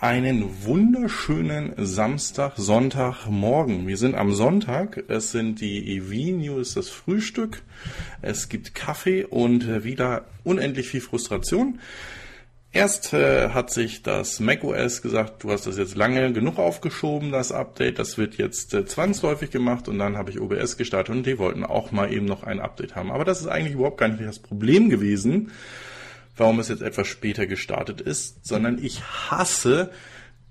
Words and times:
Einen 0.00 0.64
wunderschönen 0.64 1.72
Samstag, 1.76 2.52
Sonntag, 2.56 3.26
Morgen. 3.28 3.88
Wir 3.88 3.96
sind 3.96 4.14
am 4.14 4.32
Sonntag. 4.32 5.02
Es 5.08 5.32
sind 5.32 5.60
die 5.60 5.96
EV 5.96 6.36
News, 6.36 6.74
das 6.74 6.88
Frühstück. 6.88 7.62
Es 8.22 8.48
gibt 8.48 8.76
Kaffee 8.76 9.24
und 9.24 9.82
wieder 9.82 10.26
unendlich 10.44 10.88
viel 10.88 11.00
Frustration. 11.00 11.80
Erst 12.70 13.12
äh, 13.12 13.48
hat 13.48 13.72
sich 13.72 14.04
das 14.04 14.38
macOS 14.38 15.02
gesagt, 15.02 15.42
du 15.42 15.50
hast 15.50 15.66
das 15.66 15.78
jetzt 15.78 15.96
lange 15.96 16.32
genug 16.32 16.58
aufgeschoben, 16.58 17.32
das 17.32 17.50
Update. 17.50 17.98
Das 17.98 18.18
wird 18.18 18.36
jetzt 18.36 18.74
äh, 18.74 18.86
zwangsläufig 18.86 19.50
gemacht 19.50 19.88
und 19.88 19.98
dann 19.98 20.16
habe 20.16 20.30
ich 20.30 20.38
OBS 20.38 20.76
gestartet 20.76 21.12
und 21.12 21.26
die 21.26 21.38
wollten 21.38 21.64
auch 21.64 21.90
mal 21.90 22.12
eben 22.12 22.26
noch 22.26 22.44
ein 22.44 22.60
Update 22.60 22.94
haben. 22.94 23.10
Aber 23.10 23.24
das 23.24 23.40
ist 23.40 23.48
eigentlich 23.48 23.74
überhaupt 23.74 23.98
gar 23.98 24.06
nicht 24.06 24.22
das 24.22 24.38
Problem 24.38 24.90
gewesen 24.90 25.50
warum 26.38 26.60
es 26.60 26.68
jetzt 26.68 26.82
etwas 26.82 27.06
später 27.06 27.46
gestartet 27.46 28.00
ist, 28.00 28.46
sondern 28.46 28.82
ich 28.82 29.02
hasse 29.02 29.90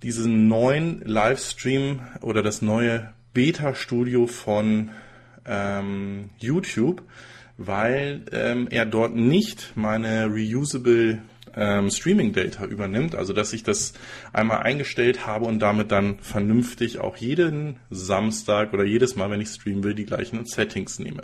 diesen 0.04 0.48
neuen 0.48 1.02
Livestream 1.02 2.02
oder 2.22 2.44
das 2.44 2.62
neue 2.62 3.14
Beta-Studio 3.34 4.28
von 4.28 4.92
ähm, 5.46 6.30
YouTube, 6.40 7.02
weil 7.58 8.26
ähm, 8.32 8.68
er 8.70 8.86
dort 8.86 9.16
nicht 9.16 9.74
meine 9.76 10.28
reusable 10.28 11.22
ähm, 11.58 11.90
Streaming 11.90 12.34
Data 12.34 12.66
übernimmt, 12.66 13.16
also 13.16 13.34
dass 13.34 13.52
ich 13.52 13.64
das 13.64 13.94
einmal 14.32 14.60
eingestellt 14.60 15.26
habe 15.26 15.46
und 15.46 15.60
damit 15.60 15.92
dann 15.92 16.20
vernünftig 16.20 17.00
auch 17.00 17.18
jeden 17.18 17.80
Samstag 17.90 18.74
oder 18.74 18.84
jedes 18.84 19.16
Mal, 19.16 19.30
wenn 19.32 19.42
ich 19.42 19.50
streamen 19.50 19.84
will, 19.84 19.96
die 19.96 20.06
gleichen 20.06 20.46
Settings 20.46 21.00
nehme. 21.00 21.24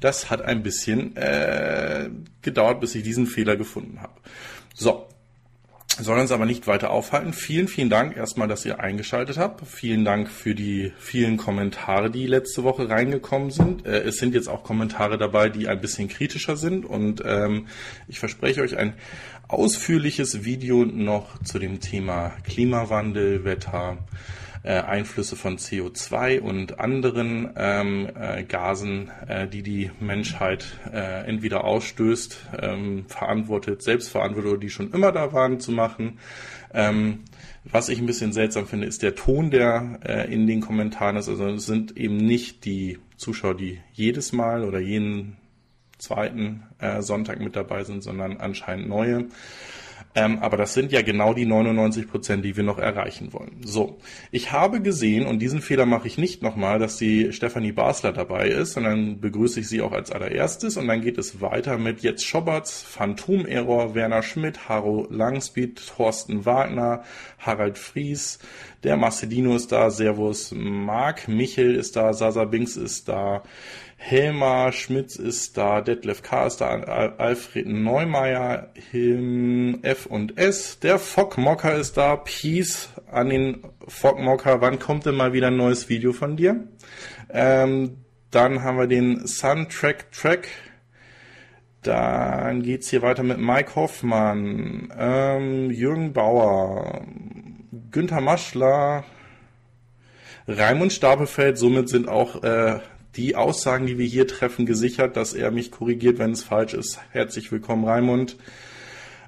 Das 0.00 0.30
hat 0.30 0.42
ein 0.42 0.62
bisschen 0.62 1.16
äh, 1.16 2.10
gedauert, 2.42 2.80
bis 2.80 2.94
ich 2.94 3.04
diesen 3.04 3.26
Fehler 3.26 3.56
gefunden 3.56 4.02
habe. 4.02 4.14
So, 4.74 5.06
soll 6.00 6.18
uns 6.18 6.32
aber 6.32 6.46
nicht 6.46 6.66
weiter 6.66 6.90
aufhalten. 6.90 7.34
Vielen, 7.34 7.68
vielen 7.68 7.90
Dank 7.90 8.16
erstmal, 8.16 8.48
dass 8.48 8.64
ihr 8.64 8.80
eingeschaltet 8.80 9.36
habt. 9.36 9.66
Vielen 9.66 10.06
Dank 10.06 10.30
für 10.30 10.54
die 10.54 10.92
vielen 10.98 11.36
Kommentare, 11.36 12.10
die 12.10 12.26
letzte 12.26 12.64
Woche 12.64 12.88
reingekommen 12.88 13.50
sind. 13.50 13.84
Äh, 13.84 14.00
es 14.00 14.16
sind 14.16 14.34
jetzt 14.34 14.48
auch 14.48 14.64
Kommentare 14.64 15.18
dabei, 15.18 15.50
die 15.50 15.68
ein 15.68 15.80
bisschen 15.80 16.08
kritischer 16.08 16.56
sind 16.56 16.86
und 16.86 17.22
ähm, 17.26 17.66
ich 18.08 18.18
verspreche 18.18 18.62
euch 18.62 18.78
ein 18.78 18.94
ausführliches 19.52 20.44
Video 20.44 20.84
noch 20.84 21.42
zu 21.42 21.58
dem 21.58 21.80
Thema 21.80 22.30
Klimawandel, 22.44 23.44
Wetter, 23.44 23.98
äh, 24.62 24.80
Einflüsse 24.80 25.36
von 25.36 25.58
CO2 25.58 26.40
und 26.40 26.78
anderen 26.78 27.50
ähm, 27.56 28.08
äh, 28.14 28.44
Gasen, 28.44 29.10
äh, 29.26 29.48
die 29.48 29.62
die 29.62 29.90
Menschheit 30.00 30.66
äh, 30.92 31.26
entweder 31.26 31.64
ausstößt, 31.64 32.48
ähm, 32.60 33.04
verantwortet, 33.08 33.82
selbstverantwortet 33.82 34.52
oder 34.52 34.60
die 34.60 34.70
schon 34.70 34.92
immer 34.92 35.12
da 35.12 35.32
waren 35.32 35.60
zu 35.60 35.72
machen. 35.72 36.18
Ähm, 36.72 37.24
was 37.64 37.88
ich 37.88 37.98
ein 37.98 38.06
bisschen 38.06 38.32
seltsam 38.32 38.66
finde, 38.66 38.86
ist 38.86 39.02
der 39.02 39.14
Ton, 39.14 39.50
der 39.50 40.00
äh, 40.04 40.32
in 40.32 40.46
den 40.46 40.60
Kommentaren 40.60 41.16
ist. 41.16 41.28
Also 41.28 41.46
es 41.48 41.66
sind 41.66 41.96
eben 41.96 42.16
nicht 42.16 42.64
die 42.64 42.98
Zuschauer, 43.16 43.54
die 43.54 43.80
jedes 43.92 44.32
Mal 44.32 44.64
oder 44.64 44.80
jeden 44.80 45.36
zweiten 46.02 46.64
äh, 46.78 47.00
Sonntag 47.00 47.40
mit 47.40 47.56
dabei 47.56 47.84
sind, 47.84 48.02
sondern 48.02 48.38
anscheinend 48.38 48.88
neue. 48.88 49.28
Ähm, 50.14 50.40
aber 50.40 50.58
das 50.58 50.74
sind 50.74 50.92
ja 50.92 51.00
genau 51.00 51.32
die 51.32 51.46
99 51.46 52.06
Prozent, 52.06 52.44
die 52.44 52.56
wir 52.56 52.64
noch 52.64 52.78
erreichen 52.78 53.32
wollen. 53.32 53.62
So, 53.64 53.98
ich 54.30 54.52
habe 54.52 54.82
gesehen, 54.82 55.26
und 55.26 55.38
diesen 55.38 55.62
Fehler 55.62 55.86
mache 55.86 56.06
ich 56.06 56.18
nicht 56.18 56.42
nochmal, 56.42 56.78
dass 56.78 56.98
die 56.98 57.32
Stefanie 57.32 57.72
Basler 57.72 58.12
dabei 58.12 58.48
ist, 58.48 58.72
sondern 58.72 59.20
begrüße 59.20 59.60
ich 59.60 59.68
sie 59.68 59.80
auch 59.80 59.92
als 59.92 60.12
allererstes. 60.12 60.76
Und 60.76 60.88
dann 60.88 61.00
geht 61.00 61.16
es 61.16 61.40
weiter 61.40 61.78
mit 61.78 62.00
jetzt 62.00 62.26
Schoberts, 62.26 62.82
Phantom 62.82 63.46
Error, 63.46 63.94
Werner 63.94 64.22
Schmidt, 64.22 64.68
Haro 64.68 65.06
Langspeed, 65.08 65.80
Thorsten 65.96 66.44
Wagner, 66.44 67.04
Harald 67.38 67.78
Fries, 67.78 68.38
der 68.84 68.96
Marcelino 68.96 69.54
ist 69.54 69.72
da, 69.72 69.90
Servus, 69.90 70.52
Marc 70.54 71.28
Michel 71.28 71.74
ist 71.74 71.96
da, 71.96 72.12
Sasa 72.12 72.44
Binks 72.44 72.76
ist 72.76 73.08
da, 73.08 73.44
Helmar 74.04 74.72
Schmitz 74.72 75.14
ist 75.14 75.56
da, 75.56 75.80
Detlef 75.80 76.22
K. 76.22 76.48
ist 76.48 76.60
da, 76.60 76.70
Alfred 76.70 77.68
Neumeier, 77.68 78.72
Hilm 78.90 79.78
F. 79.82 80.06
und 80.06 80.36
S, 80.38 80.80
der 80.80 80.98
Fockmocker 80.98 81.76
ist 81.76 81.96
da, 81.96 82.16
Peace 82.16 82.88
an 83.10 83.30
den 83.30 83.62
Fockmocker, 83.86 84.60
wann 84.60 84.80
kommt 84.80 85.06
denn 85.06 85.14
mal 85.14 85.32
wieder 85.32 85.46
ein 85.46 85.56
neues 85.56 85.88
Video 85.88 86.12
von 86.12 86.36
dir? 86.36 86.66
Ähm, 87.30 87.98
dann 88.32 88.64
haben 88.64 88.76
wir 88.76 88.88
den 88.88 89.24
Suntrack 89.24 90.10
Track, 90.10 90.48
dann 91.82 92.62
geht's 92.62 92.90
hier 92.90 93.02
weiter 93.02 93.22
mit 93.22 93.38
Mike 93.38 93.76
Hoffmann, 93.76 94.92
ähm, 94.98 95.70
Jürgen 95.70 96.12
Bauer, 96.12 97.02
Günther 97.92 98.20
Maschler, 98.20 99.04
Raimund 100.48 100.92
Stapelfeld, 100.92 101.56
somit 101.56 101.88
sind 101.88 102.08
auch 102.08 102.42
äh, 102.42 102.80
die 103.16 103.36
Aussagen, 103.36 103.86
die 103.86 103.98
wir 103.98 104.06
hier 104.06 104.26
treffen, 104.26 104.66
gesichert, 104.66 105.16
dass 105.16 105.34
er 105.34 105.50
mich 105.50 105.70
korrigiert, 105.70 106.18
wenn 106.18 106.32
es 106.32 106.42
falsch 106.42 106.74
ist. 106.74 107.00
Herzlich 107.10 107.52
willkommen, 107.52 107.84
Raimund. 107.84 108.36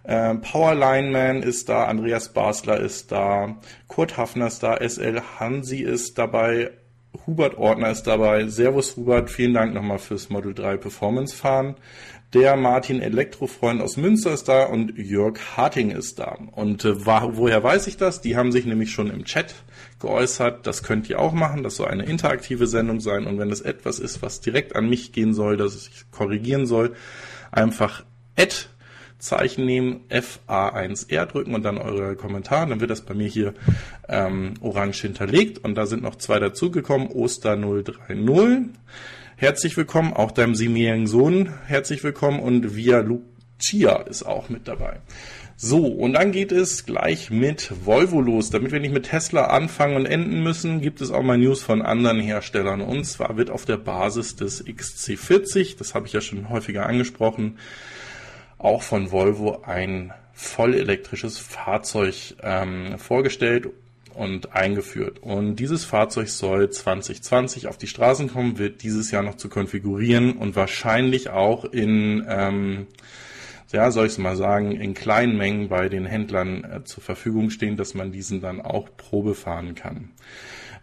Ähm, 0.06 0.40
Powerline 0.42 1.40
ist 1.40 1.68
da, 1.68 1.84
Andreas 1.84 2.32
Basler 2.32 2.78
ist 2.78 3.10
da, 3.10 3.58
Kurt 3.88 4.16
Hafner 4.18 4.48
ist 4.48 4.62
da, 4.62 4.76
SL 4.76 5.22
Hansi 5.38 5.78
ist 5.78 6.18
dabei, 6.18 6.72
Hubert 7.26 7.56
Ordner 7.56 7.90
ist 7.90 8.02
dabei. 8.02 8.46
Servus 8.48 8.96
Hubert, 8.96 9.30
vielen 9.30 9.54
Dank 9.54 9.72
nochmal 9.72 9.98
fürs 9.98 10.30
Model 10.30 10.52
3 10.52 10.76
Performance 10.76 11.34
fahren. 11.34 11.76
Der 12.34 12.56
Martin 12.56 13.00
Elektrofreund 13.00 13.80
aus 13.80 13.96
Münster 13.96 14.32
ist 14.32 14.48
da 14.48 14.64
und 14.64 14.98
Jörg 14.98 15.38
Harting 15.56 15.92
ist 15.92 16.18
da. 16.18 16.36
Und 16.50 16.84
äh, 16.84 17.06
woher 17.06 17.62
weiß 17.62 17.86
ich 17.86 17.96
das? 17.96 18.22
Die 18.22 18.36
haben 18.36 18.50
sich 18.50 18.66
nämlich 18.66 18.90
schon 18.90 19.08
im 19.08 19.24
Chat 19.24 19.54
geäußert. 20.00 20.66
Das 20.66 20.82
könnt 20.82 21.08
ihr 21.08 21.20
auch 21.20 21.32
machen. 21.32 21.62
Das 21.62 21.76
soll 21.76 21.86
eine 21.86 22.04
interaktive 22.04 22.66
Sendung 22.66 22.98
sein. 22.98 23.28
Und 23.28 23.38
wenn 23.38 23.52
es 23.52 23.60
etwas 23.60 24.00
ist, 24.00 24.20
was 24.20 24.40
direkt 24.40 24.74
an 24.74 24.88
mich 24.88 25.12
gehen 25.12 25.32
soll, 25.32 25.56
dass 25.56 25.76
ich 25.76 26.10
korrigieren 26.10 26.66
soll, 26.66 26.96
einfach 27.52 28.04
Ad 28.36 28.52
Zeichen 29.20 29.64
nehmen, 29.64 30.00
FA1R 30.10 31.26
drücken 31.26 31.54
und 31.54 31.62
dann 31.62 31.78
eure 31.78 32.16
Kommentare. 32.16 32.68
Dann 32.68 32.80
wird 32.80 32.90
das 32.90 33.02
bei 33.02 33.14
mir 33.14 33.28
hier 33.28 33.54
ähm, 34.08 34.54
orange 34.60 35.02
hinterlegt. 35.02 35.58
Und 35.58 35.76
da 35.76 35.86
sind 35.86 36.02
noch 36.02 36.16
zwei 36.16 36.40
dazugekommen. 36.40 37.06
Oster 37.12 37.56
030. 37.56 38.74
Herzlich 39.36 39.76
willkommen, 39.76 40.12
auch 40.12 40.30
deinem 40.30 40.54
siebenjährigen 40.54 41.08
Sohn 41.08 41.52
herzlich 41.66 42.04
willkommen 42.04 42.38
und 42.38 42.76
Via 42.76 43.00
Lucia 43.00 43.96
ist 44.02 44.22
auch 44.22 44.48
mit 44.48 44.68
dabei. 44.68 45.00
So, 45.56 45.86
und 45.86 46.12
dann 46.12 46.30
geht 46.30 46.52
es 46.52 46.86
gleich 46.86 47.30
mit 47.30 47.84
Volvo 47.84 48.20
los. 48.20 48.50
Damit 48.50 48.70
wir 48.70 48.78
nicht 48.78 48.94
mit 48.94 49.06
Tesla 49.06 49.46
anfangen 49.46 49.96
und 49.96 50.06
enden 50.06 50.44
müssen, 50.44 50.80
gibt 50.80 51.00
es 51.00 51.10
auch 51.10 51.24
mal 51.24 51.36
News 51.36 51.64
von 51.64 51.82
anderen 51.82 52.20
Herstellern. 52.20 52.80
Und 52.80 53.06
zwar 53.06 53.36
wird 53.36 53.50
auf 53.50 53.64
der 53.64 53.76
Basis 53.76 54.36
des 54.36 54.64
XC40, 54.64 55.78
das 55.78 55.96
habe 55.96 56.06
ich 56.06 56.12
ja 56.12 56.20
schon 56.20 56.48
häufiger 56.48 56.86
angesprochen, 56.86 57.58
auch 58.56 58.82
von 58.82 59.10
Volvo 59.10 59.62
ein 59.64 60.12
vollelektrisches 60.32 61.38
Fahrzeug 61.38 62.36
ähm, 62.40 62.98
vorgestellt 62.98 63.68
und 64.14 64.54
eingeführt. 64.54 65.22
Und 65.22 65.56
dieses 65.56 65.84
Fahrzeug 65.84 66.28
soll 66.28 66.70
2020 66.70 67.66
auf 67.66 67.78
die 67.78 67.86
Straßen 67.86 68.28
kommen, 68.28 68.58
wird 68.58 68.82
dieses 68.82 69.10
Jahr 69.10 69.22
noch 69.22 69.36
zu 69.36 69.48
konfigurieren 69.48 70.32
und 70.32 70.56
wahrscheinlich 70.56 71.30
auch 71.30 71.64
in, 71.64 72.24
ähm, 72.28 72.86
ja, 73.72 73.90
soll 73.90 74.06
ich 74.06 74.12
es 74.12 74.18
mal 74.18 74.36
sagen, 74.36 74.72
in 74.72 74.94
kleinen 74.94 75.36
Mengen 75.36 75.68
bei 75.68 75.88
den 75.88 76.06
Händlern 76.06 76.64
äh, 76.64 76.84
zur 76.84 77.02
Verfügung 77.02 77.50
stehen, 77.50 77.76
dass 77.76 77.94
man 77.94 78.12
diesen 78.12 78.40
dann 78.40 78.60
auch 78.60 78.88
Probe 78.96 79.34
fahren 79.34 79.74
kann. 79.74 80.10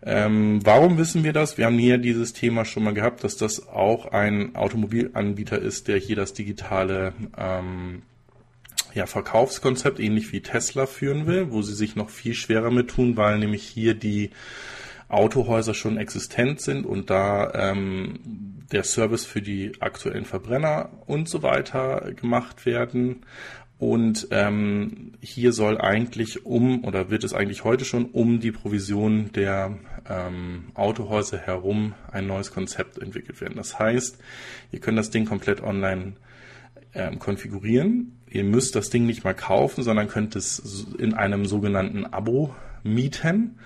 Ähm, 0.04 0.60
warum 0.64 0.98
wissen 0.98 1.24
wir 1.24 1.32
das? 1.32 1.58
Wir 1.58 1.68
haben 1.68 1.78
hier 1.78 2.00
dieses 2.00 2.34
Thema 2.34 2.66
schon 2.66 2.84
mal 2.84 2.94
gehabt, 2.94 3.24
dass 3.24 3.38
das 3.38 3.68
auch 3.68 4.08
ein 4.08 4.56
Automobilanbieter 4.56 5.60
ist, 5.60 5.88
der 5.88 5.98
hier 5.98 6.16
das 6.16 6.34
digitale 6.34 7.14
ähm, 7.38 8.02
ja, 8.94 9.06
Verkaufskonzept, 9.06 10.00
ähnlich 10.00 10.32
wie 10.32 10.42
Tesla 10.42 10.86
führen 10.86 11.28
will, 11.28 11.52
wo 11.52 11.62
sie 11.62 11.74
sich 11.74 11.96
noch 11.96 12.10
viel 12.10 12.34
schwerer 12.34 12.72
mit 12.72 12.90
tun, 12.90 13.18
weil 13.18 13.40
nämlich 13.40 13.64
hier 13.64 13.94
die 13.94 14.32
Autohäuser 15.08 15.74
schon 15.74 15.98
existent 15.98 16.62
sind 16.62 16.86
und 16.86 17.10
da 17.10 17.52
ähm, 17.54 18.20
der 18.72 18.84
Service 18.84 19.26
für 19.26 19.42
die 19.42 19.74
aktuellen 19.82 20.26
Verbrenner 20.26 20.90
und 21.06 21.28
so 21.28 21.44
weiter 21.44 22.12
gemacht 22.16 22.66
werden. 22.66 23.26
Und 23.78 24.28
ähm, 24.30 25.14
hier 25.22 25.54
soll 25.54 25.82
eigentlich 25.82 26.46
um, 26.46 26.86
oder 26.86 27.10
wird 27.10 27.24
es 27.24 27.34
eigentlich 27.34 27.64
heute 27.64 27.84
schon 27.84 28.06
um 28.06 28.40
die 28.40 28.52
Provision 28.52 29.32
der 29.34 29.76
ähm, 30.08 30.66
Autohäuser 30.76 31.40
herum 31.40 31.96
ein 32.12 32.28
neues 32.28 32.52
Konzept 32.52 33.00
entwickelt 33.00 33.42
werden. 33.42 33.56
Das 33.56 33.80
heißt, 33.80 34.20
ihr 34.72 34.80
könnt 34.80 35.00
das 35.00 35.10
Ding 35.10 35.26
komplett 35.26 35.62
online 35.62 36.14
ähm, 36.94 37.20
konfigurieren 37.20 38.22
ihr 38.32 38.44
müsst 38.46 38.76
das 38.76 38.90
Ding 38.90 39.06
nicht 39.06 39.24
mal 39.24 39.36
kaufen, 39.36 39.84
sondern 39.84 40.08
könnt 40.08 40.36
es 40.36 40.88
in 40.98 41.14
einem 41.14 41.46
sogenannten 41.46 42.06
Abo 42.06 42.56
mieten 42.84 43.60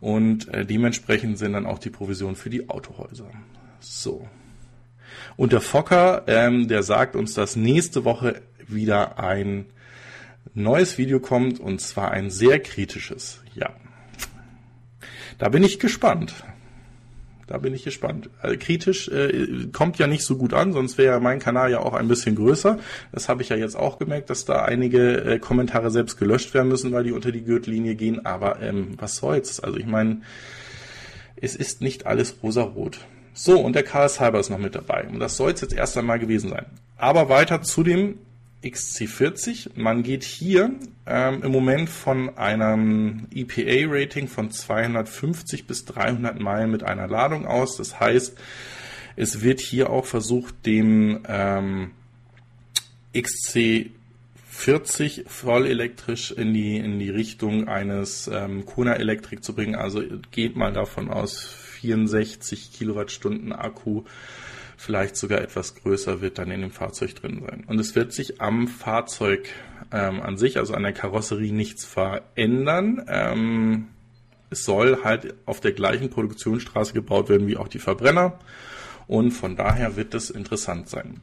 und 0.00 0.48
äh, 0.48 0.64
dementsprechend 0.64 1.38
sind 1.38 1.52
dann 1.52 1.66
auch 1.66 1.78
die 1.78 1.90
Provisionen 1.90 2.36
für 2.36 2.48
die 2.48 2.68
Autohäuser. 2.70 3.30
So. 3.80 4.26
Und 5.36 5.52
der 5.52 5.60
Fokker, 5.60 6.22
ähm, 6.28 6.68
der 6.68 6.82
sagt 6.82 7.16
uns, 7.16 7.34
dass 7.34 7.56
nächste 7.56 8.04
Woche 8.04 8.42
wieder 8.66 9.18
ein 9.18 9.66
neues 10.54 10.98
Video 10.98 11.20
kommt 11.20 11.60
und 11.60 11.80
zwar 11.80 12.12
ein 12.12 12.30
sehr 12.30 12.60
kritisches. 12.60 13.42
Ja. 13.54 13.70
Da 15.38 15.48
bin 15.48 15.64
ich 15.64 15.80
gespannt. 15.80 16.32
Da 17.52 17.58
bin 17.58 17.74
ich 17.74 17.84
gespannt. 17.84 18.30
Also 18.40 18.56
kritisch 18.58 19.08
äh, 19.08 19.66
kommt 19.74 19.98
ja 19.98 20.06
nicht 20.06 20.24
so 20.24 20.38
gut 20.38 20.54
an, 20.54 20.72
sonst 20.72 20.96
wäre 20.96 21.20
mein 21.20 21.38
Kanal 21.38 21.70
ja 21.70 21.80
auch 21.80 21.92
ein 21.92 22.08
bisschen 22.08 22.34
größer. 22.34 22.78
Das 23.12 23.28
habe 23.28 23.42
ich 23.42 23.50
ja 23.50 23.56
jetzt 23.56 23.76
auch 23.76 23.98
gemerkt, 23.98 24.30
dass 24.30 24.46
da 24.46 24.64
einige 24.64 25.22
äh, 25.22 25.38
Kommentare 25.38 25.90
selbst 25.90 26.16
gelöscht 26.16 26.54
werden 26.54 26.68
müssen, 26.68 26.92
weil 26.92 27.04
die 27.04 27.12
unter 27.12 27.30
die 27.30 27.44
Gürtellinie 27.44 27.94
gehen. 27.94 28.24
Aber 28.24 28.62
ähm, 28.62 28.94
was 28.96 29.16
soll's? 29.16 29.60
Also 29.60 29.76
ich 29.76 29.84
meine, 29.84 30.22
es 31.36 31.54
ist 31.54 31.82
nicht 31.82 32.06
alles 32.06 32.36
rosarot. 32.42 33.00
So, 33.34 33.60
und 33.60 33.76
der 33.76 33.82
Karl 33.82 34.08
Cyber 34.08 34.40
ist 34.40 34.48
noch 34.48 34.56
mit 34.56 34.74
dabei. 34.74 35.06
Und 35.06 35.20
das 35.20 35.36
soll 35.36 35.50
es 35.50 35.60
jetzt 35.60 35.74
erst 35.74 35.98
einmal 35.98 36.18
gewesen 36.18 36.48
sein. 36.48 36.64
Aber 36.96 37.28
weiter 37.28 37.60
zu 37.60 37.82
dem 37.82 38.14
XC40. 38.62 39.70
Man 39.74 40.02
geht 40.02 40.24
hier 40.24 40.70
ähm, 41.06 41.42
im 41.42 41.52
Moment 41.52 41.90
von 41.90 42.36
einem 42.36 43.26
EPA-Rating 43.34 44.28
von 44.28 44.50
250 44.50 45.66
bis 45.66 45.84
300 45.84 46.40
Meilen 46.40 46.70
mit 46.70 46.82
einer 46.82 47.08
Ladung 47.08 47.46
aus. 47.46 47.76
Das 47.76 47.98
heißt, 47.98 48.36
es 49.16 49.42
wird 49.42 49.60
hier 49.60 49.90
auch 49.90 50.06
versucht, 50.06 50.64
dem 50.64 51.20
ähm, 51.28 51.90
XC40 53.14 55.28
voll 55.28 55.66
elektrisch 55.66 56.30
in 56.30 56.54
die, 56.54 56.78
in 56.78 56.98
die 56.98 57.10
Richtung 57.10 57.68
eines 57.68 58.30
ähm, 58.32 58.64
Kona 58.64 58.94
Elektrik 58.94 59.44
zu 59.44 59.54
bringen. 59.54 59.74
Also 59.74 60.02
geht 60.30 60.56
mal 60.56 60.72
davon 60.72 61.10
aus, 61.10 61.58
64 61.82 62.72
Kilowattstunden 62.72 63.52
Akku 63.52 64.04
vielleicht 64.82 65.16
sogar 65.16 65.40
etwas 65.40 65.76
größer 65.76 66.20
wird 66.20 66.38
dann 66.38 66.50
in 66.50 66.60
dem 66.60 66.72
Fahrzeug 66.72 67.14
drin 67.14 67.42
sein. 67.46 67.64
Und 67.68 67.78
es 67.78 67.94
wird 67.94 68.12
sich 68.12 68.40
am 68.40 68.66
Fahrzeug 68.66 69.48
ähm, 69.92 70.20
an 70.20 70.36
sich, 70.36 70.58
also 70.58 70.74
an 70.74 70.82
der 70.82 70.92
Karosserie, 70.92 71.52
nichts 71.52 71.84
verändern. 71.84 73.04
Ähm, 73.06 73.88
es 74.50 74.64
soll 74.64 75.04
halt 75.04 75.34
auf 75.46 75.60
der 75.60 75.72
gleichen 75.72 76.10
Produktionsstraße 76.10 76.94
gebaut 76.94 77.28
werden 77.28 77.46
wie 77.46 77.56
auch 77.56 77.68
die 77.68 77.78
Verbrenner. 77.78 78.40
Und 79.06 79.30
von 79.30 79.56
daher 79.56 79.96
wird 79.96 80.14
es 80.14 80.30
interessant 80.30 80.88
sein. 80.88 81.20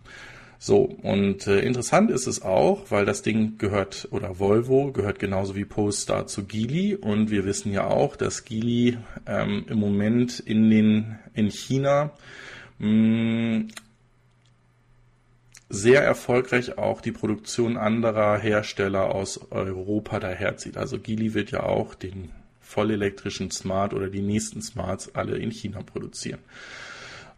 So, 0.58 0.84
und 0.84 1.48
äh, 1.48 1.60
interessant 1.60 2.12
ist 2.12 2.28
es 2.28 2.42
auch, 2.42 2.92
weil 2.92 3.06
das 3.06 3.24
Ding 3.24 3.58
gehört, 3.58 4.08
oder 4.12 4.40
Volvo 4.40 4.92
gehört 4.92 5.20
genauso 5.20 5.56
wie 5.56 5.66
Polestar 5.66 6.28
zu 6.28 6.46
Geely. 6.46 6.96
Und 6.96 7.30
wir 7.30 7.44
wissen 7.44 7.74
ja 7.74 7.88
auch, 7.88 8.16
dass 8.16 8.46
Geely 8.46 8.98
ähm, 9.26 9.66
im 9.68 9.80
Moment 9.80 10.40
in, 10.40 10.70
den, 10.70 11.20
in 11.34 11.50
China 11.50 12.12
Mm, 12.80 13.68
sehr 15.70 16.04
erfolgreich 16.04 16.78
auch 16.78 17.00
die 17.02 17.12
Produktion 17.12 17.78
anderer 17.78 18.38
Hersteller 18.40 19.14
aus 19.14 19.52
Europa 19.52 20.20
daherzieht. 20.20 20.78
Also 20.78 20.98
Geely 20.98 21.34
wird 21.34 21.52
ja 21.52 21.64
auch 21.64 21.94
den 21.94 22.32
vollelektrischen 22.60 23.52
Smart 23.52 23.94
oder 23.94 24.10
die 24.10 24.22
nächsten 24.22 24.62
Smarts 24.62 25.14
alle 25.16 25.38
in 25.38 25.52
China 25.52 25.82
produzieren. 25.84 26.40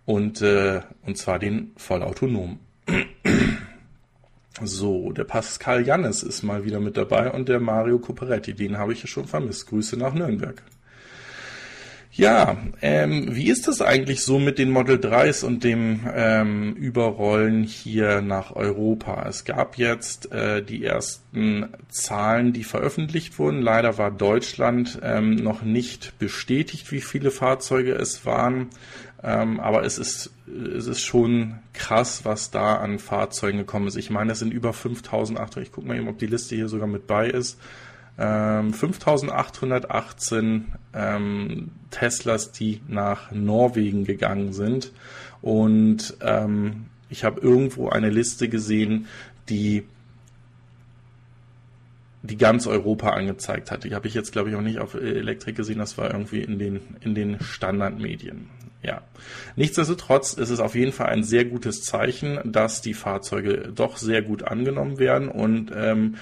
Und, 0.05 0.41
äh, 0.41 0.81
und 1.05 1.17
zwar 1.17 1.39
den 1.39 1.71
vollautonom. 1.77 2.59
So, 4.63 5.11
der 5.13 5.23
Pascal 5.23 5.87
Jannes 5.87 6.23
ist 6.23 6.43
mal 6.43 6.65
wieder 6.65 6.79
mit 6.79 6.97
dabei 6.97 7.31
und 7.31 7.47
der 7.49 7.59
Mario 7.59 7.97
Coperetti, 7.97 8.53
den 8.53 8.77
habe 8.77 8.93
ich 8.93 9.01
ja 9.01 9.07
schon 9.07 9.25
vermisst. 9.25 9.67
Grüße 9.67 9.97
nach 9.97 10.13
Nürnberg. 10.13 10.61
Ja, 12.13 12.57
ähm, 12.81 13.33
wie 13.35 13.49
ist 13.49 13.69
das 13.69 13.81
eigentlich 13.81 14.21
so 14.23 14.37
mit 14.37 14.59
den 14.59 14.69
Model 14.69 14.97
3s 14.97 15.45
und 15.45 15.63
dem 15.63 16.01
ähm, 16.13 16.73
Überrollen 16.73 17.63
hier 17.63 18.21
nach 18.21 18.53
Europa? 18.53 19.25
Es 19.29 19.45
gab 19.45 19.77
jetzt 19.77 20.29
äh, 20.33 20.61
die 20.61 20.83
ersten 20.83 21.69
Zahlen, 21.87 22.51
die 22.51 22.65
veröffentlicht 22.65 23.39
wurden. 23.39 23.61
Leider 23.61 23.97
war 23.97 24.11
Deutschland 24.11 24.99
ähm, 25.01 25.35
noch 25.35 25.61
nicht 25.61 26.19
bestätigt, 26.19 26.91
wie 26.91 26.99
viele 26.99 27.31
Fahrzeuge 27.31 27.93
es 27.93 28.25
waren. 28.25 28.67
Ähm, 29.23 29.61
aber 29.61 29.85
es 29.85 29.97
ist, 29.97 30.31
es 30.75 30.87
ist 30.87 31.01
schon 31.01 31.59
krass, 31.71 32.25
was 32.25 32.51
da 32.51 32.75
an 32.75 32.99
Fahrzeugen 32.99 33.59
gekommen 33.59 33.87
ist. 33.87 33.95
Ich 33.95 34.09
meine, 34.09 34.33
es 34.33 34.39
sind 34.39 34.53
über 34.53 34.73
5800. 34.73 35.63
Ich 35.63 35.71
gucke 35.71 35.87
mal 35.87 35.95
eben, 35.95 36.09
ob 36.09 36.19
die 36.19 36.27
Liste 36.27 36.55
hier 36.55 36.67
sogar 36.67 36.87
mit 36.87 37.07
bei 37.07 37.29
ist. 37.29 37.57
5818 38.17 40.39
ähm, 40.39 40.65
ähm, 40.93 41.71
Teslas, 41.89 42.51
die 42.51 42.81
nach 42.87 43.31
Norwegen 43.31 44.03
gegangen 44.03 44.53
sind. 44.53 44.91
Und 45.41 46.17
ähm, 46.21 46.85
ich 47.09 47.23
habe 47.23 47.41
irgendwo 47.41 47.89
eine 47.89 48.09
Liste 48.09 48.49
gesehen, 48.49 49.07
die 49.49 49.83
die 52.23 52.37
ganz 52.37 52.67
Europa 52.67 53.09
angezeigt 53.09 53.71
hat. 53.71 53.83
Die 53.83 53.95
habe 53.95 54.07
ich 54.07 54.13
jetzt, 54.13 54.31
glaube 54.31 54.49
ich, 54.49 54.55
auch 54.55 54.61
nicht 54.61 54.79
auf 54.79 54.93
Elektrik 54.93 55.55
gesehen. 55.55 55.79
Das 55.79 55.97
war 55.97 56.11
irgendwie 56.11 56.41
in 56.41 56.59
den, 56.59 56.79
in 57.01 57.15
den 57.15 57.41
Standardmedien. 57.41 58.47
Ja. 58.83 59.01
Nichtsdestotrotz 59.55 60.33
ist 60.33 60.49
es 60.49 60.59
auf 60.59 60.75
jeden 60.75 60.91
Fall 60.91 61.07
ein 61.07 61.23
sehr 61.23 61.45
gutes 61.45 61.83
Zeichen, 61.83 62.39
dass 62.45 62.81
die 62.81 62.93
Fahrzeuge 62.93 63.71
doch 63.73 63.97
sehr 63.97 64.21
gut 64.21 64.43
angenommen 64.43 64.99
werden 64.99 65.29
und 65.29 65.71
ähm, 65.75 66.15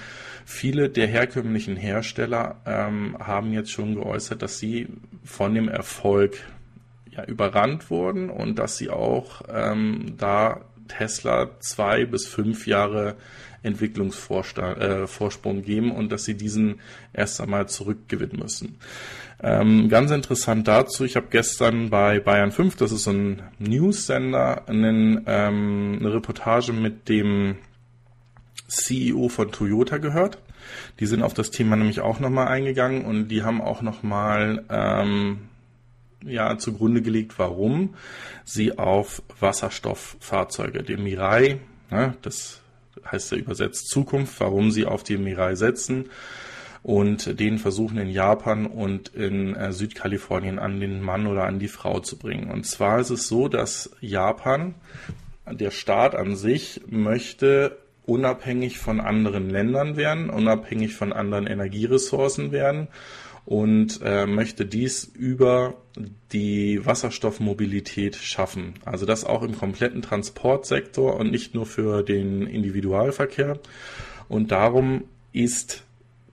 viele 0.44 0.88
der 0.88 1.06
herkömmlichen 1.06 1.76
Hersteller 1.76 2.60
ähm, 2.66 3.16
haben 3.18 3.52
jetzt 3.52 3.70
schon 3.70 3.94
geäußert, 3.94 4.42
dass 4.42 4.58
sie 4.58 4.88
von 5.24 5.54
dem 5.54 5.68
Erfolg 5.68 6.36
ja, 7.10 7.24
überrannt 7.24 7.90
wurden 7.90 8.30
und 8.30 8.58
dass 8.58 8.76
sie 8.76 8.90
auch 8.90 9.42
ähm, 9.52 10.14
da 10.18 10.60
Tesla 10.88 11.50
zwei 11.60 12.04
bis 12.04 12.26
fünf 12.26 12.66
Jahre 12.66 13.16
Entwicklungsvorsprung 13.62 15.58
äh, 15.58 15.62
geben 15.62 15.92
und 15.92 16.10
dass 16.10 16.24
sie 16.24 16.34
diesen 16.34 16.80
erst 17.12 17.40
einmal 17.40 17.68
zurückgewinnen 17.68 18.38
müssen. 18.38 18.78
Ähm, 19.42 19.88
ganz 19.88 20.10
interessant 20.10 20.68
dazu, 20.68 21.04
ich 21.04 21.16
habe 21.16 21.28
gestern 21.30 21.90
bei 21.90 22.20
Bayern 22.20 22.52
5, 22.52 22.76
das 22.76 22.92
ist 22.92 23.04
so 23.04 23.12
ein 23.12 23.42
News-Sender, 23.58 24.68
einen, 24.68 25.24
ähm, 25.26 25.98
eine 26.00 26.12
Reportage 26.12 26.72
mit 26.72 27.08
dem 27.08 27.56
CEO 28.70 29.28
von 29.28 29.52
Toyota 29.52 29.98
gehört. 29.98 30.38
Die 31.00 31.06
sind 31.06 31.22
auf 31.22 31.34
das 31.34 31.50
Thema 31.50 31.76
nämlich 31.76 32.00
auch 32.00 32.20
nochmal 32.20 32.48
eingegangen 32.48 33.04
und 33.04 33.28
die 33.28 33.42
haben 33.42 33.60
auch 33.60 33.82
nochmal 33.82 34.64
ähm, 34.70 35.48
ja, 36.24 36.56
zugrunde 36.58 37.02
gelegt, 37.02 37.38
warum 37.38 37.94
sie 38.44 38.78
auf 38.78 39.22
Wasserstofffahrzeuge, 39.38 40.82
dem 40.82 41.04
Mirai, 41.04 41.60
ne, 41.90 42.14
das 42.22 42.60
heißt 43.10 43.32
ja 43.32 43.38
übersetzt 43.38 43.88
Zukunft, 43.88 44.38
warum 44.40 44.70
sie 44.70 44.84
auf 44.84 45.02
die 45.02 45.16
Mirai 45.16 45.54
setzen 45.54 46.10
und 46.82 47.38
den 47.40 47.58
versuchen 47.58 47.98
in 47.98 48.08
Japan 48.08 48.66
und 48.66 49.08
in 49.08 49.54
äh, 49.54 49.72
Südkalifornien 49.72 50.58
an 50.58 50.80
den 50.80 51.02
Mann 51.02 51.26
oder 51.26 51.44
an 51.44 51.58
die 51.58 51.68
Frau 51.68 52.00
zu 52.00 52.18
bringen. 52.18 52.50
Und 52.50 52.64
zwar 52.64 53.00
ist 53.00 53.10
es 53.10 53.28
so, 53.28 53.48
dass 53.48 53.90
Japan, 54.00 54.74
der 55.50 55.70
Staat 55.70 56.14
an 56.14 56.36
sich, 56.36 56.82
möchte 56.86 57.76
unabhängig 58.06 58.78
von 58.78 59.00
anderen 59.00 59.50
Ländern 59.50 59.96
werden, 59.96 60.30
unabhängig 60.30 60.94
von 60.94 61.12
anderen 61.12 61.46
Energieressourcen 61.46 62.52
werden 62.52 62.88
und 63.46 64.00
äh, 64.04 64.26
möchte 64.26 64.66
dies 64.66 65.04
über 65.04 65.74
die 66.32 66.84
Wasserstoffmobilität 66.84 68.16
schaffen. 68.16 68.74
Also 68.84 69.06
das 69.06 69.24
auch 69.24 69.42
im 69.42 69.56
kompletten 69.56 70.02
Transportsektor 70.02 71.16
und 71.16 71.30
nicht 71.30 71.54
nur 71.54 71.66
für 71.66 72.02
den 72.02 72.46
Individualverkehr. 72.46 73.58
Und 74.28 74.52
darum 74.52 75.04
ist 75.32 75.84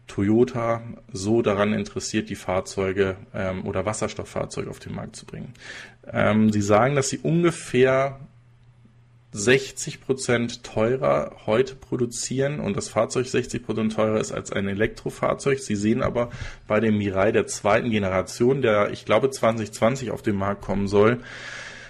Toyota 0.07 0.81
so 1.12 1.41
daran 1.41 1.74
interessiert, 1.74 2.29
die 2.29 2.36
Fahrzeuge 2.36 3.17
ähm, 3.33 3.65
oder 3.65 3.86
Wasserstofffahrzeuge 3.86 4.69
auf 4.69 4.79
den 4.79 4.95
Markt 4.95 5.15
zu 5.15 5.25
bringen. 5.25 5.53
Ähm, 6.12 6.51
sie 6.51 6.62
sagen, 6.62 6.95
dass 6.95 7.09
sie 7.09 7.17
ungefähr 7.17 8.19
60 9.38 10.01
Prozent 10.01 10.63
teurer 10.63 11.38
heute 11.46 11.75
produzieren 11.75 12.60
und 12.60 12.75
das 12.75 12.89
Fahrzeug 12.89 13.27
60 13.27 13.63
Prozent 13.63 13.94
teurer 13.94 14.20
ist 14.20 14.32
als 14.32 14.51
ein 14.51 14.67
Elektrofahrzeug. 14.67 15.60
Sie 15.60 15.75
sehen 15.75 16.01
aber 16.01 16.29
bei 16.67 16.79
dem 16.79 16.98
Mirai 16.98 17.32
der 17.32 17.48
zweiten 17.48 17.91
Generation, 17.91 18.62
der 18.62 18.91
ich 18.91 19.06
glaube 19.06 19.29
2020 19.29 20.12
auf 20.12 20.22
den 20.22 20.36
Markt 20.36 20.62
kommen 20.62 20.88
soll, 20.88 21.20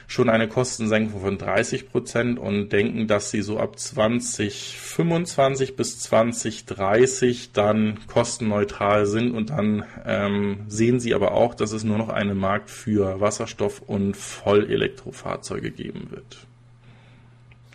schon 0.08 0.30
eine 0.30 0.48
Kostensenkung 0.48 1.22
von 1.22 1.38
30 1.38 1.89
Prozent 1.89 2.39
und 2.39 2.70
denken, 2.70 3.08
dass 3.08 3.30
sie 3.30 3.42
so 3.42 3.60
ab 3.60 3.77
2025 3.77 5.75
bis 5.75 6.00
2030 6.00 7.51
dann 7.51 8.00
kostenneutral 8.08 9.06
sind 9.06 9.34
und 9.34 9.50
dann 9.50 9.84
ähm, 10.06 10.66
sehen 10.68 11.00
sie 11.00 11.13
aber 11.13 11.34
auch, 11.34 11.54
dass 11.54 11.74
es 11.74 11.84
nur 11.84 11.98
noch 11.98 12.10
einen 12.10 12.38
Markt 12.38 12.70
für 12.70 13.20
Wasserstoff- 13.20 13.82
und 13.82 14.16
Vollelektrofahrzeuge 14.16 15.72
geben 15.72 16.08
wird. 16.10 16.48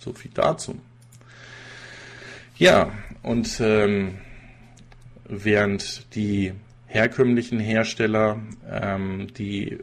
So 0.02 0.12
viel 0.12 0.32
dazu. 0.34 0.80
Ja, 2.56 2.90
und 3.22 3.60
ähm, 3.60 4.18
während 5.28 6.12
die 6.16 6.52
herkömmlichen 6.86 7.60
Hersteller, 7.60 8.40
ähm, 8.68 9.28
die 9.38 9.78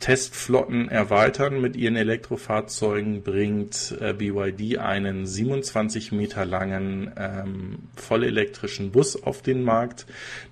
Testflotten 0.00 0.88
erweitern 0.88 1.60
mit 1.60 1.76
ihren 1.76 1.94
Elektrofahrzeugen, 1.94 3.22
bringt 3.22 3.96
äh, 4.00 4.12
BYD 4.12 4.78
einen 4.78 5.26
27 5.26 6.10
Meter 6.10 6.44
langen 6.44 7.12
ähm, 7.16 7.78
vollelektrischen 7.94 8.90
Bus 8.90 9.22
auf 9.22 9.42
den 9.42 9.62
Markt, 9.62 10.06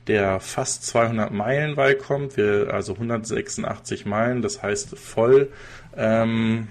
der 0.06 0.38
fast 0.38 0.86
200 0.86 1.32
Meilen 1.32 1.76
weit 1.76 1.98
kommt, 1.98 2.38
also 2.38 2.92
186 2.94 4.06
Meilen, 4.06 4.40
das 4.40 4.62
heißt 4.62 4.96
voll 4.96 5.50
ähm, 5.96 6.68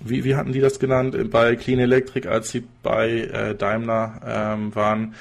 wie, 0.00 0.24
wie 0.24 0.36
hatten 0.36 0.52
die 0.52 0.60
das 0.60 0.78
genannt 0.78 1.30
bei 1.30 1.56
Clean 1.56 1.78
Electric, 1.78 2.28
als 2.28 2.50
sie 2.50 2.64
bei 2.82 3.20
äh, 3.20 3.54
Daimler 3.54 4.20
ähm, 4.26 4.74
waren? 4.74 5.14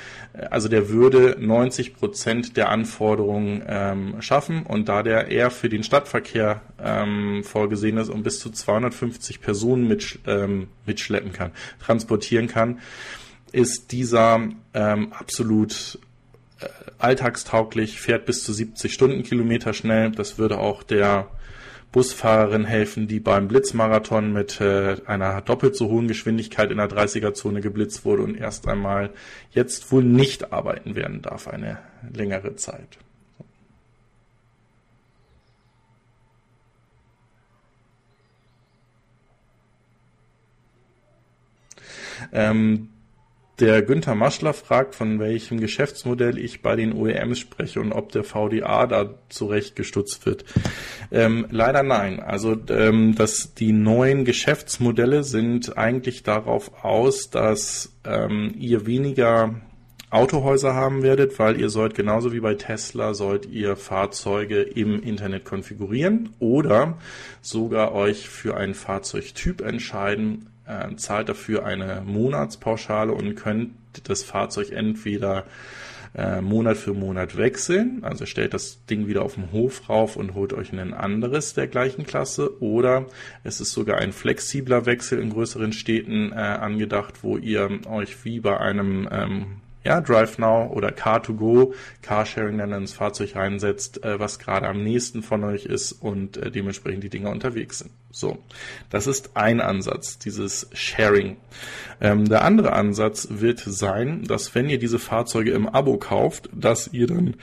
Also 0.52 0.68
der 0.68 0.90
würde 0.90 1.38
90 1.40 1.96
Prozent 1.96 2.58
der 2.58 2.70
Anforderungen 2.70 3.64
ähm, 3.68 4.22
schaffen 4.22 4.64
und 4.64 4.90
da 4.90 5.04
der 5.04 5.30
eher 5.30 5.52
für 5.52 5.70
den 5.70 5.84
Stadtverkehr 5.84 6.62
ähm, 6.82 7.44
vorgesehen 7.44 7.98
ist 7.98 8.10
und 8.10 8.24
bis 8.24 8.40
zu 8.40 8.50
250 8.50 9.42
Personen 9.42 9.88
mit, 9.88 10.20
ähm, 10.28 10.68
mitschleppen 10.86 11.32
kann, 11.32 11.52
transportieren 11.80 12.48
kann, 12.48 12.80
ist 13.52 13.92
dieser 13.92 14.50
ähm, 14.74 15.14
absolut 15.14 16.00
äh, 16.60 16.66
alltagstauglich, 16.98 18.02
fährt 18.02 18.26
bis 18.26 18.44
zu 18.44 18.52
70 18.52 18.94
Stundenkilometer 18.94 19.74
schnell. 19.74 20.12
Das 20.12 20.38
würde 20.38 20.58
auch 20.58 20.84
der 20.84 21.28
Busfahrerin 21.94 22.66
helfen, 22.66 23.08
die 23.08 23.20
beim 23.20 23.48
Blitzmarathon 23.48 24.34
mit 24.34 24.60
äh, 24.60 24.98
einer 25.06 25.42
doppelt 25.42 25.76
so 25.76 25.90
hohen 25.90 26.08
Geschwindigkeit 26.08 26.72
in 26.72 26.78
der 26.78 26.90
30er-Zone 26.90 27.62
geblitzt 27.62 28.04
wurde 28.04 28.24
und 28.24 28.36
erst 28.36 28.68
einmal 28.68 29.12
jetzt 29.52 29.92
wohl 29.92 30.04
nicht 30.04 30.52
arbeiten 30.52 30.96
werden 30.96 31.22
darf 31.22 31.48
eine 31.48 31.78
längere 32.12 32.56
Zeit. 32.56 32.98
Ähm, 42.32 42.90
der 43.60 43.84
Günther 43.84 44.16
Maschler 44.16 44.54
fragt, 44.54 44.96
von 44.96 45.20
welchem 45.20 45.60
Geschäftsmodell 45.60 46.38
ich 46.40 46.62
bei 46.62 46.76
den 46.76 46.94
OEMs 46.94 47.40
spreche 47.40 47.82
und 47.82 47.92
ob 47.92 48.12
der 48.12 48.24
VDA 48.24 48.88
da 48.88 49.14
zurechtgestutzt 49.30 50.26
wird. 50.26 50.44
Ähm, 51.12 51.46
leider 51.52 51.84
nein. 51.84 52.20
Also 52.20 52.58
ähm, 52.70 53.16
dass 53.16 53.54
die 53.54 53.72
neuen 53.72 54.26
Geschäftsmodelle 54.26 55.24
sind 55.24 55.78
eigentlich 55.78 56.24
darauf 56.24 56.84
aus, 56.84 57.30
dass 57.30 57.94
ähm, 58.06 58.56
ihr 58.58 58.88
weniger 58.88 59.62
Autohäuser 60.14 60.76
haben 60.76 61.02
werdet, 61.02 61.40
weil 61.40 61.60
ihr 61.60 61.70
sollt 61.70 61.96
genauso 61.96 62.34
wie 62.34 62.40
bei 62.40 62.54
Tesla 62.54 63.16
sollt 63.16 63.48
ihr 63.48 63.76
Fahrzeuge 63.76 64.62
im 64.62 65.02
Internet 65.02 65.44
konfigurieren 65.44 66.30
oder 66.38 67.00
sogar 67.42 67.94
euch 67.94 68.30
für 68.30 68.56
einen 68.56 68.76
Fahrzeugtyp 68.76 69.62
entscheiden, 69.62 70.53
äh, 70.68 70.96
zahlt 70.96 71.30
dafür 71.30 71.66
eine 71.66 72.02
Monatspauschale 72.06 73.14
und 73.14 73.36
könnt 73.36 73.72
das 74.04 74.24
Fahrzeug 74.24 74.72
entweder 74.72 75.46
äh, 76.16 76.42
Monat 76.42 76.78
für 76.78 76.94
Monat 76.94 77.38
wechseln, 77.38 78.00
also 78.04 78.26
stellt 78.26 78.54
das 78.54 78.86
Ding 78.86 79.08
wieder 79.08 79.24
auf 79.24 79.34
dem 79.34 79.52
Hof 79.52 79.90
rauf 79.90 80.16
und 80.16 80.36
holt 80.36 80.54
euch 80.54 80.72
ein 80.72 80.94
anderes 80.94 81.54
der 81.54 81.68
gleichen 81.68 82.06
Klasse. 82.06 82.62
Oder 82.62 83.08
es 83.44 83.60
ist 83.60 83.72
sogar 83.72 83.98
ein 83.98 84.14
flexibler 84.14 84.86
Wechsel 84.86 85.20
in 85.20 85.32
größeren 85.32 85.74
Städten 85.74 86.32
äh, 86.32 86.36
angedacht, 86.36 87.24
wo 87.24 87.38
ihr 87.38 87.80
euch 87.88 88.26
wie 88.26 88.40
bei 88.40 88.60
einem 88.60 89.10
ähm, 89.12 89.46
ja, 89.84 90.00
Drive 90.02 90.38
Now 90.38 90.72
oder 90.74 90.90
Car2Go, 90.90 91.74
Carsharing 92.02 92.58
dann 92.58 92.72
ins 92.72 92.94
Fahrzeug 92.94 93.36
reinsetzt, 93.36 94.04
äh, 94.04 94.20
was 94.20 94.40
gerade 94.40 94.68
am 94.68 94.84
nächsten 94.84 95.24
von 95.24 95.44
euch 95.44 95.66
ist 95.66 95.92
und 95.92 96.38
äh, 96.38 96.52
dementsprechend 96.52 97.04
die 97.04 97.10
Dinger 97.10 97.32
unterwegs 97.32 97.80
sind. 97.80 97.92
So, 98.12 98.38
das 98.90 99.08
ist 99.08 99.32
ein 99.36 99.60
Ansatz, 99.60 100.20
dieses 100.20 100.70
Sharing. 100.74 101.38
Ähm, 102.00 102.30
der 102.30 102.44
andere 102.44 102.74
Ansatz 102.74 103.28
wird 103.32 103.60
sein, 103.60 104.24
dass 104.24 104.56
wenn 104.56 104.70
ihr 104.70 104.80
diese 104.80 105.00
Fahrzeuge 105.00 105.52
im 105.52 105.68
Abo 105.68 105.98
kauft, 105.98 106.50
dass 106.54 106.88
ihr 106.94 107.08
dann 107.08 107.36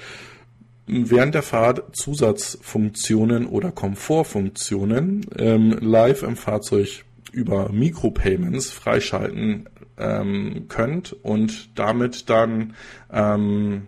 während 0.86 1.34
der 1.34 1.42
Fahrt 1.42 1.94
Zusatzfunktionen 1.96 3.46
oder 3.46 3.70
Komfortfunktionen 3.70 5.26
ähm, 5.38 5.78
live 5.80 6.22
im 6.22 6.36
Fahrzeug 6.36 7.04
über 7.32 7.70
Micropayments 7.70 8.70
freischalten 8.70 9.68
ähm, 10.00 10.66
könnt 10.68 11.12
und 11.22 11.78
damit 11.78 12.30
dann 12.30 12.74
ähm, 13.12 13.86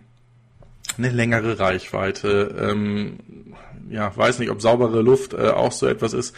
eine 0.97 1.09
längere 1.09 1.59
Reichweite, 1.59 2.55
ähm, 2.59 3.17
ja, 3.89 4.15
weiß 4.15 4.39
nicht, 4.39 4.51
ob 4.51 4.61
saubere 4.61 5.01
Luft 5.01 5.33
äh, 5.33 5.49
auch 5.49 5.71
so 5.71 5.87
etwas 5.87 6.13
ist, 6.13 6.35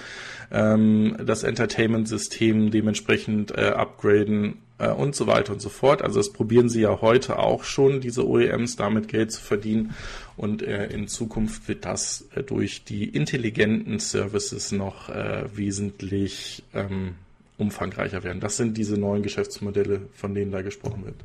ähm, 0.52 1.18
das 1.24 1.44
Entertainment-System 1.44 2.72
dementsprechend 2.72 3.52
äh, 3.58 3.74
upgraden 3.76 4.62
äh, 4.78 4.90
und 4.90 5.16
so 5.16 5.28
weiter 5.28 5.54
und 5.54 5.62
so 5.62 5.70
fort. 5.70 6.02
Also 6.02 6.20
das 6.20 6.32
probieren 6.32 6.70
sie 6.70 6.82
ja 6.82 7.02
heute 7.02 7.40
auch 7.40 7.64
schon, 7.64 8.02
diese 8.02 8.28
OEMs 8.28 8.76
damit 8.76 9.08
Geld 9.08 9.32
zu 9.32 9.42
verdienen 9.42 9.94
und 10.38 10.62
äh, 10.62 10.88
in 10.88 11.08
Zukunft 11.08 11.68
wird 11.68 11.86
das 11.86 12.28
äh, 12.36 12.44
durch 12.44 12.84
die 12.84 13.06
intelligenten 13.06 14.00
Services 14.00 14.72
noch 14.72 15.10
äh, 15.10 15.46
wesentlich 15.56 16.64
ähm, 16.74 17.16
umfangreicher 17.58 18.24
werden. 18.24 18.40
Das 18.40 18.58
sind 18.58 18.78
diese 18.78 18.98
neuen 18.98 19.24
Geschäftsmodelle, 19.24 20.02
von 20.14 20.34
denen 20.34 20.52
da 20.52 20.62
gesprochen 20.62 21.06
wird. 21.06 21.16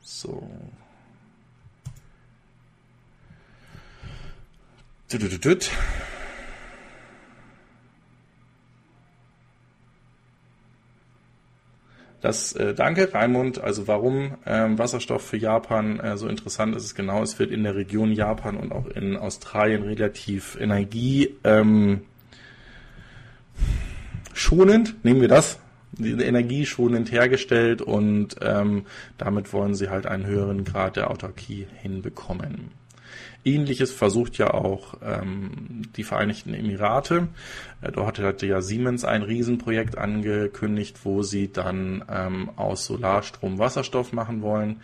So. 0.00 0.48
Das 12.24 12.54
äh, 12.54 12.72
danke 12.72 13.12
Raimund. 13.12 13.60
Also 13.60 13.86
warum 13.86 14.38
ähm, 14.46 14.78
Wasserstoff 14.78 15.26
für 15.26 15.36
Japan 15.36 16.00
äh, 16.00 16.16
so 16.16 16.26
interessant 16.26 16.74
ist, 16.74 16.84
ist 16.84 16.94
genau, 16.94 17.22
es 17.22 17.38
wird 17.38 17.50
in 17.50 17.64
der 17.64 17.74
Region 17.74 18.12
Japan 18.12 18.56
und 18.56 18.72
auch 18.72 18.86
in 18.86 19.18
Australien 19.18 19.82
relativ 19.82 20.56
Energie 20.58 21.36
ähm, 21.44 22.00
schonend, 24.34 25.04
nehmen 25.04 25.20
wir 25.20 25.28
das, 25.28 25.58
energieschonend 25.98 27.12
hergestellt 27.12 27.80
und 27.80 28.36
ähm, 28.42 28.86
damit 29.16 29.52
wollen 29.52 29.74
sie 29.74 29.90
halt 29.90 30.06
einen 30.06 30.26
höheren 30.26 30.64
Grad 30.64 30.96
der 30.96 31.10
Autarkie 31.10 31.66
hinbekommen. 31.82 32.72
Ähnliches 33.44 33.92
versucht 33.92 34.38
ja 34.38 34.52
auch 34.54 34.94
ähm, 35.02 35.82
die 35.96 36.02
Vereinigten 36.02 36.54
Emirate. 36.54 37.28
Äh, 37.82 37.92
dort 37.92 38.18
hatte 38.18 38.46
ja 38.46 38.62
Siemens 38.62 39.04
ein 39.04 39.22
Riesenprojekt 39.22 39.98
angekündigt, 39.98 41.00
wo 41.04 41.22
sie 41.22 41.52
dann 41.52 42.04
ähm, 42.10 42.50
aus 42.56 42.86
Solarstrom 42.86 43.58
Wasserstoff 43.58 44.12
machen 44.12 44.40
wollen, 44.40 44.80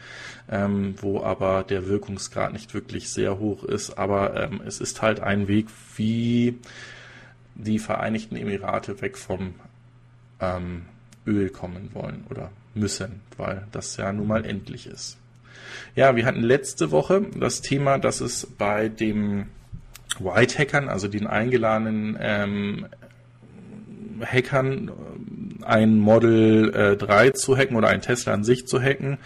ähm, 0.51 0.95
wo 1.01 1.23
aber 1.23 1.65
der 1.65 1.87
Wirkungsgrad 1.87 2.53
nicht 2.53 2.75
wirklich 2.75 3.09
sehr 3.09 3.39
hoch 3.39 3.65
ist. 3.65 3.99
Aber 3.99 4.37
ähm, 4.37 4.61
es 4.67 4.81
ist 4.81 5.01
halt 5.01 5.21
ein 5.21 5.49
Weg, 5.49 5.69
wie 5.97 6.59
die 7.63 7.79
Vereinigten 7.79 8.37
Emirate 8.37 9.01
weg 9.01 9.17
vom 9.17 9.55
ähm, 10.41 10.87
Öl 11.27 11.51
kommen 11.51 11.91
wollen 11.93 12.25
oder 12.31 12.51
müssen, 12.75 13.21
weil 13.37 13.67
das 13.73 13.97
ja 13.97 14.13
nun 14.13 14.29
mal 14.29 14.45
endlich 14.45 14.87
ist. 14.87 15.19
Ja, 15.95 16.17
wir 16.17 16.25
hatten 16.25 16.43
letzte 16.43 16.91
Woche 16.91 17.27
das 17.37 17.61
Thema, 17.61 17.99
dass 17.99 18.21
es 18.21 18.47
bei 18.47 18.89
dem 18.89 19.47
White 20.19 20.59
Hackern, 20.59 20.89
also 20.89 21.09
den 21.09 21.27
eingeladenen 21.27 22.17
ähm, 22.21 22.87
Hackern, 24.25 24.91
ein 25.63 25.99
Model 25.99 26.75
äh, 26.75 26.97
3 26.97 27.31
zu 27.31 27.57
hacken 27.57 27.77
oder 27.77 27.89
ein 27.89 28.03
Tesla 28.03 28.33
an 28.33 28.45
sich 28.45 28.67
zu 28.67 28.81
hacken 28.81 29.19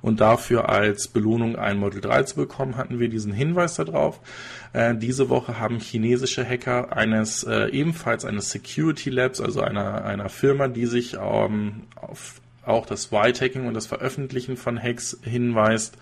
und 0.00 0.20
dafür 0.20 0.68
als 0.68 1.08
Belohnung 1.08 1.56
ein 1.56 1.78
Model 1.78 2.00
3 2.00 2.22
zu 2.24 2.36
bekommen, 2.36 2.76
hatten 2.76 2.98
wir 2.98 3.08
diesen 3.08 3.32
Hinweis 3.32 3.74
darauf. 3.74 4.20
Äh, 4.72 4.94
diese 4.96 5.28
Woche 5.28 5.58
haben 5.58 5.78
chinesische 5.78 6.46
Hacker 6.46 6.96
eines 6.96 7.44
äh, 7.44 7.68
ebenfalls 7.70 8.24
eines 8.24 8.50
Security 8.50 9.10
Labs, 9.10 9.40
also 9.40 9.60
einer, 9.60 10.04
einer 10.04 10.28
Firma, 10.28 10.68
die 10.68 10.86
sich 10.86 11.14
ähm, 11.14 11.82
auf 11.96 12.40
auch 12.64 12.86
das 12.86 13.10
White-Hacking 13.10 13.66
und 13.66 13.74
das 13.74 13.86
Veröffentlichen 13.86 14.56
von 14.56 14.80
Hacks 14.80 15.18
hinweist, 15.22 15.96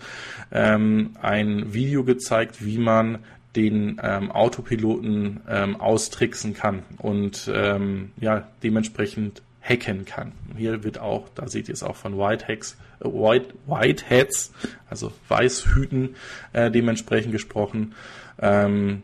ähm, 0.51 1.15
ein 1.19 1.73
Video 1.73 2.03
gezeigt, 2.03 2.63
wie 2.63 2.77
man 2.77 3.19
den 3.55 3.99
ähm, 4.01 4.31
Autopiloten 4.31 5.41
ähm, 5.47 5.75
austricksen 5.75 6.53
kann 6.53 6.83
und 6.97 7.51
ähm, 7.53 8.11
ja 8.19 8.47
dementsprechend 8.63 9.41
hacken 9.61 10.05
kann. 10.05 10.31
Hier 10.57 10.83
wird 10.83 10.99
auch, 10.99 11.29
da 11.35 11.47
seht 11.47 11.69
ihr 11.69 11.73
es 11.73 11.83
auch 11.83 11.95
von 11.95 12.17
White 12.17 12.47
Hacks, 12.47 12.77
äh, 12.99 13.05
White 13.05 14.09
Hats, 14.09 14.53
also 14.89 15.11
Weißhüten 15.27 16.15
äh, 16.53 16.71
dementsprechend 16.71 17.31
gesprochen. 17.31 17.93
Ähm, 18.39 19.03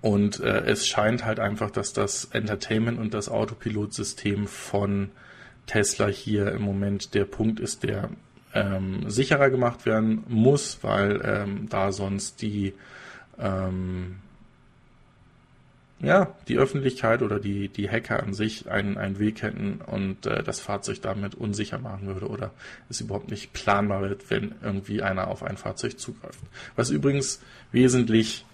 und 0.00 0.40
äh, 0.40 0.64
es 0.64 0.86
scheint 0.86 1.24
halt 1.24 1.38
einfach, 1.38 1.70
dass 1.70 1.92
das 1.92 2.24
Entertainment 2.26 2.98
und 2.98 3.14
das 3.14 3.28
Autopilot-System 3.28 4.48
von 4.48 5.10
Tesla 5.66 6.08
hier 6.08 6.50
im 6.52 6.62
Moment 6.62 7.14
der 7.14 7.24
Punkt 7.24 7.60
ist, 7.60 7.84
der 7.84 8.10
ähm, 8.54 9.08
sicherer 9.08 9.50
gemacht 9.50 9.86
werden 9.86 10.24
muss, 10.28 10.78
weil 10.82 11.20
ähm, 11.24 11.68
da 11.68 11.92
sonst 11.92 12.42
die 12.42 12.74
ähm, 13.38 14.16
ja, 16.02 16.34
die 16.48 16.58
Öffentlichkeit 16.58 17.22
oder 17.22 17.38
die, 17.38 17.68
die 17.68 17.88
Hacker 17.88 18.20
an 18.20 18.34
sich 18.34 18.68
einen, 18.68 18.98
einen 18.98 19.20
Weg 19.20 19.42
hätten 19.42 19.80
und 19.80 20.26
äh, 20.26 20.42
das 20.42 20.58
Fahrzeug 20.58 21.00
damit 21.00 21.36
unsicher 21.36 21.78
machen 21.78 22.08
würde 22.08 22.26
oder 22.26 22.50
es 22.90 23.00
überhaupt 23.00 23.30
nicht 23.30 23.52
planbar 23.52 24.02
wird, 24.02 24.28
wenn 24.28 24.56
irgendwie 24.62 25.00
einer 25.00 25.28
auf 25.28 25.44
ein 25.44 25.56
Fahrzeug 25.56 26.00
zugreift. 26.00 26.40
Was 26.74 26.90
übrigens 26.90 27.40
wesentlich 27.70 28.44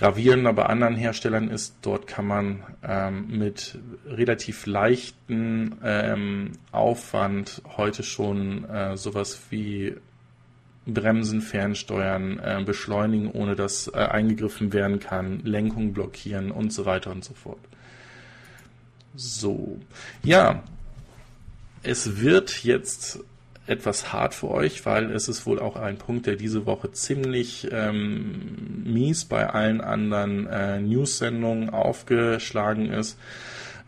gravierender 0.00 0.54
bei 0.54 0.64
anderen 0.64 0.96
Herstellern 0.96 1.50
ist, 1.50 1.76
dort 1.82 2.06
kann 2.06 2.26
man 2.26 2.62
ähm, 2.82 3.38
mit 3.38 3.78
relativ 4.06 4.64
leichten 4.64 5.76
ähm, 5.84 6.52
Aufwand 6.72 7.60
heute 7.76 8.02
schon 8.02 8.64
äh, 8.64 8.96
sowas 8.96 9.38
wie 9.50 9.94
Bremsen, 10.86 11.42
Fernsteuern, 11.42 12.38
äh, 12.38 12.62
beschleunigen, 12.64 13.30
ohne 13.30 13.56
dass 13.56 13.88
äh, 13.88 13.98
eingegriffen 13.98 14.72
werden 14.72 15.00
kann, 15.00 15.40
Lenkung 15.40 15.92
blockieren 15.92 16.50
und 16.50 16.72
so 16.72 16.86
weiter 16.86 17.10
und 17.10 17.22
so 17.22 17.34
fort. 17.34 17.60
So, 19.14 19.78
ja, 20.22 20.62
es 21.82 22.22
wird 22.22 22.64
jetzt 22.64 23.20
etwas 23.70 24.12
hart 24.12 24.34
für 24.34 24.50
euch, 24.50 24.84
weil 24.84 25.10
es 25.12 25.28
ist 25.28 25.46
wohl 25.46 25.60
auch 25.60 25.76
ein 25.76 25.96
Punkt, 25.96 26.26
der 26.26 26.36
diese 26.36 26.66
Woche 26.66 26.90
ziemlich 26.92 27.68
ähm, 27.70 28.82
mies 28.84 29.24
bei 29.24 29.48
allen 29.48 29.80
anderen 29.80 30.46
äh, 30.46 30.80
News-Sendungen 30.80 31.70
aufgeschlagen 31.70 32.90
ist, 32.90 33.18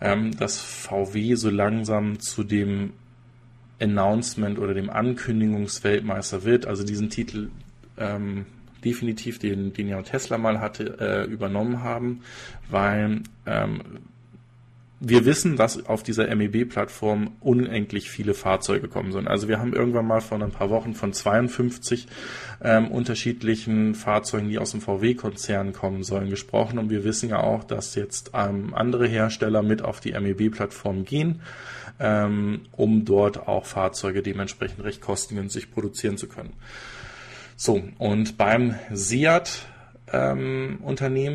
ähm, 0.01 0.37
dass 0.37 0.61
VW 0.61 1.35
so 1.35 1.51
langsam 1.51 2.21
zu 2.21 2.45
dem 2.45 2.93
Announcement 3.81 4.59
oder 4.59 4.73
dem 4.73 4.89
Ankündigungsweltmeister 4.89 6.45
wird. 6.45 6.67
Also 6.67 6.85
diesen 6.85 7.11
Titel 7.11 7.51
ähm, 7.99 8.47
definitiv, 8.85 9.39
den, 9.39 9.73
den 9.73 9.89
ja 9.89 10.01
Tesla 10.03 10.39
mal 10.39 10.61
hatte, 10.61 10.97
äh, 11.01 11.25
übernommen 11.31 11.83
haben, 11.83 12.21
weil 12.71 13.23
ähm, 13.47 13.83
wir 15.05 15.25
wissen, 15.25 15.57
dass 15.57 15.85
auf 15.87 16.05
dieser 16.05 16.33
MEB-Plattform 16.33 17.33
unendlich 17.41 18.09
viele 18.09 18.35
Fahrzeuge 18.35 18.87
kommen 18.87 19.11
sollen. 19.11 19.27
Also 19.27 19.49
wir 19.49 19.59
haben 19.59 19.73
irgendwann 19.73 20.07
mal 20.07 20.21
vor 20.21 20.41
ein 20.41 20.53
paar 20.53 20.71
Wochen 20.71 20.95
von 20.95 21.13
52 21.13 22.07
ähm, 22.63 22.89
unterschiedlichen 22.89 23.97
Fahrzeugen, 23.97 24.49
die 24.49 24.61
aus 24.61 24.71
dem 24.71 24.81
VW-Konzern 24.81 25.73
kommen 25.73 26.05
sollen, 26.05 26.31
gesprochen. 26.31 26.79
Und 26.79 26.89
wir 26.89 27.03
wissen 27.03 27.31
ja 27.31 27.41
auch, 27.41 27.65
dass 27.65 27.97
jetzt 27.97 28.31
ähm, 28.33 28.75
andere 28.75 29.09
Hersteller 29.09 29.65
mit 29.65 29.83
auf 29.83 29.99
die 29.99 30.13
MEB-Plattform 30.13 31.05
gehen, 31.05 31.41
ähm, 31.99 32.61
um 32.71 33.05
dort 33.05 33.49
auch 33.49 33.67
Fahrzeuge 33.67 34.23
dementsprechend 34.23 34.85
recht 34.85 35.01
kostengünstig 35.01 35.73
produzieren 35.73 36.17
zu 36.17 36.29
können. 36.29 36.53
So, 37.57 37.83
und 37.99 38.39
beim 38.39 38.77
Seat 38.93 39.67
ähm, 40.13 40.79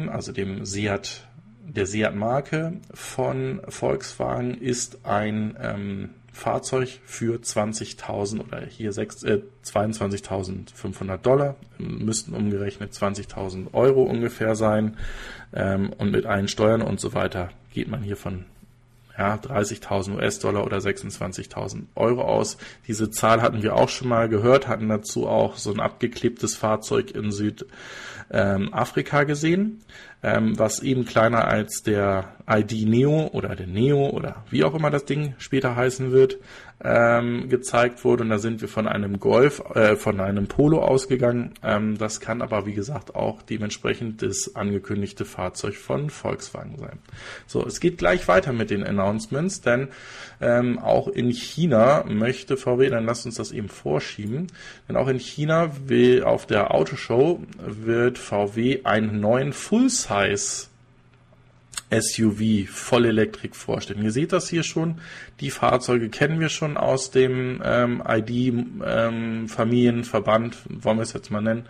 also 0.10 0.32
dem 0.32 0.66
Seat 0.66 1.27
der 1.76 1.86
Seat-Marke 1.86 2.74
von 2.94 3.62
Volkswagen 3.68 4.56
ist 4.56 5.06
ein 5.06 5.58
ähm, 5.62 6.10
Fahrzeug 6.32 7.00
für 7.06 7.40
20.000 7.40 8.40
oder 8.40 8.62
hier 8.62 8.90
äh, 8.90 9.42
22.500 9.66 11.18
Dollar, 11.18 11.56
müssten 11.78 12.34
umgerechnet 12.34 12.94
20.000 12.94 13.74
Euro 13.74 14.04
ungefähr 14.04 14.56
sein. 14.56 14.98
Ähm, 15.54 15.92
und 15.98 16.12
mit 16.12 16.26
allen 16.26 16.48
Steuern 16.48 16.82
und 16.82 17.00
so 17.00 17.14
weiter 17.14 17.50
geht 17.74 17.88
man 17.88 18.04
hier 18.04 18.18
von 18.18 18.46
ja, 19.18 19.36
30.000 19.36 20.16
US-Dollar 20.16 20.66
oder 20.66 20.78
26.000 20.78 21.84
Euro 21.96 22.22
aus. 22.22 22.58
Diese 22.88 23.10
Zahl 23.10 23.42
hatten 23.42 23.64
wir 23.64 23.76
auch 23.76 23.90
schon 23.90 24.08
mal 24.08 24.30
gehört, 24.30 24.68
hatten 24.68 24.90
dazu 24.90 25.28
auch 25.28 25.58
so 25.58 25.74
ein 25.74 25.80
abgeklebtes 25.80 26.56
Fahrzeug 26.56 27.12
in 27.12 27.32
Südafrika 27.32 29.24
gesehen 29.24 29.82
ähm, 30.24 30.58
was 30.58 30.82
eben 30.82 31.06
kleiner 31.06 31.48
als 31.48 31.84
der 31.84 32.36
ID 32.50 32.88
Neo 32.88 33.28
oder 33.34 33.56
der 33.56 33.68
Neo 33.68 34.10
oder 34.10 34.44
wie 34.50 34.64
auch 34.64 34.74
immer 34.74 34.90
das 34.90 35.06
Ding 35.06 35.36
später 35.38 35.76
heißen 35.76 36.12
wird, 36.12 36.38
ähm, 36.84 37.50
gezeigt 37.50 38.04
wurde. 38.04 38.24
Und 38.24 38.30
da 38.30 38.38
sind 38.38 38.62
wir 38.62 38.68
von 38.68 38.88
einem 38.88 39.20
Golf, 39.20 39.62
äh, 39.74 39.96
von 39.96 40.20
einem 40.20 40.48
Polo 40.48 40.82
ausgegangen. 40.82 41.54
Ähm, 41.64 41.98
das 41.98 42.20
kann 42.20 42.42
aber, 42.42 42.66
wie 42.66 42.74
gesagt, 42.74 43.16
auch 43.16 43.42
dementsprechend 43.42 44.22
das 44.22 44.56
angekündigte 44.56 45.26
Fahrzeug 45.26 45.76
von 45.76 46.10
Volkswagen 46.10 46.78
sein. 46.78 47.00
So, 47.48 47.66
es 47.66 47.80
geht 47.80 47.98
gleich 47.98 48.28
weiter 48.28 48.54
mit 48.54 48.70
den 48.70 48.84
Announcements, 48.84 49.62
denn 49.62 49.88
ähm, 50.40 50.78
auch 50.78 51.08
in 51.08 51.32
China 51.32 52.06
möchte 52.08 52.58
VW, 52.58 52.90
dann 52.90 53.06
lasst 53.06 53.26
uns 53.26 53.36
das 53.36 53.52
eben 53.52 53.70
vorschieben, 53.70 54.48
denn 54.88 54.98
auch 54.98 55.08
in 55.08 55.20
China 55.20 55.72
will 55.88 56.24
auf 56.24 56.46
der 56.46 56.74
Autoshow 56.74 57.42
wird 57.58 58.20
VW 58.20 58.82
einen 58.84 59.20
neuen 59.20 59.52
Full-Size 59.52 60.68
SUV 61.90 62.68
Vollelektrik 62.68 63.56
vorstellen. 63.56 64.04
Ihr 64.04 64.12
seht 64.12 64.34
das 64.34 64.50
hier 64.50 64.64
schon. 64.64 64.96
Die 65.40 65.52
Fahrzeuge 65.52 66.10
kennen 66.10 66.40
wir 66.40 66.50
schon 66.50 66.78
aus 66.78 67.12
dem 67.12 67.62
ähm, 67.64 68.04
ID-Familienverband, 68.06 70.58
ähm, 70.70 70.84
wollen 70.84 70.98
wir 70.98 71.04
es 71.04 71.14
jetzt 71.14 71.32
mal 71.32 71.42
nennen. 71.42 71.66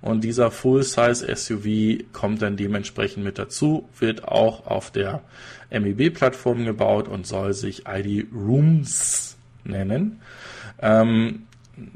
Und 0.00 0.22
dieser 0.22 0.50
Full-Size 0.50 1.34
SUV 1.34 2.04
kommt 2.12 2.40
dann 2.40 2.56
dementsprechend 2.56 3.24
mit 3.24 3.38
dazu, 3.38 3.88
wird 3.98 4.28
auch 4.28 4.66
auf 4.66 4.92
der 4.92 5.22
MEB-Plattform 5.70 6.64
gebaut 6.64 7.08
und 7.08 7.26
soll 7.26 7.52
sich 7.52 7.82
ID 7.88 8.28
Rooms 8.32 9.36
nennen. 9.64 10.20
Ähm, 10.80 11.47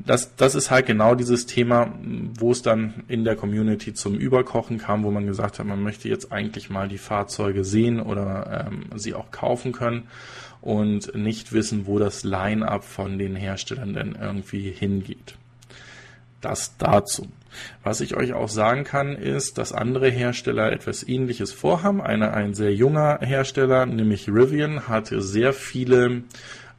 das, 0.04 0.36
das 0.36 0.54
ist 0.54 0.70
halt 0.70 0.86
genau 0.86 1.14
dieses 1.14 1.46
Thema, 1.46 1.92
wo 2.38 2.52
es 2.52 2.62
dann 2.62 3.04
in 3.08 3.24
der 3.24 3.36
Community 3.36 3.94
zum 3.94 4.14
Überkochen 4.14 4.78
kam, 4.78 5.04
wo 5.04 5.10
man 5.10 5.26
gesagt 5.26 5.58
hat, 5.58 5.66
man 5.66 5.82
möchte 5.82 6.08
jetzt 6.08 6.32
eigentlich 6.32 6.70
mal 6.70 6.88
die 6.88 6.98
Fahrzeuge 6.98 7.64
sehen 7.64 8.00
oder 8.00 8.68
ähm, 8.68 8.86
sie 8.96 9.14
auch 9.14 9.30
kaufen 9.30 9.72
können 9.72 10.04
und 10.60 11.14
nicht 11.14 11.52
wissen, 11.52 11.86
wo 11.86 11.98
das 11.98 12.24
Line-up 12.24 12.84
von 12.84 13.18
den 13.18 13.34
Herstellern 13.36 13.94
denn 13.94 14.16
irgendwie 14.20 14.70
hingeht. 14.70 15.36
Das 16.40 16.76
dazu. 16.76 17.28
Was 17.82 18.00
ich 18.00 18.16
euch 18.16 18.32
auch 18.32 18.48
sagen 18.48 18.84
kann, 18.84 19.14
ist, 19.14 19.58
dass 19.58 19.72
andere 19.72 20.08
Hersteller 20.08 20.72
etwas 20.72 21.06
ähnliches 21.06 21.52
vorhaben. 21.52 22.00
Eine, 22.00 22.32
ein 22.32 22.54
sehr 22.54 22.74
junger 22.74 23.18
Hersteller, 23.20 23.86
nämlich 23.86 24.28
Rivian, 24.28 24.88
hat 24.88 25.12
sehr 25.14 25.52
viele 25.52 26.22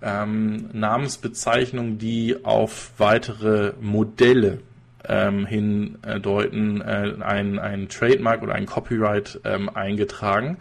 ähm, 0.04 0.70
Namensbezeichnungen, 0.74 1.98
die 1.98 2.44
auf 2.44 2.92
weitere 2.98 3.74
Modelle 3.82 4.60
ähm, 5.06 5.46
hindeuten, 5.46 6.82
äh, 6.82 7.14
ein, 7.22 7.60
ein 7.60 7.90
Trademark 7.90 8.42
oder 8.42 8.54
ein 8.54 8.66
Copyright 8.66 9.40
ähm, 9.44 9.70
eingetragen. 9.70 10.58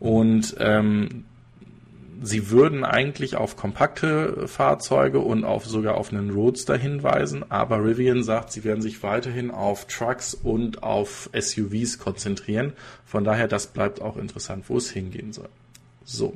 Und 0.00 0.56
ähm, 0.58 1.24
sie 2.22 2.50
würden 2.50 2.84
eigentlich 2.84 3.36
auf 3.36 3.56
kompakte 3.56 4.46
Fahrzeuge 4.48 5.18
und 5.18 5.44
auf 5.44 5.66
sogar 5.66 5.96
auf 5.96 6.12
einen 6.12 6.30
Roadster 6.30 6.76
hinweisen, 6.76 7.44
aber 7.50 7.84
Rivian 7.84 8.22
sagt, 8.22 8.52
sie 8.52 8.64
werden 8.64 8.82
sich 8.82 9.02
weiterhin 9.02 9.50
auf 9.50 9.86
Trucks 9.86 10.34
und 10.34 10.82
auf 10.82 11.30
SUVs 11.38 11.98
konzentrieren. 11.98 12.72
Von 13.04 13.24
daher, 13.24 13.48
das 13.48 13.66
bleibt 13.66 14.00
auch 14.00 14.16
interessant, 14.16 14.64
wo 14.68 14.76
es 14.76 14.90
hingehen 14.90 15.32
soll. 15.32 15.48
So. 16.04 16.34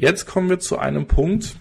Jetzt 0.00 0.26
kommen 0.26 0.48
wir 0.48 0.60
zu 0.60 0.78
einem 0.78 1.06
Punkt, 1.06 1.56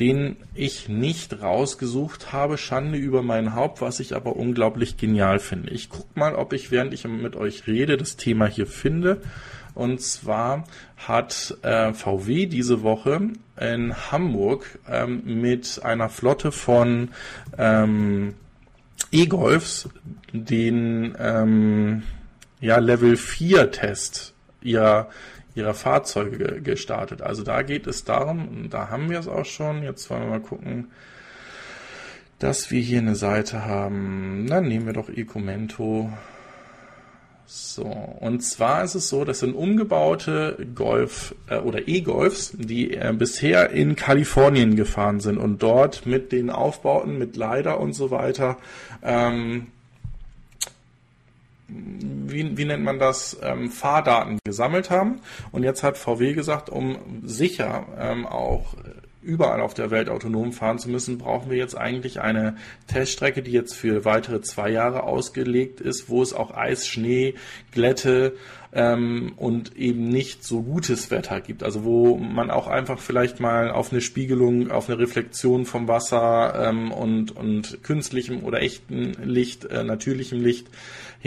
den 0.00 0.34
ich 0.56 0.88
nicht 0.88 1.40
rausgesucht 1.40 2.32
habe. 2.32 2.58
Schande 2.58 2.98
über 2.98 3.22
mein 3.22 3.54
Haupt, 3.54 3.80
was 3.80 4.00
ich 4.00 4.16
aber 4.16 4.34
unglaublich 4.34 4.96
genial 4.96 5.38
finde. 5.38 5.70
Ich 5.70 5.88
gucke 5.88 6.18
mal, 6.18 6.34
ob 6.34 6.52
ich, 6.52 6.72
während 6.72 6.92
ich 6.92 7.06
mit 7.06 7.36
euch 7.36 7.68
rede, 7.68 7.96
das 7.96 8.16
Thema 8.16 8.46
hier 8.46 8.66
finde. 8.66 9.22
Und 9.76 10.02
zwar 10.02 10.64
hat 10.96 11.56
äh, 11.62 11.92
VW 11.92 12.46
diese 12.46 12.82
Woche 12.82 13.20
in 13.60 13.94
Hamburg 14.10 14.80
ähm, 14.90 15.22
mit 15.24 15.80
einer 15.84 16.08
Flotte 16.08 16.50
von 16.50 17.10
ähm, 17.56 18.34
E-Golfs 19.12 19.90
den 20.32 21.14
ähm, 21.20 22.02
ja, 22.60 22.78
Level 22.78 23.16
4 23.16 23.70
Test 23.70 24.34
ihrer 24.60 25.08
ihrer 25.56 25.74
Fahrzeuge 25.74 26.60
gestartet. 26.60 27.22
Also 27.22 27.42
da 27.42 27.62
geht 27.62 27.86
es 27.86 28.04
darum, 28.04 28.68
da 28.70 28.90
haben 28.90 29.10
wir 29.10 29.18
es 29.18 29.26
auch 29.26 29.46
schon, 29.46 29.82
jetzt 29.82 30.08
wollen 30.10 30.22
wir 30.22 30.30
mal 30.30 30.40
gucken, 30.40 30.92
dass 32.38 32.70
wir 32.70 32.80
hier 32.80 32.98
eine 32.98 33.16
Seite 33.16 33.64
haben. 33.64 34.46
Dann 34.48 34.68
nehmen 34.68 34.86
wir 34.86 34.92
doch 34.92 35.08
Ecomento. 35.08 36.12
So, 37.48 37.84
und 37.84 38.40
zwar 38.40 38.82
ist 38.82 38.96
es 38.96 39.08
so, 39.08 39.24
das 39.24 39.38
sind 39.38 39.54
umgebaute 39.54 40.66
Golf 40.74 41.34
äh, 41.48 41.58
oder 41.58 41.86
E-Golfs, 41.86 42.52
die 42.58 42.92
äh, 42.94 43.14
bisher 43.16 43.70
in 43.70 43.94
Kalifornien 43.94 44.74
gefahren 44.74 45.20
sind 45.20 45.38
und 45.38 45.62
dort 45.62 46.06
mit 46.06 46.32
den 46.32 46.50
Aufbauten, 46.50 47.18
mit 47.18 47.36
Leider 47.36 47.78
und 47.78 47.92
so 47.92 48.10
weiter 48.10 48.58
ähm, 49.02 49.68
wie, 51.68 52.56
wie 52.56 52.64
nennt 52.64 52.84
man 52.84 52.98
das, 52.98 53.36
ähm, 53.42 53.70
Fahrdaten 53.70 54.38
gesammelt 54.44 54.90
haben. 54.90 55.20
Und 55.52 55.62
jetzt 55.62 55.82
hat 55.82 55.98
VW 55.98 56.32
gesagt, 56.32 56.70
um 56.70 56.98
sicher 57.24 57.86
ähm, 57.98 58.26
auch 58.26 58.74
überall 59.26 59.60
auf 59.60 59.74
der 59.74 59.90
Welt 59.90 60.08
autonom 60.08 60.52
fahren 60.52 60.78
zu 60.78 60.88
müssen, 60.88 61.18
brauchen 61.18 61.50
wir 61.50 61.58
jetzt 61.58 61.76
eigentlich 61.76 62.20
eine 62.20 62.56
Teststrecke, 62.86 63.42
die 63.42 63.50
jetzt 63.50 63.74
für 63.74 64.04
weitere 64.04 64.40
zwei 64.40 64.70
Jahre 64.70 65.02
ausgelegt 65.02 65.80
ist, 65.80 66.08
wo 66.08 66.22
es 66.22 66.32
auch 66.32 66.56
Eis, 66.56 66.86
Schnee, 66.86 67.34
Glätte 67.72 68.36
ähm, 68.72 69.32
und 69.36 69.76
eben 69.76 70.08
nicht 70.08 70.44
so 70.44 70.62
gutes 70.62 71.10
Wetter 71.10 71.40
gibt. 71.40 71.64
Also 71.64 71.82
wo 71.82 72.16
man 72.16 72.52
auch 72.52 72.68
einfach 72.68 73.00
vielleicht 73.00 73.40
mal 73.40 73.70
auf 73.70 73.90
eine 73.90 74.00
Spiegelung, 74.00 74.70
auf 74.70 74.88
eine 74.88 75.00
Reflexion 75.00 75.66
vom 75.66 75.88
Wasser 75.88 76.68
ähm, 76.68 76.92
und, 76.92 77.34
und 77.36 77.82
künstlichem 77.82 78.44
oder 78.44 78.62
echten 78.62 79.14
Licht, 79.24 79.64
äh, 79.64 79.82
natürlichem 79.82 80.40
Licht 80.40 80.68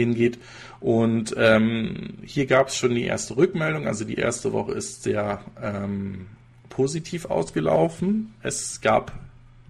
hingeht. 0.00 0.38
Und 0.80 1.34
ähm, 1.36 2.18
hier 2.24 2.46
gab 2.46 2.68
es 2.68 2.76
schon 2.76 2.94
die 2.94 3.04
erste 3.04 3.36
Rückmeldung. 3.36 3.86
Also 3.86 4.04
die 4.04 4.16
erste 4.16 4.52
Woche 4.52 4.72
ist 4.72 5.02
sehr 5.02 5.40
ähm, 5.62 6.26
positiv 6.68 7.26
ausgelaufen. 7.26 8.34
Es 8.42 8.80
gab 8.80 9.12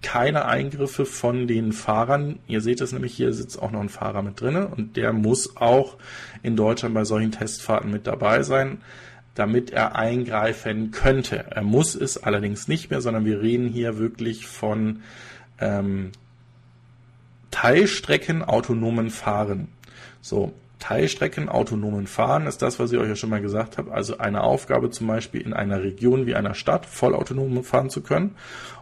keine 0.01 0.45
Eingriffe 0.45 1.05
von 1.05 1.47
den 1.47 1.73
Fahrern. 1.73 2.39
Ihr 2.47 2.61
seht 2.61 2.81
es 2.81 2.91
nämlich, 2.91 3.13
hier 3.13 3.33
sitzt 3.33 3.61
auch 3.61 3.71
noch 3.71 3.81
ein 3.81 3.89
Fahrer 3.89 4.21
mit 4.21 4.41
drin 4.41 4.55
und 4.55 4.97
der 4.97 5.13
muss 5.13 5.57
auch 5.57 5.97
in 6.41 6.55
Deutschland 6.55 6.95
bei 6.95 7.05
solchen 7.05 7.31
Testfahrten 7.31 7.91
mit 7.91 8.07
dabei 8.07 8.43
sein, 8.43 8.79
damit 9.35 9.69
er 9.69 9.95
eingreifen 9.95 10.91
könnte. 10.91 11.45
Er 11.51 11.61
muss 11.61 11.95
es 11.95 12.17
allerdings 12.17 12.67
nicht 12.67 12.89
mehr, 12.89 13.01
sondern 13.01 13.25
wir 13.25 13.41
reden 13.41 13.67
hier 13.67 13.97
wirklich 13.97 14.47
von 14.47 15.01
ähm, 15.59 16.11
Teilstrecken 17.51 18.43
autonomen 18.43 19.09
Fahren. 19.11 19.67
So, 20.21 20.53
Teilstrecken 20.79 21.47
autonomen 21.47 22.07
Fahren 22.07 22.47
ist 22.47 22.61
das, 22.61 22.79
was 22.79 22.91
ich 22.91 22.97
euch 22.97 23.07
ja 23.07 23.15
schon 23.15 23.29
mal 23.29 23.41
gesagt 23.41 23.77
habe. 23.77 23.93
Also 23.93 24.17
eine 24.17 24.43
Aufgabe 24.43 24.89
zum 24.89 25.07
Beispiel 25.07 25.41
in 25.41 25.53
einer 25.53 25.83
Region 25.83 26.25
wie 26.25 26.35
einer 26.35 26.55
Stadt 26.55 26.85
vollautonom 26.85 27.63
fahren 27.63 27.89
zu 27.89 28.01
können 28.01 28.35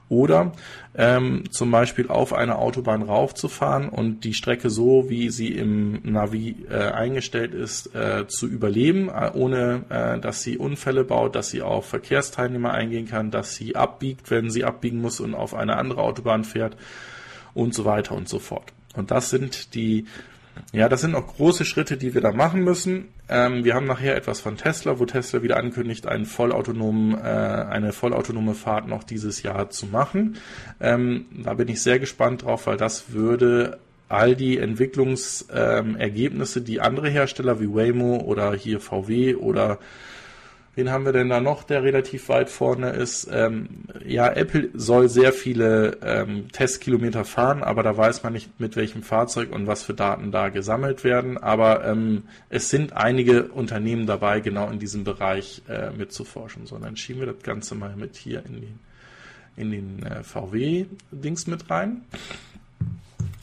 oder 0.08 0.54
ähm, 0.96 1.44
zum 1.52 1.70
Beispiel 1.70 2.08
auf 2.08 2.34
eine 2.34 2.58
Autobahn 2.58 3.04
raufzufahren 3.04 3.90
und 3.90 4.24
die 4.24 4.34
Strecke 4.34 4.70
so, 4.70 5.10
wie 5.10 5.30
sie 5.30 5.50
im 5.50 6.00
Navi 6.04 6.66
äh, 6.70 6.78
eingestellt 6.78 7.54
ist, 7.54 7.94
äh, 7.94 8.28
zu 8.28 8.48
überleben, 8.48 9.10
äh, 9.10 9.32
ohne 9.34 9.84
äh, 9.90 10.20
dass 10.20 10.42
sie 10.42 10.58
Unfälle 10.58 11.04
baut, 11.04 11.36
dass 11.36 11.50
sie 11.52 11.62
auf 11.62 11.86
Verkehrsteilnehmer 11.86 12.74
eingehen 12.74 13.08
kann, 13.08 13.30
dass 13.30 13.56
sie 13.56 13.76
abbiegt, 13.76 14.32
wenn 14.32 14.50
sie 14.50 14.64
abbiegen 14.64 15.00
muss 15.00 15.20
und 15.20 15.36
auf 15.36 15.54
eine 15.54 15.78
andere 15.78 16.02
Autobahn 16.02 16.44
fährt 16.44 16.76
und 17.54 17.76
so 17.76 17.86
weiter 17.86 18.16
und 18.16 18.28
so 18.28 18.40
fort. 18.40 18.74
Und 18.96 19.12
das 19.12 19.30
sind 19.30 19.76
die 19.76 20.06
ja, 20.72 20.90
das 20.90 21.02
sind 21.02 21.16
auch 21.16 21.28
große 21.28 21.66
Schritte, 21.66 21.98
die 21.98 22.14
wir 22.14 22.22
da 22.22 22.32
machen 22.32 22.64
müssen. 22.64 23.10
Ähm, 23.28 23.64
wir 23.64 23.74
haben 23.74 23.88
nachher 23.88 24.16
etwas 24.16 24.40
von 24.40 24.58
Tesla, 24.58 25.00
wo 25.00 25.06
Tesla 25.06 25.44
wieder 25.44 25.58
ankündigt, 25.58 26.08
einen 26.08 26.26
vollautonomen, 26.26 27.16
äh, 27.16 27.18
eine 27.18 27.92
vollautonome 27.92 28.54
Fahrt 28.54 28.88
noch 28.88 29.04
dieses 29.04 29.44
Jahr 29.44 29.70
zu 29.70 29.88
machen. 29.88 30.38
Ähm, 30.80 31.26
da 31.44 31.56
bin 31.56 31.68
ich 31.68 31.82
sehr 31.82 32.00
gespannt 32.00 32.44
drauf, 32.44 32.68
weil 32.68 32.78
das 32.78 33.12
würde 33.12 33.80
all 34.10 34.36
die 34.36 34.58
Entwicklungsergebnisse, 34.58 36.60
ähm, 36.60 36.66
die 36.66 36.82
andere 36.82 37.10
Hersteller 37.10 37.62
wie 37.62 37.74
Waymo 37.74 38.18
oder 38.18 38.54
hier 38.54 38.80
VW 38.80 39.36
oder 39.36 39.80
Wen 40.80 40.92
haben 40.92 41.04
wir 41.04 41.12
denn 41.12 41.28
da 41.28 41.42
noch, 41.42 41.64
der 41.64 41.84
relativ 41.84 42.30
weit 42.30 42.50
vorne 42.50 42.92
ist? 42.92 43.28
Ähm, 43.30 43.84
ja, 44.06 44.32
Apple 44.32 44.70
soll 44.74 45.10
sehr 45.10 45.34
viele 45.34 45.98
ähm, 46.02 46.50
Testkilometer 46.54 47.26
fahren, 47.26 47.64
aber 47.64 47.84
da 47.84 47.98
weiß 47.98 48.24
man 48.24 48.32
nicht, 48.32 48.62
mit 48.62 48.78
welchem 48.78 49.04
Fahrzeug 49.04 49.52
und 49.52 49.68
was 49.68 49.84
für 49.84 49.94
Daten 49.94 50.32
da 50.32 50.48
gesammelt 50.48 51.04
werden. 51.04 51.38
Aber 51.38 51.84
ähm, 51.84 52.24
es 52.48 52.70
sind 52.70 52.94
einige 52.94 53.50
Unternehmen 53.50 54.06
dabei, 54.06 54.40
genau 54.40 54.70
in 54.70 54.80
diesem 54.80 55.04
Bereich 55.04 55.64
äh, 55.68 55.90
mitzuforschen. 55.92 56.66
So, 56.66 56.78
dann 56.78 56.96
schieben 56.96 57.20
wir 57.24 57.34
das 57.34 57.44
Ganze 57.44 57.76
mal 57.76 57.98
mit 57.98 58.16
hier 58.16 58.46
in 58.46 58.54
den, 58.54 58.80
in 59.58 59.72
den 59.72 60.04
äh, 60.04 60.24
VW-Dings 60.24 61.46
mit 61.48 61.70
rein. 61.70 62.06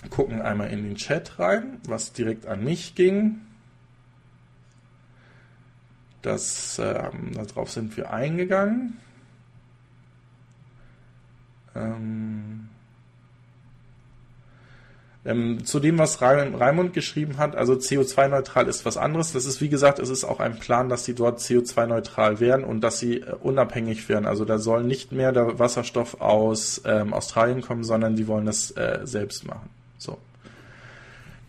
Gucken 0.09 0.41
einmal 0.41 0.71
in 0.71 0.85
den 0.85 0.95
Chat 0.95 1.39
rein, 1.39 1.81
was 1.87 2.15
direkt 2.15 2.47
an 2.47 2.65
mich 2.65 2.95
ging. 2.95 3.43
Das, 6.23 6.81
ähm, 6.83 7.33
darauf 7.35 7.71
sind 7.71 7.97
wir 7.97 8.13
eingegangen. 8.13 8.97
Ähm, 11.75 12.69
ähm, 15.27 15.65
zu 15.65 15.81
dem, 15.81 15.99
was 15.99 16.23
Raimund 16.23 16.93
geschrieben 16.93 17.37
hat, 17.37 17.57
also 17.57 17.75
CO2-neutral 17.75 18.69
ist 18.69 18.85
was 18.85 18.97
anderes. 18.97 19.33
Das 19.33 19.45
ist, 19.45 19.61
wie 19.61 19.69
gesagt, 19.69 19.99
es 19.99 20.09
ist 20.09 20.25
auch 20.25 20.39
ein 20.39 20.59
Plan, 20.61 20.89
dass 20.89 21.05
sie 21.05 21.15
dort 21.15 21.41
CO2-neutral 21.41 22.39
werden 22.39 22.65
und 22.65 22.81
dass 22.81 23.01
sie 23.01 23.23
äh, 23.23 23.35
unabhängig 23.43 24.09
werden. 24.09 24.27
Also 24.27 24.45
da 24.45 24.59
soll 24.59 24.85
nicht 24.85 25.11
mehr 25.11 25.33
der 25.33 25.59
Wasserstoff 25.59 26.21
aus 26.21 26.81
ähm, 26.85 27.13
Australien 27.13 27.61
kommen, 27.61 27.83
sondern 27.83 28.15
die 28.15 28.29
wollen 28.29 28.47
das 28.47 28.71
äh, 28.77 29.01
selbst 29.03 29.45
machen. 29.47 29.69
So. 29.99 30.17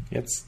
Jetzt 0.10 0.48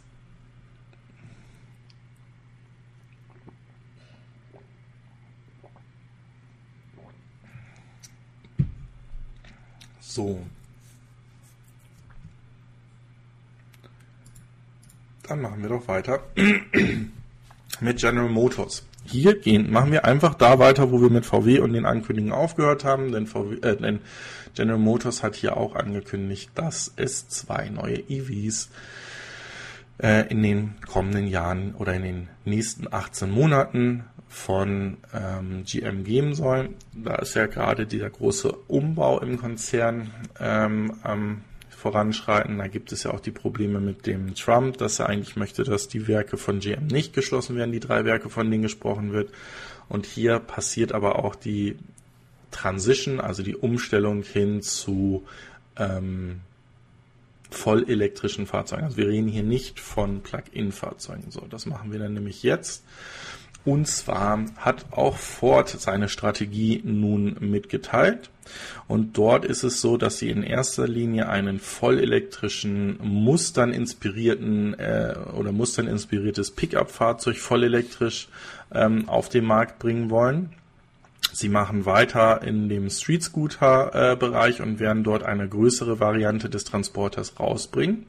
So. 10.20 10.38
Dann 15.24 15.40
machen 15.40 15.62
wir 15.62 15.70
doch 15.70 15.88
weiter 15.88 16.24
mit 17.80 18.00
General 18.00 18.28
Motors. 18.28 18.86
Hier 19.06 19.40
gehen, 19.40 19.72
machen 19.72 19.94
wir 19.94 20.04
einfach 20.04 20.36
da 20.36 20.60
weiter, 20.60 20.92
wo 20.92 21.02
wir 21.02 21.10
mit 21.10 21.26
VW 21.26 21.60
und 21.60 21.72
den 21.72 21.86
Ankündigungen 21.86 22.34
aufgehört 22.34 22.84
haben, 22.84 23.14
denn, 23.14 23.28
VW, 23.28 23.66
äh, 23.66 23.78
denn 23.78 24.02
General 24.56 24.78
Motors 24.78 25.24
hat 25.24 25.38
hier 25.38 25.56
auch 25.56 25.74
angekündigt, 25.74 26.52
dass 26.54 26.92
es 26.98 27.30
zwei 27.30 27.70
neue 27.70 28.00
EVs 28.10 28.68
äh, 30.00 30.28
in 30.30 30.44
den 30.44 30.82
kommenden 30.86 31.28
Jahren 31.28 31.76
oder 31.76 31.94
in 31.94 32.04
den 32.04 32.30
nächsten 32.44 32.94
18 32.94 33.32
Monaten 33.32 34.04
von 34.30 34.98
ähm, 35.12 35.64
GM 35.66 36.04
geben 36.04 36.36
soll. 36.36 36.70
Da 36.94 37.16
ist 37.16 37.34
ja 37.34 37.48
gerade 37.48 37.88
dieser 37.88 38.10
große 38.10 38.52
Umbau 38.68 39.20
im 39.20 39.38
Konzern 39.38 40.12
ähm, 40.40 40.94
am 41.02 41.42
voranschreiten. 41.70 42.60
Da 42.60 42.68
gibt 42.68 42.92
es 42.92 43.04
ja 43.04 43.12
auch 43.12 43.20
die 43.20 43.32
Probleme 43.32 43.80
mit 43.80 44.06
dem 44.06 44.36
Trump, 44.36 44.78
dass 44.78 45.00
er 45.00 45.10
eigentlich 45.10 45.36
möchte, 45.36 45.64
dass 45.64 45.88
die 45.88 46.08
Werke 46.08 46.38
von 46.38 46.60
GM 46.60 46.88
nicht 46.88 47.14
geschlossen 47.14 47.56
werden, 47.56 47.72
die 47.72 47.80
drei 47.80 48.06
Werke, 48.06 48.30
von 48.30 48.52
denen 48.52 48.62
gesprochen 48.62 49.14
wird. 49.14 49.32
Und 49.88 50.06
hier 50.06 50.40
passiert 50.40 50.92
aber 50.92 51.24
auch 51.24 51.36
die 51.36 51.78
Transition, 52.52 53.20
also 53.20 53.42
die 53.42 53.56
Umstellung 53.56 54.22
hin 54.22 54.62
zu 54.62 55.26
ähm, 55.78 56.42
vollelektrischen 57.50 58.46
Fahrzeugen. 58.46 58.84
Also 58.84 58.98
wir 58.98 59.08
reden 59.08 59.28
hier 59.28 59.44
nicht 59.44 59.80
von 59.80 60.22
Plug-in-Fahrzeugen. 60.22 61.32
So, 61.32 61.42
das 61.50 61.66
machen 61.66 61.92
wir 61.92 62.00
dann 62.00 62.14
nämlich 62.14 62.44
jetzt. 62.44 62.84
Und 63.70 63.88
zwar 63.88 64.46
hat 64.58 64.88
auch 64.90 65.16
Ford 65.16 65.70
seine 65.70 66.10
Strategie 66.10 66.82
nun 66.84 67.38
mitgeteilt. 67.40 68.32
Und 68.88 69.16
dort 69.16 69.46
ist 69.46 69.62
es 69.62 69.80
so, 69.80 69.96
dass 69.96 70.18
sie 70.18 70.32
in 70.32 70.42
erster 70.42 70.88
Linie 70.88 71.30
einen 71.30 71.60
vollelektrischen, 71.60 72.98
Mustern 73.00 73.72
inspirierten 73.72 74.74
äh, 74.80 75.14
oder 75.38 75.52
Mustern 75.52 75.86
inspiriertes 75.86 76.50
Pickup-Fahrzeug 76.50 77.38
vollelektrisch 77.38 78.30
ähm, 78.74 79.08
auf 79.08 79.30
den 79.30 79.46
Markt 79.46 79.78
bringen 79.78 80.10
wollen. 80.10 80.50
Sie 81.32 81.48
machen 81.48 81.86
weiter 81.86 82.42
in 82.42 82.70
dem 82.70 82.90
Street 82.90 83.22
Scooter 83.22 84.18
äh, 84.20 84.62
und 84.64 84.80
werden 84.80 85.04
dort 85.04 85.22
eine 85.22 85.48
größere 85.48 86.00
Variante 86.00 86.50
des 86.50 86.64
Transporters 86.64 87.40
rausbringen. 87.40 88.08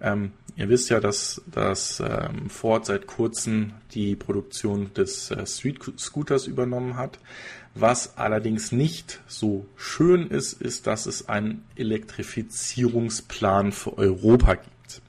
Ähm, 0.00 0.32
ihr 0.56 0.68
wisst 0.68 0.90
ja, 0.90 1.00
dass, 1.00 1.42
dass 1.50 2.00
ähm, 2.00 2.50
Ford 2.50 2.86
seit 2.86 3.06
kurzem 3.06 3.72
die 3.92 4.16
Produktion 4.16 4.92
des 4.94 5.30
äh, 5.30 5.46
Street 5.46 5.80
Scooters 5.98 6.46
übernommen 6.46 6.96
hat. 6.96 7.18
Was 7.74 8.16
allerdings 8.16 8.72
nicht 8.72 9.20
so 9.26 9.66
schön 9.76 10.28
ist, 10.28 10.54
ist, 10.54 10.86
dass 10.86 11.06
es 11.06 11.28
einen 11.28 11.64
Elektrifizierungsplan 11.76 13.72
für 13.72 13.98
Europa 13.98 14.54
gibt. 14.54 15.02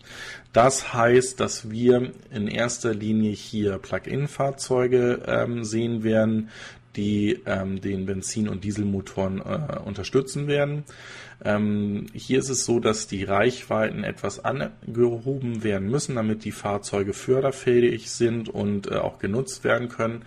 Das 0.54 0.94
heißt, 0.94 1.40
dass 1.40 1.70
wir 1.70 2.12
in 2.32 2.48
erster 2.48 2.94
Linie 2.94 3.32
hier 3.32 3.78
Plug-in-Fahrzeuge 3.78 5.22
ähm, 5.28 5.64
sehen 5.64 6.04
werden, 6.04 6.50
die 6.98 7.40
ähm, 7.46 7.80
den 7.80 8.06
Benzin- 8.06 8.50
und 8.50 8.64
Dieselmotoren 8.64 9.40
äh, 9.40 9.80
unterstützen 9.86 10.48
werden. 10.48 10.84
Ähm, 11.46 12.08
hier 12.14 12.40
ist 12.40 12.50
es 12.50 12.66
so, 12.66 12.80
dass 12.80 13.08
die 13.08 13.24
Reichweiten 13.24 14.04
etwas 14.04 14.44
angehoben 14.44 15.64
werden 15.64 15.90
müssen, 15.90 16.16
damit 16.16 16.44
die 16.44 16.52
Fahrzeuge 16.52 17.14
förderfähig 17.14 18.10
sind 18.10 18.50
und 18.50 18.92
äh, 18.92 18.96
auch 18.96 19.20
genutzt 19.20 19.64
werden 19.64 19.88
können. 19.88 20.24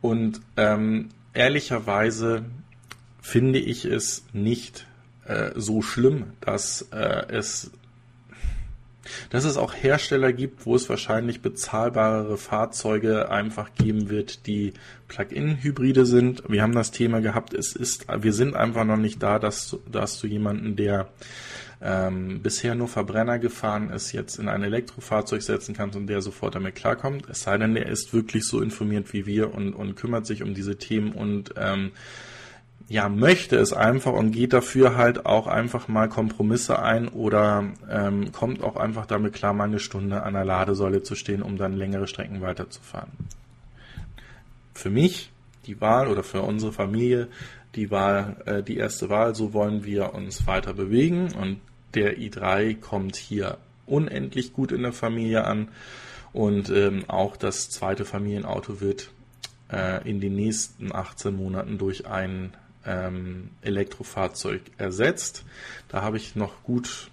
Und 0.00 0.40
ähm, 0.56 1.10
ehrlicherweise 1.32 2.44
finde 3.20 3.60
ich 3.60 3.84
es 3.84 4.24
nicht 4.32 4.86
äh, 5.26 5.52
so 5.54 5.80
schlimm, 5.80 6.32
dass 6.40 6.88
äh, 6.92 7.26
es 7.28 7.70
dass 9.30 9.44
es 9.44 9.56
auch 9.56 9.74
Hersteller 9.74 10.32
gibt, 10.32 10.66
wo 10.66 10.76
es 10.76 10.88
wahrscheinlich 10.88 11.42
bezahlbarere 11.42 12.36
Fahrzeuge 12.38 13.30
einfach 13.30 13.70
geben 13.74 14.08
wird, 14.08 14.46
die 14.46 14.72
Plug-in-Hybride 15.08 16.06
sind. 16.06 16.42
Wir 16.48 16.62
haben 16.62 16.74
das 16.74 16.90
Thema 16.90 17.20
gehabt, 17.20 17.54
es 17.54 17.74
ist, 17.74 18.06
wir 18.08 18.32
sind 18.32 18.56
einfach 18.56 18.84
noch 18.84 18.96
nicht 18.96 19.22
da, 19.22 19.38
dass, 19.38 19.76
dass 19.90 20.20
du 20.20 20.26
jemanden, 20.26 20.76
der 20.76 21.08
ähm, 21.82 22.40
bisher 22.42 22.74
nur 22.74 22.88
Verbrenner 22.88 23.38
gefahren 23.38 23.90
ist, 23.90 24.12
jetzt 24.12 24.38
in 24.38 24.48
ein 24.48 24.62
Elektrofahrzeug 24.62 25.42
setzen 25.42 25.74
kannst 25.74 25.96
und 25.96 26.06
der 26.06 26.22
sofort 26.22 26.54
damit 26.54 26.76
klarkommt. 26.76 27.28
Es 27.28 27.42
sei 27.42 27.58
denn, 27.58 27.74
er 27.74 27.86
ist 27.86 28.14
wirklich 28.14 28.44
so 28.44 28.60
informiert 28.60 29.12
wie 29.12 29.26
wir 29.26 29.52
und, 29.52 29.74
und 29.74 29.96
kümmert 29.96 30.26
sich 30.26 30.42
um 30.42 30.54
diese 30.54 30.76
Themen 30.76 31.12
und 31.12 31.54
ähm, 31.56 31.90
ja, 32.88 33.08
möchte 33.08 33.56
es 33.56 33.72
einfach 33.72 34.12
und 34.12 34.32
geht 34.32 34.52
dafür 34.52 34.96
halt 34.96 35.26
auch 35.26 35.46
einfach 35.46 35.88
mal 35.88 36.08
Kompromisse 36.08 36.80
ein 36.80 37.08
oder 37.08 37.64
ähm, 37.90 38.32
kommt 38.32 38.62
auch 38.62 38.76
einfach 38.76 39.06
damit 39.06 39.32
klar, 39.32 39.52
mal 39.52 39.64
eine 39.64 39.78
Stunde 39.78 40.22
an 40.22 40.34
der 40.34 40.44
Ladesäule 40.44 41.02
zu 41.02 41.14
stehen, 41.14 41.42
um 41.42 41.56
dann 41.56 41.74
längere 41.74 42.06
Strecken 42.06 42.40
weiterzufahren. 42.40 43.10
Für 44.74 44.90
mich 44.90 45.30
die 45.66 45.80
Wahl 45.80 46.08
oder 46.08 46.22
für 46.22 46.42
unsere 46.42 46.72
Familie 46.72 47.28
die 47.74 47.90
Wahl, 47.90 48.36
äh, 48.46 48.62
die 48.62 48.76
erste 48.76 49.08
Wahl, 49.08 49.34
so 49.34 49.52
wollen 49.52 49.84
wir 49.84 50.14
uns 50.14 50.46
weiter 50.46 50.74
bewegen 50.74 51.32
und 51.32 51.60
der 51.94 52.18
i3 52.18 52.78
kommt 52.78 53.16
hier 53.16 53.58
unendlich 53.86 54.52
gut 54.52 54.72
in 54.72 54.82
der 54.82 54.92
Familie 54.92 55.44
an 55.44 55.68
und 56.32 56.70
ähm, 56.70 57.04
auch 57.08 57.36
das 57.36 57.68
zweite 57.68 58.04
Familienauto 58.04 58.80
wird 58.80 59.10
äh, 59.70 60.08
in 60.08 60.20
den 60.20 60.34
nächsten 60.34 60.94
18 60.94 61.34
Monaten 61.34 61.78
durch 61.78 62.06
ein 62.06 62.54
ähm, 62.86 63.50
Elektrofahrzeug 63.62 64.62
ersetzt. 64.78 65.44
Da 65.88 66.02
habe 66.02 66.16
ich 66.16 66.36
noch 66.36 66.62
gut 66.62 67.10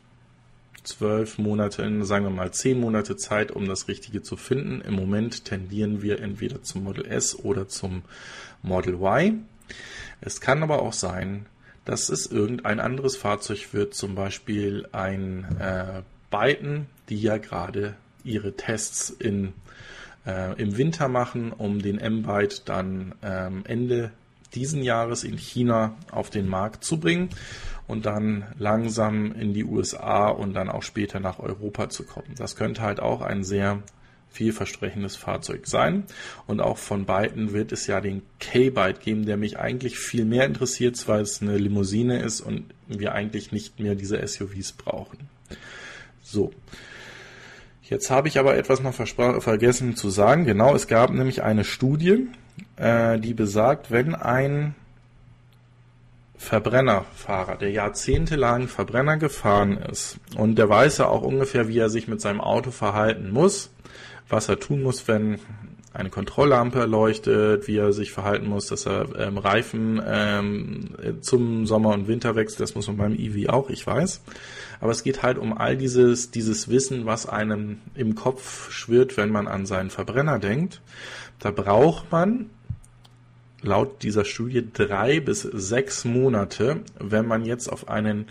zwölf 0.84 1.38
Monate, 1.38 2.06
sagen 2.06 2.26
wir 2.26 2.32
mal 2.32 2.52
zehn 2.52 2.80
Monate 2.80 3.16
Zeit, 3.16 3.52
um 3.52 3.68
das 3.68 3.88
Richtige 3.88 4.22
zu 4.22 4.38
finden. 4.38 4.82
Im 4.82 4.96
Moment 4.96 5.46
tendieren 5.46 6.02
wir 6.02 6.20
entweder 6.20 6.64
zum 6.64 6.84
Model 6.84 7.06
S 7.06 7.38
oder 7.38 7.68
zum 7.68 8.04
Model 8.62 8.96
Y. 8.96 9.46
Es 10.22 10.42
kann 10.42 10.64
aber 10.64 10.82
auch 10.82 10.94
sein, 10.94 11.46
dass 11.86 12.10
es 12.10 12.26
irgendein 12.28 12.80
anderes 12.80 13.16
Fahrzeug 13.16 13.74
wird, 13.74 13.94
zum 13.94 14.16
Beispiel 14.16 14.88
ein 14.92 15.46
äh, 15.60 16.02
Byton, 16.30 16.88
die 17.10 17.22
ja 17.22 17.38
gerade 17.38 17.96
ihre 18.24 18.54
Tests 18.54 19.10
in, 19.10 19.54
äh, 20.26 20.60
im 20.62 20.78
Winter 20.78 21.08
machen, 21.08 21.52
um 21.52 21.82
den 21.82 22.00
M-Byte 22.00 22.68
dann 22.68 23.16
ähm, 23.24 23.64
Ende 23.66 24.12
diesen 24.56 24.84
Jahres 24.84 25.24
in 25.24 25.38
China 25.38 25.96
auf 26.12 26.30
den 26.30 26.48
Markt 26.48 26.84
zu 26.84 27.00
bringen 27.00 27.30
und 27.88 28.06
dann 28.06 28.46
langsam 28.58 29.32
in 29.34 29.54
die 29.54 29.64
USA 29.64 30.28
und 30.28 30.54
dann 30.54 30.70
auch 30.70 30.84
später 30.84 31.20
nach 31.20 31.40
Europa 31.40 31.90
zu 31.90 32.04
kommen. 32.04 32.36
Das 32.38 32.56
könnte 32.56 32.82
halt 32.82 33.00
auch 33.00 33.22
ein 33.22 33.44
sehr 33.44 33.82
vielversprechendes 34.30 35.16
Fahrzeug 35.16 35.68
sein. 35.68 36.04
Und 36.48 36.62
auch 36.62 36.78
von 36.78 37.06
beiden 37.06 37.52
wird 37.54 37.72
es 37.72 37.88
ja 37.88 38.00
den 38.00 38.22
K-Byte 38.40 39.02
geben, 39.02 39.26
der 39.26 39.38
mich 39.38 39.58
eigentlich 39.58 39.98
viel 39.98 40.26
mehr 40.26 40.46
interessiert, 40.46 41.08
weil 41.08 41.22
es 41.22 41.42
eine 41.42 41.58
Limousine 41.58 42.22
ist 42.22 42.42
und 42.42 42.66
wir 42.88 43.14
eigentlich 43.14 43.52
nicht 43.52 43.80
mehr 43.80 43.96
diese 43.96 44.26
SUVs 44.26 44.74
brauchen. 44.74 45.30
So. 46.22 46.52
Jetzt 47.90 48.12
habe 48.12 48.28
ich 48.28 48.38
aber 48.38 48.56
etwas 48.56 48.82
noch 48.82 48.94
vergessen 48.94 49.96
zu 49.96 50.12
sagen. 50.12 50.46
Genau, 50.46 50.76
es 50.76 50.88
gab 50.88 51.10
nämlich 51.10 51.42
eine 51.42 51.64
Studie, 51.64 52.28
äh, 52.76 53.20
die 53.20 53.34
besagt, 53.34 53.90
wenn 53.90 54.14
ein 54.14 54.76
Verbrennerfahrer, 56.38 57.56
der 57.56 57.72
jahrzehntelang 57.72 58.68
Verbrenner 58.68 59.18
gefahren 59.18 59.78
ist 59.78 60.20
und 60.38 60.56
der 60.58 60.70
weiß 60.70 61.00
ja 61.00 61.08
auch 61.08 61.24
ungefähr, 61.24 61.68
wie 61.68 61.80
er 61.80 61.90
sich 61.90 62.08
mit 62.08 62.22
seinem 62.22 62.42
Auto 62.42 62.70
verhalten 62.70 63.32
muss, 63.32 63.72
was 64.30 64.48
er 64.50 64.60
tun 64.60 64.84
muss, 64.84 65.08
wenn 65.08 65.40
eine 65.92 66.12
Kontrolllampe 66.12 66.86
leuchtet, 66.86 67.68
wie 67.68 67.78
er 67.78 67.92
sich 67.92 68.12
verhalten 68.12 68.48
muss, 68.48 68.68
dass 68.68 68.86
er 68.86 69.18
ähm, 69.18 69.40
Reifen 69.40 70.00
ähm, 70.06 70.96
zum 71.22 71.66
Sommer 71.66 71.90
und 71.90 72.08
Winter 72.08 72.36
wechselt. 72.36 72.62
Das 72.62 72.76
muss 72.76 72.88
man 72.88 72.98
beim 72.98 73.16
EV 73.16 73.50
auch, 73.50 73.70
ich 73.72 73.86
weiß. 73.86 74.22
Aber 74.82 74.92
es 74.92 75.04
geht 75.04 75.24
halt 75.24 75.38
um 75.38 75.58
all 75.58 75.78
dieses, 75.78 76.32
dieses 76.32 76.70
Wissen, 76.70 77.06
was 77.06 77.26
einem 77.28 77.80
im 77.96 78.16
Kopf 78.16 78.72
schwirrt, 78.72 79.18
wenn 79.18 79.30
man 79.30 79.48
an 79.48 79.66
seinen 79.66 79.90
Verbrenner 79.90 80.40
denkt. 80.40 80.82
Da 81.40 81.52
braucht 81.52 82.12
man 82.12 82.50
laut 83.62 84.04
dieser 84.04 84.26
Studie 84.26 84.66
drei 84.72 85.20
bis 85.20 85.42
sechs 85.42 86.06
Monate, 86.06 86.82
wenn 86.98 87.26
man 87.28 87.46
jetzt 87.46 87.68
auf 87.68 87.90
einen 87.90 88.28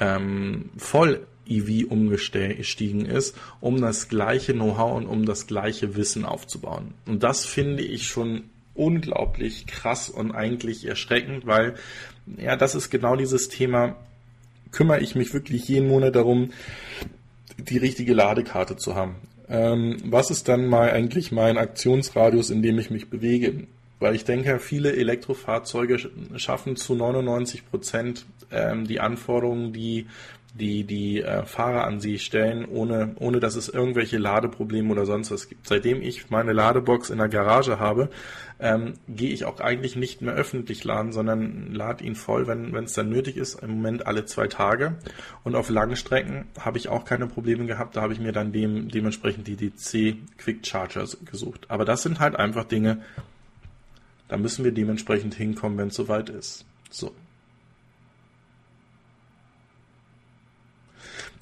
ähm, 0.00 0.70
voll 0.76 1.26
EV 1.46 1.90
umgestiegen 1.90 3.04
ist, 3.04 3.36
um 3.60 3.80
das 3.80 4.08
gleiche 4.08 4.52
Know-how 4.52 4.96
und 4.96 5.06
um 5.06 5.26
das 5.26 5.46
gleiche 5.46 5.96
Wissen 5.96 6.24
aufzubauen. 6.24 6.94
Und 7.06 7.22
das 7.22 7.44
finde 7.44 7.82
ich 7.82 8.06
schon 8.06 8.44
unglaublich 8.74 9.66
krass 9.66 10.08
und 10.08 10.32
eigentlich 10.32 10.86
erschreckend, 10.86 11.46
weil 11.46 11.74
ja, 12.38 12.56
das 12.56 12.74
ist 12.74 12.90
genau 12.90 13.16
dieses 13.16 13.48
Thema, 13.48 13.96
kümmere 14.72 15.00
ich 15.00 15.14
mich 15.14 15.32
wirklich 15.32 15.68
jeden 15.68 15.88
Monat 15.88 16.16
darum, 16.16 16.50
die 17.58 17.78
richtige 17.78 18.14
Ladekarte 18.14 18.76
zu 18.76 18.94
haben. 18.94 19.16
Ähm, 19.48 19.98
was 20.04 20.30
ist 20.30 20.48
dann 20.48 20.66
mal 20.66 20.90
eigentlich 20.90 21.30
mein 21.30 21.58
Aktionsradius, 21.58 22.50
in 22.50 22.62
dem 22.62 22.78
ich 22.78 22.90
mich 22.90 23.10
bewege? 23.10 23.66
Weil 24.00 24.14
ich 24.14 24.24
denke, 24.24 24.58
viele 24.58 24.96
Elektrofahrzeuge 24.96 26.10
schaffen 26.36 26.76
zu 26.76 26.94
99 26.94 27.70
Prozent 27.70 28.26
ähm, 28.50 28.86
die 28.86 28.98
Anforderungen, 28.98 29.72
die 29.72 30.06
die 30.54 30.84
die 30.84 31.22
äh, 31.22 31.44
Fahrer 31.44 31.84
an 31.84 32.00
sie 32.00 32.18
stellen, 32.18 32.66
ohne, 32.66 33.14
ohne 33.18 33.40
dass 33.40 33.56
es 33.56 33.68
irgendwelche 33.68 34.18
Ladeprobleme 34.18 34.90
oder 34.90 35.06
sonst 35.06 35.30
was 35.30 35.48
gibt. 35.48 35.66
Seitdem 35.66 36.02
ich 36.02 36.30
meine 36.30 36.52
Ladebox 36.52 37.10
in 37.10 37.18
der 37.18 37.28
Garage 37.28 37.78
habe, 37.78 38.10
ähm, 38.60 38.94
gehe 39.08 39.30
ich 39.30 39.44
auch 39.44 39.60
eigentlich 39.60 39.96
nicht 39.96 40.20
mehr 40.20 40.34
öffentlich 40.34 40.84
laden, 40.84 41.12
sondern 41.12 41.72
lade 41.72 42.04
ihn 42.04 42.14
voll, 42.14 42.46
wenn 42.46 42.74
es 42.84 42.92
dann 42.92 43.08
nötig 43.08 43.36
ist, 43.36 43.62
im 43.62 43.70
Moment 43.70 44.06
alle 44.06 44.26
zwei 44.26 44.46
Tage. 44.46 44.98
Und 45.42 45.56
auf 45.56 45.70
langen 45.70 45.96
Strecken 45.96 46.44
habe 46.60 46.78
ich 46.78 46.88
auch 46.88 47.04
keine 47.04 47.26
Probleme 47.26 47.66
gehabt, 47.66 47.96
da 47.96 48.02
habe 48.02 48.12
ich 48.12 48.20
mir 48.20 48.32
dann 48.32 48.52
dem, 48.52 48.88
dementsprechend 48.88 49.46
die 49.46 49.56
DC 49.56 50.16
Quick 50.38 50.66
Chargers 50.66 51.18
gesucht. 51.24 51.66
Aber 51.68 51.84
das 51.84 52.02
sind 52.02 52.20
halt 52.20 52.36
einfach 52.36 52.64
Dinge, 52.64 53.02
da 54.28 54.36
müssen 54.36 54.64
wir 54.64 54.72
dementsprechend 54.72 55.34
hinkommen, 55.34 55.78
wenn 55.78 55.88
es 55.88 55.94
soweit 55.94 56.28
ist. 56.28 56.64
So. 56.90 57.12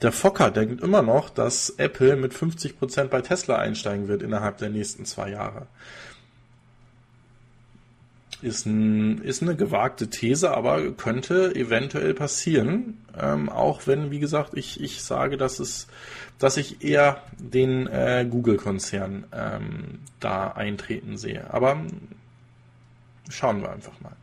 Der 0.02 0.12
Fokker 0.12 0.50
denkt 0.50 0.82
immer 0.82 1.02
noch, 1.02 1.28
dass 1.28 1.70
Apple 1.70 2.16
mit 2.16 2.32
50% 2.32 3.08
bei 3.08 3.20
Tesla 3.20 3.56
einsteigen 3.56 4.08
wird 4.08 4.22
innerhalb 4.22 4.56
der 4.58 4.70
nächsten 4.70 5.04
zwei 5.04 5.30
Jahre. 5.30 5.66
Ist, 8.40 8.64
ein, 8.64 9.18
ist 9.18 9.42
eine 9.42 9.54
gewagte 9.54 10.08
These, 10.08 10.56
aber 10.56 10.92
könnte 10.92 11.54
eventuell 11.54 12.14
passieren. 12.14 13.04
Ähm, 13.18 13.50
auch 13.50 13.86
wenn, 13.86 14.10
wie 14.10 14.18
gesagt, 14.18 14.56
ich, 14.56 14.80
ich 14.80 15.02
sage, 15.02 15.36
dass 15.36 15.60
es, 15.60 15.88
dass 16.38 16.56
ich 16.56 16.82
eher 16.82 17.22
den 17.38 17.86
äh, 17.86 18.26
Google-Konzern 18.28 19.26
ähm, 19.32 19.98
da 20.20 20.52
eintreten 20.52 21.18
sehe. 21.18 21.52
Aber 21.52 21.84
schauen 23.28 23.60
wir 23.60 23.70
einfach 23.70 24.00
mal. 24.00 24.16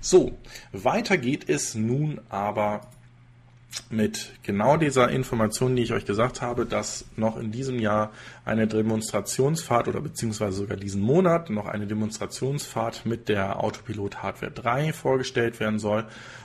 So, 0.00 0.36
weiter 0.72 1.16
geht 1.16 1.48
es 1.48 1.76
nun 1.76 2.20
aber 2.28 2.80
mit 3.90 4.32
genau 4.42 4.76
dieser 4.76 5.10
Information, 5.10 5.76
die 5.76 5.82
ich 5.82 5.92
euch 5.92 6.04
gesagt 6.04 6.42
habe, 6.42 6.66
dass 6.66 7.04
noch 7.16 7.36
in 7.36 7.52
diesem 7.52 7.78
Jahr 7.78 8.10
eine 8.44 8.66
Demonstrationsfahrt 8.66 9.88
oder 9.88 10.00
beziehungsweise 10.00 10.56
sogar 10.56 10.76
diesen 10.76 11.02
Monat 11.02 11.50
noch 11.50 11.66
eine 11.66 11.86
Demonstrationsfahrt 11.86 13.06
mit 13.06 13.28
der 13.28 13.62
Autopilot 13.62 14.22
Hardware 14.22 14.52
3 14.52 14.92
vorgestellt 14.92 15.60
werden 15.60 15.78
soll, 15.78 16.04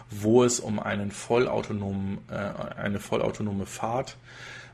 wo 0.09 0.43
es 0.43 0.59
um 0.59 0.79
einen 0.79 1.11
vollautonomen, 1.11 2.19
äh, 2.29 2.79
eine 2.79 2.99
vollautonome 2.99 3.65
Fahrt 3.65 4.17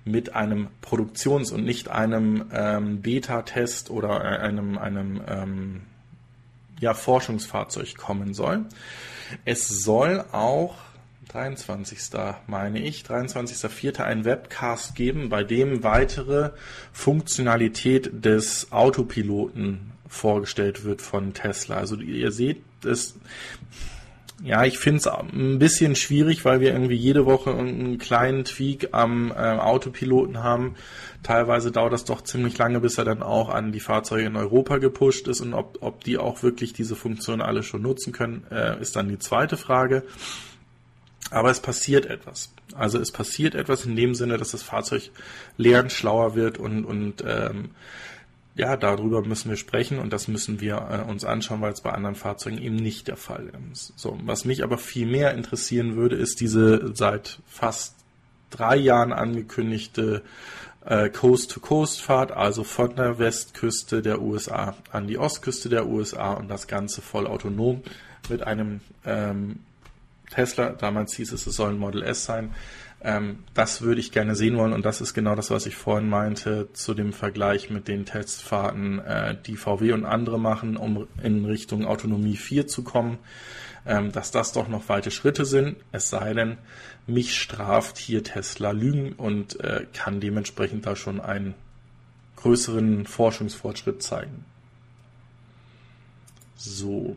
mit 0.04 0.36
einem 0.36 0.68
Produktions- 0.82 1.52
und 1.52 1.64
nicht 1.64 1.90
einem 1.90 2.46
ähm, 2.52 3.02
Beta-Test 3.02 3.90
oder 3.90 4.24
äh, 4.24 4.38
einem, 4.40 4.78
einem 4.78 5.22
ähm, 5.28 5.82
ja, 6.80 6.94
Forschungsfahrzeug 6.94 7.98
kommen 7.98 8.34
soll. 8.34 8.66
Es 9.46 9.68
soll 9.68 10.24
auch 10.32 10.76
23. 11.38 12.00
meine 12.48 12.80
ich, 12.80 13.04
23.04. 13.04 14.02
ein 14.02 14.26
Webcast 14.26 14.96
geben, 14.96 15.30
bei 15.30 15.44
dem 15.44 15.84
weitere 15.84 16.50
Funktionalität 16.92 18.26
des 18.26 18.72
Autopiloten 18.72 19.92
vorgestellt 20.08 20.84
wird 20.84 21.04
von 21.04 21.36
Tesla. 21.36 21.78
Also 21.78 21.96
ihr 21.98 22.32
seht, 22.32 22.64
es, 22.84 23.20
ja, 24.44 24.66
ich 24.66 24.80
finde 24.80 24.98
es 24.98 25.08
ein 25.08 25.60
bisschen 25.60 25.96
schwierig, 25.96 26.44
weil 26.44 26.60
wir 26.60 26.72
irgendwie 26.72 26.96
jede 26.96 27.28
Woche 27.28 27.52
einen 27.52 28.00
kleinen 28.00 28.44
Tweak 28.44 28.90
am 28.94 29.30
äh, 29.30 29.36
Autopiloten 29.36 30.42
haben. 30.42 30.74
Teilweise 31.22 31.72
dauert 31.72 31.94
das 31.94 32.06
doch 32.06 32.22
ziemlich 32.22 32.58
lange, 32.58 32.80
bis 32.80 32.98
er 32.98 33.06
dann 33.06 33.22
auch 33.22 33.50
an 33.50 33.72
die 33.72 33.80
Fahrzeuge 33.80 34.26
in 34.26 34.38
Europa 34.38 34.80
gepusht 34.80 35.28
ist 35.28 35.42
und 35.42 35.54
ob, 35.54 35.78
ob 35.82 36.04
die 36.04 36.18
auch 36.18 36.42
wirklich 36.42 36.74
diese 36.74 36.96
Funktion 36.96 37.42
alle 37.42 37.62
schon 37.62 37.84
nutzen 37.84 38.12
können, 38.12 38.44
äh, 38.50 38.82
ist 38.82 38.96
dann 38.96 39.08
die 39.08 39.20
zweite 39.20 39.56
Frage. 39.56 40.02
Aber 41.30 41.50
es 41.52 41.60
passiert 41.60 42.06
etwas. 42.06 42.52
Also 42.76 43.00
es 43.00 43.12
passiert 43.12 43.56
etwas 43.56 43.86
in 43.86 43.96
dem 43.96 44.16
Sinne, 44.16 44.38
dass 44.38 44.52
das 44.52 44.64
Fahrzeug 44.64 45.10
lernend 45.58 45.92
schlauer 45.92 46.36
wird 46.36 46.58
und, 46.58 46.86
und 46.86 47.24
ähm, 47.26 47.72
ja, 48.56 48.76
darüber 48.76 49.22
müssen 49.22 49.50
wir 49.50 49.58
sprechen 49.58 50.00
und 50.00 50.12
das 50.12 50.28
müssen 50.28 50.62
wir 50.62 50.76
äh, 50.90 51.10
uns 51.10 51.26
anschauen, 51.26 51.62
weil 51.62 51.74
es 51.74 51.82
bei 51.82 51.92
anderen 51.92 52.16
Fahrzeugen 52.16 52.58
eben 52.58 52.76
nicht 52.76 53.08
der 53.08 53.18
Fall 53.18 53.52
ist. 53.72 53.94
So, 53.98 54.18
was 54.24 54.46
mich 54.46 54.64
aber 54.64 54.78
viel 54.78 55.06
mehr 55.06 55.34
interessieren 55.34 55.96
würde, 55.96 56.16
ist 56.16 56.40
diese 56.40 56.96
seit 56.96 57.40
fast 57.48 57.96
drei 58.50 58.78
Jahren 58.78 59.14
angekündigte 59.14 60.24
äh, 60.86 61.10
Coast-to-Coast-Fahrt, 61.10 62.32
also 62.32 62.64
von 62.64 62.96
der 62.96 63.20
Westküste 63.20 64.02
der 64.02 64.22
USA 64.22 64.76
an 64.92 65.08
die 65.08 65.20
Ostküste 65.20 65.70
der 65.70 65.88
USA 65.88 66.34
und 66.34 66.50
das 66.50 66.68
Ganze 66.68 67.02
voll 67.02 67.28
autonom 67.28 67.84
mit 68.30 68.42
einem 68.42 68.82
ähm, 69.06 69.60
Tesla. 70.30 70.70
Damals 70.70 71.16
hieß 71.16 71.32
es, 71.34 71.48
es 71.48 71.56
soll 71.56 71.72
ein 71.72 71.80
Model 71.80 72.04
S 72.04 72.26
sein. 72.26 72.54
Ähm, 73.00 73.44
das 73.54 73.82
würde 73.82 74.02
ich 74.02 74.12
gerne 74.12 74.36
sehen 74.36 74.58
wollen 74.58 74.74
und 74.74 74.84
das 74.84 75.02
ist 75.02 75.14
genau 75.14 75.36
das, 75.36 75.52
was 75.52 75.68
ich 75.68 75.76
vorhin 75.76 76.10
meinte 76.10 76.70
zu 76.74 76.96
dem 76.96 77.14
Vergleich 77.14 77.70
mit 77.70 77.88
den 77.88 78.06
Testfahrten, 78.06 79.00
äh, 79.00 79.36
die 79.46 79.56
VW 79.56 79.94
und 79.94 80.06
andere 80.06 80.40
machen, 80.40 80.78
um 80.78 81.08
in 81.22 81.46
Richtung 81.46 81.86
Autonomie 81.86 82.38
4 82.38 82.66
zu 82.66 82.84
kommen, 82.84 83.20
ähm, 83.86 84.12
dass 84.12 84.32
das 84.32 84.52
doch 84.52 84.68
noch 84.68 84.90
weite 84.90 85.12
Schritte 85.12 85.46
sind, 85.46 85.78
es 85.92 86.10
sei 86.10 86.34
denn, 86.34 86.58
mich 87.06 87.40
straft 87.40 88.00
hier 88.00 88.24
Tesla 88.24 88.72
Lügen 88.72 89.14
und 89.14 89.60
äh, 89.60 89.86
kann 89.94 90.20
dementsprechend 90.20 90.88
da 90.88 90.96
schon 90.96 91.22
einen 91.22 91.54
größeren 92.38 93.06
Forschungsfortschritt 93.06 94.02
zeigen. 94.02 94.44
So. 96.56 97.16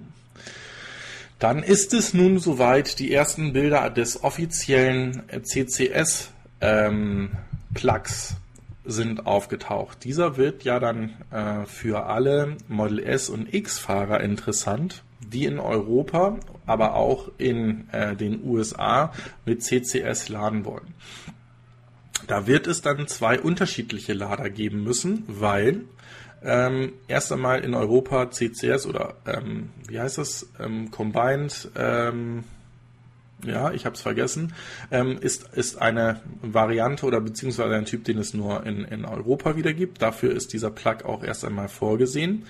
Dann 1.41 1.63
ist 1.63 1.95
es 1.95 2.13
nun 2.13 2.39
soweit, 2.39 2.99
die 2.99 3.13
ersten 3.13 3.55
Bilder 3.55 3.89
des 3.89 4.23
offiziellen 4.23 5.23
CCS 5.43 6.31
ähm, 6.61 7.31
Plugs 7.73 8.37
sind 8.85 9.27
aufgetaucht. 9.27 10.05
Dieser 10.05 10.37
wird 10.37 10.65
ja 10.65 10.79
dann 10.79 11.17
äh, 11.31 11.65
für 11.65 12.05
alle 12.05 12.59
Model 12.69 12.99
S 12.99 13.31
und 13.31 13.53
X 13.55 13.79
Fahrer 13.79 14.21
interessant, 14.21 15.03
die 15.21 15.47
in 15.47 15.59
Europa, 15.59 16.39
aber 16.67 16.95
auch 16.95 17.31
in 17.39 17.89
äh, 17.91 18.15
den 18.17 18.45
USA 18.45 19.11
mit 19.47 19.63
CCS 19.63 20.29
laden 20.29 20.67
wollen. 20.67 20.93
Da 22.27 22.47
wird 22.47 22.67
es 22.67 22.83
dann 22.83 23.07
zwei 23.07 23.41
unterschiedliche 23.41 24.13
Lader 24.13 24.51
geben 24.51 24.85
müssen, 24.85 25.25
weil 25.27 25.85
ähm, 26.45 26.93
erst 27.09 27.33
einmal 27.33 27.61
in 27.61 27.75
Europa 27.75 28.31
CCS 28.31 28.87
oder 28.87 29.15
ähm, 29.27 29.71
wie 29.89 30.01
heißt 30.01 30.19
das? 30.19 30.49
Ähm, 30.59 30.91
Combined, 30.91 31.71
ähm, 31.77 32.45
ja, 33.45 33.73
ich 33.73 33.87
habe 33.87 33.95
es 33.95 34.03
vergessen, 34.03 34.53
ähm, 34.91 35.19
ist, 35.21 35.49
ist 35.55 35.81
eine 35.81 36.21
Variante 36.43 37.07
oder 37.07 37.21
beziehungsweise 37.21 37.75
ein 37.75 37.87
Typ, 37.87 38.05
den 38.05 38.19
es 38.19 38.35
nur 38.35 38.67
in, 38.67 38.85
in 38.85 39.05
Europa 39.05 39.57
wieder 39.57 39.73
gibt. 39.73 40.03
Dafür 40.03 40.33
ist 40.33 40.53
dieser 40.53 40.71
Plug 40.71 41.05
auch 41.05 41.23
erst 41.23 41.45
einmal 41.45 41.69
vorgesehen. 41.69 42.47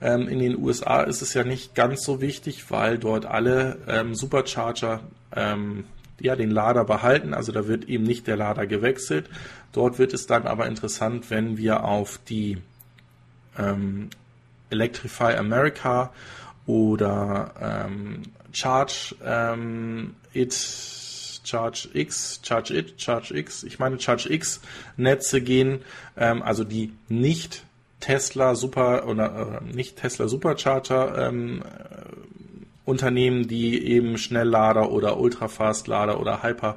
Ähm, 0.00 0.28
in 0.28 0.38
den 0.38 0.56
USA 0.56 1.02
ist 1.02 1.20
es 1.22 1.34
ja 1.34 1.44
nicht 1.44 1.74
ganz 1.74 2.04
so 2.04 2.20
wichtig, 2.20 2.70
weil 2.70 2.98
dort 2.98 3.26
alle 3.26 3.78
ähm, 3.86 4.14
Supercharger 4.14 5.00
ähm, 5.36 5.84
ja, 6.20 6.36
den 6.36 6.50
Lader 6.50 6.84
behalten. 6.84 7.34
Also 7.34 7.52
da 7.52 7.66
wird 7.68 7.84
eben 7.84 8.04
nicht 8.04 8.26
der 8.26 8.36
Lader 8.36 8.66
gewechselt. 8.66 9.28
Dort 9.72 9.98
wird 9.98 10.14
es 10.14 10.26
dann 10.26 10.46
aber 10.46 10.66
interessant, 10.66 11.30
wenn 11.30 11.56
wir 11.56 11.84
auf 11.84 12.18
die 12.28 12.58
ähm, 13.60 14.10
Electrify 14.70 15.36
America 15.36 16.12
oder 16.66 17.52
ähm, 17.60 18.22
Charge 18.52 19.14
ähm, 19.24 20.14
It, 20.32 20.54
Charge 21.44 21.88
X, 21.92 22.40
Charge 22.42 22.76
It, 22.76 23.00
Charge 23.00 23.36
X, 23.36 23.64
ich 23.64 23.78
meine 23.78 24.00
Charge 24.00 24.32
X 24.32 24.60
Netze 24.96 25.40
gehen, 25.40 25.82
ähm, 26.16 26.42
also 26.42 26.64
die 26.64 26.92
nicht 27.08 27.64
Tesla 28.00 28.54
Super 28.54 29.06
oder 29.06 29.60
äh, 29.62 29.74
nicht 29.74 29.96
Tesla 29.96 30.28
Supercharger 30.28 31.28
ähm, 31.28 31.62
Unternehmen, 32.84 33.46
die 33.46 33.86
eben 33.86 34.18
Schnelllader 34.18 34.90
oder 34.90 35.18
Ultrafast-Lader 35.18 36.18
oder 36.18 36.42
Hyper 36.42 36.76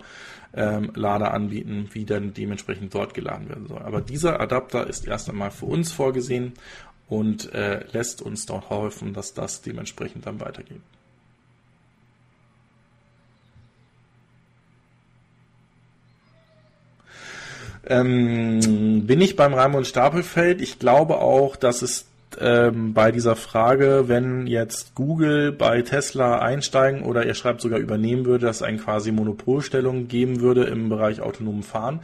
ähm, 0.54 0.92
Lader 0.96 1.34
anbieten, 1.34 1.90
wie 1.94 2.06
dann 2.06 2.34
dementsprechend 2.34 2.94
dort 2.94 3.14
geladen 3.14 3.50
werden 3.50 3.68
soll. 3.68 3.82
Aber 3.82 4.02
dieser 4.02 4.40
Adapter 4.40 4.88
ist 4.88 5.08
erst 5.08 5.30
einmal 5.30 5.52
für 5.52 5.66
uns 5.66 5.92
vorgesehen 5.92 6.54
und 7.10 7.54
äh, 7.54 7.86
lässt 7.92 8.22
uns 8.22 8.46
dort 8.46 8.70
hoffen, 8.70 9.14
dass 9.14 9.34
das 9.34 9.62
dementsprechend 9.62 10.26
dann 10.26 10.40
weitergeht. 10.40 10.82
Ähm, 17.86 19.06
bin 19.06 19.20
ich 19.20 19.36
beim 19.36 19.54
Raimund 19.54 19.88
Stapelfeld? 19.88 20.62
Ich 20.62 20.80
glaube 20.80 21.18
auch, 21.18 21.58
dass 21.58 21.82
es 21.82 22.06
ähm, 22.42 22.94
bei 22.94 23.12
dieser 23.12 23.36
Frage, 23.36 24.06
wenn 24.08 24.48
jetzt 24.48 24.96
Google 24.96 25.52
bei 25.52 25.82
Tesla 25.82 26.40
einsteigen 26.40 27.04
oder 27.04 27.26
er 27.26 27.34
schreibt 27.34 27.62
sogar 27.62 27.80
übernehmen 27.80 28.26
würde, 28.26 28.46
dass 28.46 28.58
es 28.58 28.62
eine 28.64 28.78
quasi 28.78 29.12
Monopolstellung 29.12 30.08
geben 30.08 30.42
würde 30.42 30.64
im 30.66 30.90
Bereich 30.90 31.22
autonomen 31.22 31.64
Fahren. 31.64 32.00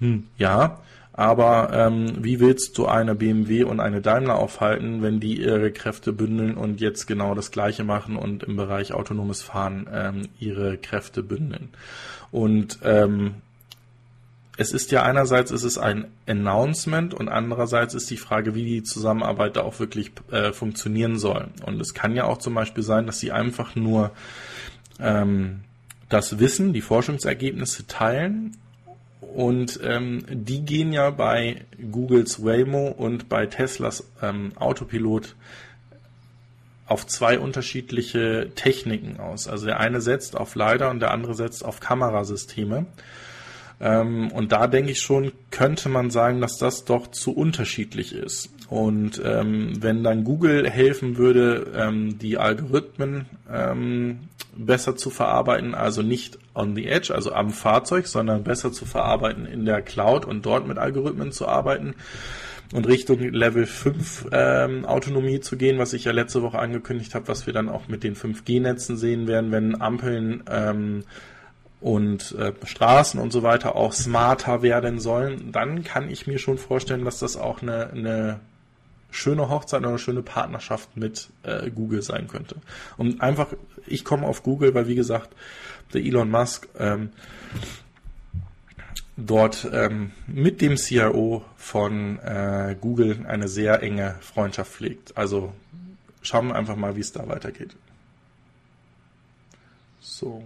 Hm, 0.00 0.24
ja, 0.38 0.78
aber 1.16 1.70
ähm, 1.72 2.24
wie 2.24 2.40
willst 2.40 2.76
du 2.76 2.86
eine 2.86 3.14
BMW 3.14 3.62
und 3.62 3.78
eine 3.78 4.00
Daimler 4.00 4.34
aufhalten, 4.34 5.00
wenn 5.00 5.20
die 5.20 5.40
ihre 5.40 5.70
Kräfte 5.70 6.12
bündeln 6.12 6.56
und 6.56 6.80
jetzt 6.80 7.06
genau 7.06 7.36
das 7.36 7.52
Gleiche 7.52 7.84
machen 7.84 8.16
und 8.16 8.42
im 8.42 8.56
Bereich 8.56 8.92
autonomes 8.92 9.40
Fahren 9.40 9.86
ähm, 9.92 10.22
ihre 10.40 10.76
Kräfte 10.76 11.22
bündeln? 11.22 11.68
Und 12.32 12.80
ähm, 12.82 13.34
es 14.56 14.72
ist 14.72 14.92
ja 14.92 15.02
einerseits 15.02 15.50
ist 15.50 15.64
es 15.64 15.78
ein 15.78 16.06
Announcement 16.26 17.12
und 17.12 17.28
andererseits 17.28 17.94
ist 17.94 18.10
die 18.10 18.16
Frage, 18.16 18.54
wie 18.54 18.64
die 18.64 18.82
Zusammenarbeit 18.82 19.56
da 19.56 19.62
auch 19.62 19.80
wirklich 19.80 20.12
äh, 20.30 20.52
funktionieren 20.52 21.18
soll. 21.18 21.48
Und 21.66 21.80
es 21.80 21.94
kann 21.94 22.14
ja 22.14 22.24
auch 22.24 22.38
zum 22.38 22.54
Beispiel 22.54 22.84
sein, 22.84 23.06
dass 23.06 23.18
sie 23.18 23.32
einfach 23.32 23.74
nur 23.74 24.12
ähm, 25.00 25.60
das 26.08 26.38
Wissen, 26.38 26.72
die 26.72 26.82
Forschungsergebnisse 26.82 27.86
teilen 27.88 28.56
und 29.20 29.80
ähm, 29.82 30.24
die 30.30 30.64
gehen 30.64 30.92
ja 30.92 31.10
bei 31.10 31.62
Googles 31.90 32.44
Waymo 32.44 32.88
und 32.88 33.28
bei 33.28 33.46
Teslas 33.46 34.04
ähm, 34.22 34.52
Autopilot 34.54 35.34
auf 36.86 37.06
zwei 37.06 37.38
unterschiedliche 37.38 38.50
Techniken 38.54 39.18
aus. 39.18 39.48
Also 39.48 39.66
der 39.66 39.80
eine 39.80 40.00
setzt 40.00 40.36
auf 40.36 40.54
LiDAR 40.54 40.90
und 40.90 41.00
der 41.00 41.10
andere 41.10 41.34
setzt 41.34 41.64
auf 41.64 41.80
Kamerasysteme. 41.80 42.86
Ähm, 43.80 44.30
und 44.32 44.52
da 44.52 44.66
denke 44.66 44.92
ich 44.92 45.00
schon, 45.00 45.32
könnte 45.50 45.88
man 45.88 46.10
sagen, 46.10 46.40
dass 46.40 46.56
das 46.58 46.84
doch 46.84 47.08
zu 47.08 47.34
unterschiedlich 47.34 48.14
ist. 48.14 48.50
Und 48.68 49.20
ähm, 49.24 49.82
wenn 49.82 50.02
dann 50.02 50.24
Google 50.24 50.68
helfen 50.68 51.16
würde, 51.16 51.72
ähm, 51.76 52.18
die 52.18 52.38
Algorithmen 52.38 53.26
ähm, 53.52 54.20
besser 54.56 54.96
zu 54.96 55.10
verarbeiten, 55.10 55.74
also 55.74 56.02
nicht 56.02 56.38
on 56.54 56.74
the 56.74 56.86
edge, 56.86 57.14
also 57.14 57.32
am 57.32 57.50
Fahrzeug, 57.50 58.06
sondern 58.06 58.44
besser 58.44 58.72
zu 58.72 58.86
verarbeiten 58.86 59.46
in 59.46 59.64
der 59.64 59.82
Cloud 59.82 60.24
und 60.24 60.46
dort 60.46 60.66
mit 60.66 60.78
Algorithmen 60.78 61.32
zu 61.32 61.46
arbeiten 61.46 61.94
und 62.72 62.88
Richtung 62.88 63.20
Level 63.20 63.66
5 63.66 64.28
ähm, 64.32 64.84
Autonomie 64.84 65.40
zu 65.40 65.56
gehen, 65.56 65.78
was 65.78 65.92
ich 65.92 66.04
ja 66.04 66.12
letzte 66.12 66.42
Woche 66.42 66.58
angekündigt 66.58 67.14
habe, 67.14 67.28
was 67.28 67.46
wir 67.46 67.52
dann 67.52 67.68
auch 67.68 67.88
mit 67.88 68.02
den 68.02 68.16
5G-Netzen 68.16 68.96
sehen 68.96 69.26
werden, 69.26 69.52
wenn 69.52 69.80
Ampeln 69.80 70.42
ähm, 70.50 71.04
und 71.84 72.32
äh, 72.38 72.54
Straßen 72.64 73.20
und 73.20 73.30
so 73.30 73.42
weiter 73.42 73.76
auch 73.76 73.92
smarter 73.92 74.62
werden 74.62 74.98
sollen, 75.00 75.52
dann 75.52 75.84
kann 75.84 76.08
ich 76.08 76.26
mir 76.26 76.38
schon 76.38 76.56
vorstellen, 76.56 77.04
dass 77.04 77.18
das 77.18 77.36
auch 77.36 77.60
eine, 77.60 77.90
eine 77.90 78.40
schöne 79.10 79.50
Hochzeit 79.50 79.80
oder 79.80 79.90
eine 79.90 79.98
schöne 79.98 80.22
Partnerschaft 80.22 80.96
mit 80.96 81.28
äh, 81.42 81.70
Google 81.70 82.00
sein 82.00 82.26
könnte. 82.26 82.56
Und 82.96 83.20
einfach, 83.20 83.48
ich 83.86 84.02
komme 84.02 84.26
auf 84.26 84.42
Google, 84.42 84.74
weil 84.74 84.88
wie 84.88 84.94
gesagt, 84.94 85.34
der 85.92 86.00
Elon 86.00 86.30
Musk 86.30 86.68
ähm, 86.78 87.10
dort 89.18 89.68
ähm, 89.70 90.12
mit 90.26 90.62
dem 90.62 90.78
CIO 90.78 91.44
von 91.58 92.18
äh, 92.20 92.76
Google 92.80 93.26
eine 93.28 93.46
sehr 93.46 93.82
enge 93.82 94.14
Freundschaft 94.22 94.72
pflegt. 94.72 95.18
Also 95.18 95.52
schauen 96.22 96.46
wir 96.46 96.56
einfach 96.56 96.76
mal, 96.76 96.96
wie 96.96 97.00
es 97.00 97.12
da 97.12 97.28
weitergeht. 97.28 97.76
So. 100.00 100.42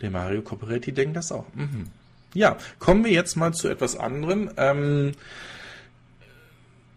Der 0.00 0.10
Mario 0.10 0.42
Copperetti 0.42 0.92
denkt 0.92 1.16
das 1.16 1.32
auch. 1.32 1.46
Mhm. 1.54 1.86
Ja, 2.34 2.56
kommen 2.78 3.04
wir 3.04 3.12
jetzt 3.12 3.36
mal 3.36 3.54
zu 3.54 3.68
etwas 3.68 3.96
anderem. 3.98 4.50
Ähm, 4.58 5.12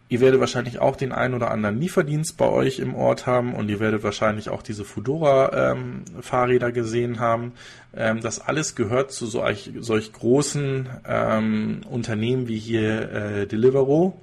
ihr 0.10 0.20
werdet 0.20 0.42
wahrscheinlich 0.42 0.80
auch 0.80 0.98
den 0.98 1.14
einen 1.14 1.34
oder 1.34 1.52
anderen 1.52 1.80
Lieferdienst 1.80 2.36
bei 2.36 2.48
euch 2.48 2.80
im 2.80 2.94
Ort 2.96 3.26
haben 3.26 3.54
und 3.54 3.70
ihr 3.70 3.80
werdet 3.80 4.04
wahrscheinlich 4.04 4.50
auch 4.50 4.62
diese 4.62 4.84
Fudora-Fahrräder 4.84 6.68
ähm, 6.68 6.74
gesehen 6.74 7.20
haben. 7.20 7.54
Ähm, 7.96 8.20
das 8.20 8.42
alles 8.42 8.76
gehört 8.76 9.14
zu 9.14 9.28
solch, 9.28 9.72
solch 9.80 10.12
großen 10.12 10.90
ähm, 11.08 11.82
Unternehmen 11.90 12.48
wie 12.48 12.60
hier 12.60 13.12
äh, 13.12 13.48
Deliveroo 13.48 14.14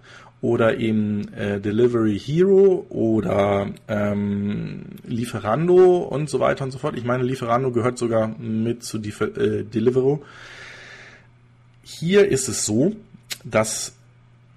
oder 0.41 0.79
eben 0.79 1.33
äh, 1.35 1.61
Delivery 1.61 2.19
Hero 2.19 2.87
oder 2.89 3.69
ähm, 3.89 4.83
Lieferando 5.07 5.99
und 5.99 6.29
so 6.29 6.41
weiter 6.41 6.65
und 6.65 6.71
so 6.71 6.79
fort. 6.79 6.97
Ich 6.97 7.05
meine, 7.05 7.25
Lieferando 7.25 7.73
gehört 7.73 7.99
sogar 7.99 8.29
mit 8.39 8.85
zu 8.85 8.99
die, 8.99 9.11
äh, 9.11 9.65
Deliveroo. 9.65 10.23
Hier 11.83 12.29
ist 12.29 12.49
es 12.49 12.67
so, 12.67 12.95
dass 13.45 13.96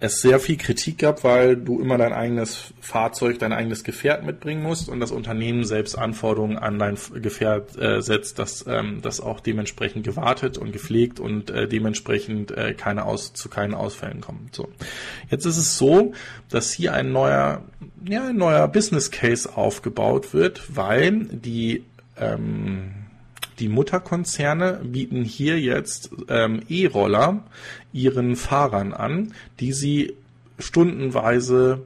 es 0.02 0.22
sehr 0.22 0.39
viel 0.39 0.56
Kritik 0.56 1.00
gab, 1.00 1.26
weil 1.26 1.58
du 1.58 1.82
immer 1.82 1.97
dein 1.97 2.14
eigenes 2.14 2.74
Fahrzeug, 2.80 3.38
dein 3.39 3.52
eigenes 3.52 3.84
Gefährt 3.84 4.26
mitbringen 4.26 4.64
musst 4.64 4.88
und 4.88 5.02
das 5.02 5.12
Unternehmen 5.12 5.66
selbst 5.66 5.97
Anforderungen 5.97 6.58
an 6.58 6.80
dein 6.80 6.97
Gefährt 7.16 7.78
äh, 7.78 8.02
setzt, 8.02 8.39
dass 8.39 8.66
ähm, 8.66 9.02
das 9.02 9.20
auch 9.20 9.41
dementsprechend 9.41 10.06
gewartet 10.06 10.58
und 10.58 10.72
gepflegt 10.72 11.20
und 11.20 11.50
äh, 11.50 11.68
dementsprechend 11.68 12.52
äh, 12.52 12.74
keine 12.74 13.06
aus, 13.06 13.34
zu 13.34 13.50
keinen 13.50 13.74
Ausfällen 13.74 14.22
kommt. 14.22 14.56
So. 14.56 14.70
Jetzt 15.30 15.45
ist 15.45 15.58
es 15.58 15.78
so, 15.78 16.14
dass 16.50 16.72
hier 16.72 16.93
ein 16.93 17.12
neuer, 17.12 17.64
ja, 18.08 18.28
ein 18.28 18.38
neuer 18.38 18.70
Business 18.70 19.12
Case 19.12 19.50
aufgebaut 19.54 20.34
wird, 20.34 20.64
weil 20.76 21.26
die 21.26 21.84
ähm, 22.18 22.91
die 23.60 23.70
Mutterkonzerne 23.70 24.82
bieten 24.84 25.24
hier 25.24 25.60
jetzt 25.60 26.12
ähm, 26.28 26.62
E-Roller 26.70 27.43
ihren 27.93 28.36
Fahrern 28.36 28.93
an, 28.93 29.34
die 29.60 29.74
sie 29.74 30.16
stundenweise 30.57 31.82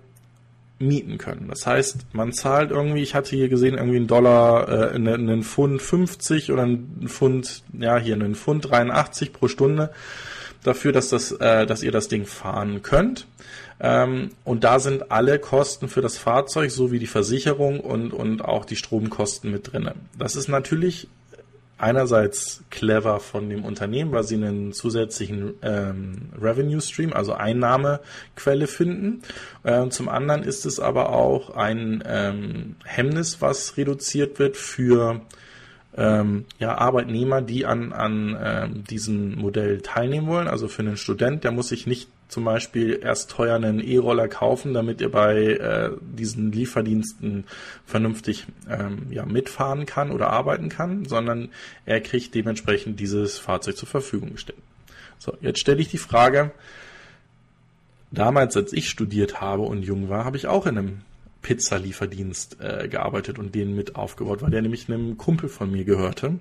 mieten 0.79 1.17
können. 1.17 1.47
Das 1.47 1.65
heißt, 1.65 2.13
man 2.13 2.33
zahlt 2.33 2.71
irgendwie, 2.71 3.01
ich 3.01 3.15
hatte 3.15 3.35
hier 3.35 3.49
gesehen, 3.49 3.75
irgendwie 3.75 3.97
einen 3.97 4.07
Dollar, 4.07 4.67
äh, 4.69 4.95
einen, 4.95 5.29
einen 5.29 5.43
Pfund 5.43 5.81
50 5.81 6.51
oder 6.51 6.63
einen 6.63 7.07
Pfund, 7.07 7.63
ja, 7.79 7.97
hier 7.97 8.15
einen 8.15 8.35
Pfund 8.35 8.69
83 8.69 9.33
pro 9.33 9.47
Stunde 9.47 9.91
dafür, 10.63 10.91
dass 10.91 11.09
das, 11.09 11.31
äh, 11.31 11.65
dass 11.65 11.83
ihr 11.83 11.91
das 11.91 12.07
Ding 12.07 12.25
fahren 12.25 12.81
könnt. 12.81 13.27
Ähm, 13.79 14.31
und 14.43 14.63
da 14.63 14.79
sind 14.79 15.11
alle 15.11 15.39
Kosten 15.39 15.89
für 15.89 16.01
das 16.01 16.17
Fahrzeug 16.17 16.71
sowie 16.71 16.99
die 16.99 17.07
Versicherung 17.07 17.79
und, 17.79 18.13
und 18.13 18.43
auch 18.43 18.65
die 18.65 18.75
Stromkosten 18.75 19.51
mit 19.51 19.71
drinne. 19.71 19.95
Das 20.17 20.35
ist 20.35 20.47
natürlich 20.47 21.07
einerseits 21.83 22.63
clever 22.69 23.19
von 23.19 23.49
dem 23.49 23.65
Unternehmen, 23.65 24.11
weil 24.13 24.23
sie 24.23 24.35
einen 24.35 24.71
zusätzlichen 24.71 25.53
ähm, 25.61 26.29
Revenue 26.41 26.81
Stream, 26.81 27.11
also 27.13 27.33
Einnahmequelle 27.33 28.67
finden. 28.67 29.21
Äh, 29.63 29.89
zum 29.89 30.07
anderen 30.07 30.43
ist 30.43 30.65
es 30.65 30.79
aber 30.79 31.09
auch 31.09 31.51
ein 31.51 32.01
ähm, 32.07 32.75
Hemmnis, 32.85 33.41
was 33.41 33.75
reduziert 33.75 34.39
wird 34.39 34.55
für 34.55 35.21
ähm, 35.95 36.45
ja, 36.57 36.77
Arbeitnehmer, 36.77 37.41
die 37.41 37.65
an, 37.65 37.91
an 37.91 38.37
ähm, 38.41 38.83
diesem 38.85 39.35
Modell 39.35 39.81
teilnehmen 39.81 40.27
wollen. 40.27 40.47
Also 40.47 40.69
für 40.69 40.81
einen 40.81 40.97
Student, 40.97 41.43
der 41.43 41.51
muss 41.51 41.67
sich 41.67 41.85
nicht 41.85 42.07
zum 42.33 42.43
Beispiel 42.43 42.99
erst 43.01 43.31
teuer 43.31 43.55
einen 43.55 43.79
E-Roller 43.79 44.27
kaufen, 44.27 44.73
damit 44.73 45.01
er 45.01 45.09
bei 45.09 45.35
äh, 45.35 45.91
diesen 46.01 46.51
Lieferdiensten 46.51 47.45
vernünftig 47.85 48.47
ähm, 48.69 49.07
ja, 49.11 49.25
mitfahren 49.25 49.85
kann 49.85 50.11
oder 50.11 50.31
arbeiten 50.31 50.69
kann, 50.69 51.05
sondern 51.05 51.49
er 51.85 52.01
kriegt 52.01 52.33
dementsprechend 52.35 52.99
dieses 52.99 53.37
Fahrzeug 53.37 53.77
zur 53.77 53.87
Verfügung 53.87 54.33
gestellt. 54.33 54.59
So, 55.19 55.37
jetzt 55.41 55.59
stelle 55.59 55.79
ich 55.79 55.89
die 55.89 55.99
Frage, 55.99 56.51
damals, 58.11 58.57
als 58.57 58.73
ich 58.73 58.89
studiert 58.89 59.39
habe 59.39 59.61
und 59.61 59.83
jung 59.83 60.09
war, 60.09 60.25
habe 60.25 60.37
ich 60.37 60.47
auch 60.47 60.65
in 60.65 60.77
einem 60.77 61.01
Pizzalieferdienst 61.43 62.57
äh, 62.61 62.87
gearbeitet 62.87 63.37
und 63.37 63.53
den 63.53 63.75
mit 63.75 63.95
aufgebaut, 63.95 64.41
weil 64.41 64.51
der 64.51 64.61
nämlich 64.61 64.89
einem 64.89 65.17
Kumpel 65.17 65.49
von 65.49 65.71
mir 65.71 65.85
gehörte. 65.85 66.39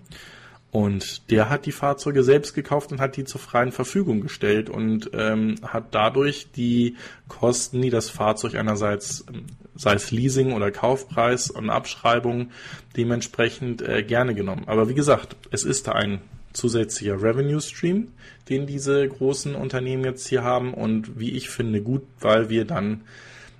Und 0.73 1.31
der 1.31 1.51
hat 1.51 1.67
die 1.67 1.73
Fahrzeuge 1.73 2.23
selbst 2.23 2.55
gekauft 2.55 2.93
und 2.93 3.01
hat 3.01 3.19
die 3.19 3.25
zur 3.25 3.43
freien 3.43 3.73
Verfügung 3.73 4.23
gestellt 4.23 4.71
und 4.71 5.11
ähm, 5.13 5.57
hat 5.63 5.95
dadurch 5.95 6.51
die 6.51 6.97
Kosten, 7.29 7.83
die 7.83 7.91
das 7.91 8.09
Fahrzeug 8.09 8.55
einerseits, 8.55 9.27
ähm, 9.29 9.45
sei 9.77 9.93
es 9.93 10.11
Leasing 10.11 10.55
oder 10.55 10.71
Kaufpreis 10.71 11.51
und 11.51 11.69
Abschreibung, 11.69 12.53
dementsprechend 12.97 13.83
äh, 13.83 14.03
gerne 14.03 14.35
genommen. 14.35 14.65
Aber 14.67 14.89
wie 14.89 14.95
gesagt, 14.95 15.37
es 15.51 15.65
ist 15.65 15.89
da 15.89 15.93
ein 15.93 16.23
zusätzlicher 16.55 17.23
Revenue 17.23 17.61
Stream, 17.61 18.09
den 18.49 18.67
diese 18.67 19.07
großen 19.07 19.55
Unternehmen 19.55 20.05
jetzt 20.05 20.27
hier 20.27 20.43
haben 20.43 20.73
und 20.73 21.21
wie 21.21 21.33
ich 21.33 21.51
finde 21.51 21.83
gut, 21.83 22.03
weil 22.19 22.49
wir 22.49 22.65
dann 22.65 23.03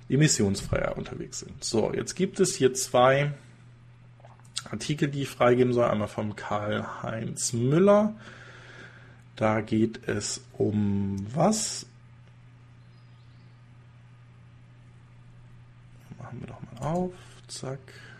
emissionsfreier 0.09 0.97
unterwegs 0.97 1.41
sind. 1.41 1.63
So, 1.63 1.93
jetzt 1.93 2.15
gibt 2.15 2.39
es 2.39 2.55
hier 2.55 2.73
zwei 2.73 3.33
Artikel, 4.73 5.07
die 5.07 5.21
ich 5.21 5.29
freigeben 5.29 5.71
soll. 5.71 5.85
Einmal 5.85 6.07
vom 6.07 6.35
Karl-Heinz 6.35 7.53
Müller. 7.53 8.15
Da 9.35 9.61
geht 9.61 10.07
es 10.07 10.41
um 10.53 11.25
was? 11.33 11.85
Machen 16.17 16.39
wir 16.41 16.47
doch 16.47 16.61
mal 16.61 16.87
auf. 16.87 17.13
Zack. 17.47 17.79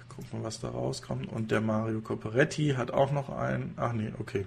Gucken 0.09 0.39
wir, 0.39 0.43
was 0.43 0.59
da 0.59 0.69
rauskommt. 0.69 1.27
Und 1.31 1.49
der 1.49 1.61
Mario 1.61 2.01
Copperetti 2.01 2.75
hat 2.77 2.91
auch 2.91 3.11
noch 3.11 3.29
einen. 3.29 3.73
Ach 3.77 3.93
nee, 3.93 4.13
okay. 4.19 4.45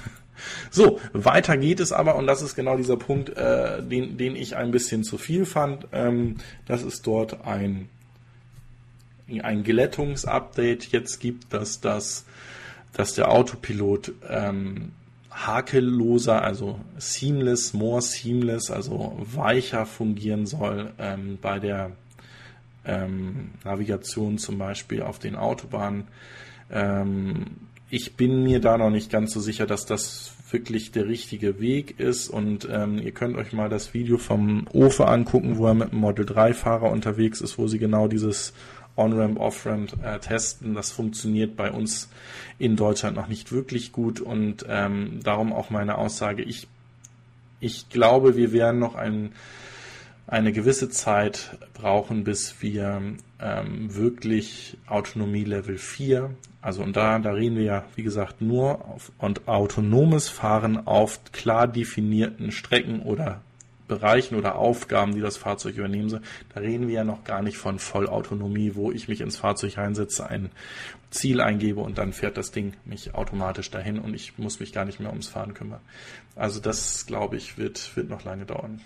So, 0.70 1.00
weiter 1.12 1.56
geht 1.56 1.80
es 1.80 1.90
aber, 1.90 2.16
und 2.16 2.26
das 2.26 2.42
ist 2.42 2.54
genau 2.54 2.76
dieser 2.76 2.96
Punkt, 2.96 3.30
äh, 3.30 3.82
den, 3.82 4.18
den 4.18 4.36
ich 4.36 4.56
ein 4.56 4.70
bisschen 4.70 5.02
zu 5.02 5.16
viel 5.16 5.44
fand, 5.46 5.88
ähm, 5.92 6.36
dass 6.66 6.82
es 6.82 7.02
dort 7.02 7.44
ein, 7.46 7.88
ein 9.42 9.64
Glättungsupdate 9.64 10.92
jetzt 10.92 11.18
gibt, 11.20 11.52
dass 11.52 11.80
das, 11.80 12.26
dass 12.92 13.14
der 13.14 13.30
Autopilot 13.30 14.12
ähm, 14.28 14.92
hakelloser, 15.36 16.42
also 16.42 16.80
seamless, 16.96 17.74
more 17.74 18.00
seamless, 18.00 18.70
also 18.70 19.16
weicher 19.18 19.84
fungieren 19.84 20.46
soll 20.46 20.92
ähm, 20.98 21.38
bei 21.40 21.58
der 21.58 21.92
ähm, 22.86 23.50
Navigation 23.64 24.38
zum 24.38 24.58
Beispiel 24.58 25.02
auf 25.02 25.18
den 25.18 25.36
Autobahnen. 25.36 26.04
Ähm, 26.70 27.46
ich 27.90 28.16
bin 28.16 28.42
mir 28.42 28.60
da 28.60 28.78
noch 28.78 28.90
nicht 28.90 29.10
ganz 29.10 29.32
so 29.32 29.40
sicher, 29.40 29.66
dass 29.66 29.86
das 29.86 30.32
wirklich 30.50 30.92
der 30.92 31.06
richtige 31.06 31.60
Weg 31.60 32.00
ist. 32.00 32.28
Und 32.28 32.66
ähm, 32.70 32.98
ihr 32.98 33.12
könnt 33.12 33.36
euch 33.36 33.52
mal 33.52 33.68
das 33.68 33.94
Video 33.94 34.18
vom 34.18 34.66
Ofe 34.72 35.06
angucken, 35.06 35.58
wo 35.58 35.66
er 35.66 35.74
mit 35.74 35.92
einem 35.92 36.00
Model 36.00 36.24
3 36.24 36.54
Fahrer 36.54 36.90
unterwegs 36.90 37.40
ist, 37.40 37.58
wo 37.58 37.66
sie 37.68 37.78
genau 37.78 38.08
dieses 38.08 38.52
On-Ramp, 38.96 39.38
Off-Ramp 39.38 40.04
äh, 40.04 40.18
testen. 40.18 40.74
Das 40.74 40.90
funktioniert 40.90 41.56
bei 41.56 41.70
uns 41.70 42.08
in 42.58 42.76
Deutschland 42.76 43.16
noch 43.16 43.28
nicht 43.28 43.52
wirklich 43.52 43.92
gut 43.92 44.20
und 44.20 44.64
ähm, 44.68 45.20
darum 45.22 45.52
auch 45.52 45.70
meine 45.70 45.98
Aussage. 45.98 46.42
Ich, 46.42 46.66
ich 47.60 47.88
glaube, 47.88 48.36
wir 48.36 48.52
werden 48.52 48.80
noch 48.80 48.94
ein, 48.94 49.32
eine 50.26 50.52
gewisse 50.52 50.88
Zeit 50.88 51.56
brauchen, 51.74 52.24
bis 52.24 52.56
wir 52.60 53.02
ähm, 53.40 53.94
wirklich 53.94 54.76
Autonomie 54.86 55.44
Level 55.44 55.78
4 55.78 56.30
also 56.66 56.82
und 56.82 56.96
da, 56.96 57.20
da 57.20 57.30
reden 57.30 57.54
wir 57.54 57.62
ja, 57.62 57.84
wie 57.94 58.02
gesagt, 58.02 58.42
nur 58.42 58.84
auf 58.86 59.12
und 59.18 59.46
autonomes 59.46 60.28
Fahren 60.28 60.84
auf 60.84 61.20
klar 61.30 61.68
definierten 61.68 62.50
Strecken 62.50 63.02
oder 63.02 63.40
Bereichen 63.88 64.36
oder 64.36 64.56
Aufgaben, 64.56 65.14
die 65.14 65.20
das 65.20 65.36
Fahrzeug 65.36 65.76
übernehmen 65.76 66.08
soll. 66.08 66.22
Da 66.54 66.60
reden 66.60 66.88
wir 66.88 66.94
ja 66.94 67.04
noch 67.04 67.24
gar 67.24 67.42
nicht 67.42 67.56
von 67.56 67.78
Vollautonomie, 67.78 68.74
wo 68.74 68.90
ich 68.90 69.08
mich 69.08 69.20
ins 69.20 69.36
Fahrzeug 69.36 69.78
einsetze, 69.78 70.28
ein 70.28 70.50
Ziel 71.10 71.40
eingebe 71.40 71.80
und 71.80 71.98
dann 71.98 72.12
fährt 72.12 72.36
das 72.36 72.50
Ding 72.50 72.74
mich 72.84 73.14
automatisch 73.14 73.70
dahin 73.70 73.98
und 73.98 74.14
ich 74.14 74.38
muss 74.38 74.60
mich 74.60 74.72
gar 74.72 74.84
nicht 74.84 75.00
mehr 75.00 75.10
ums 75.10 75.28
Fahren 75.28 75.54
kümmern. 75.54 75.80
Also 76.34 76.60
das, 76.60 77.06
glaube 77.06 77.36
ich, 77.36 77.58
wird, 77.58 77.96
wird 77.96 78.08
noch 78.08 78.24
lange 78.24 78.44
dauern. 78.44 78.80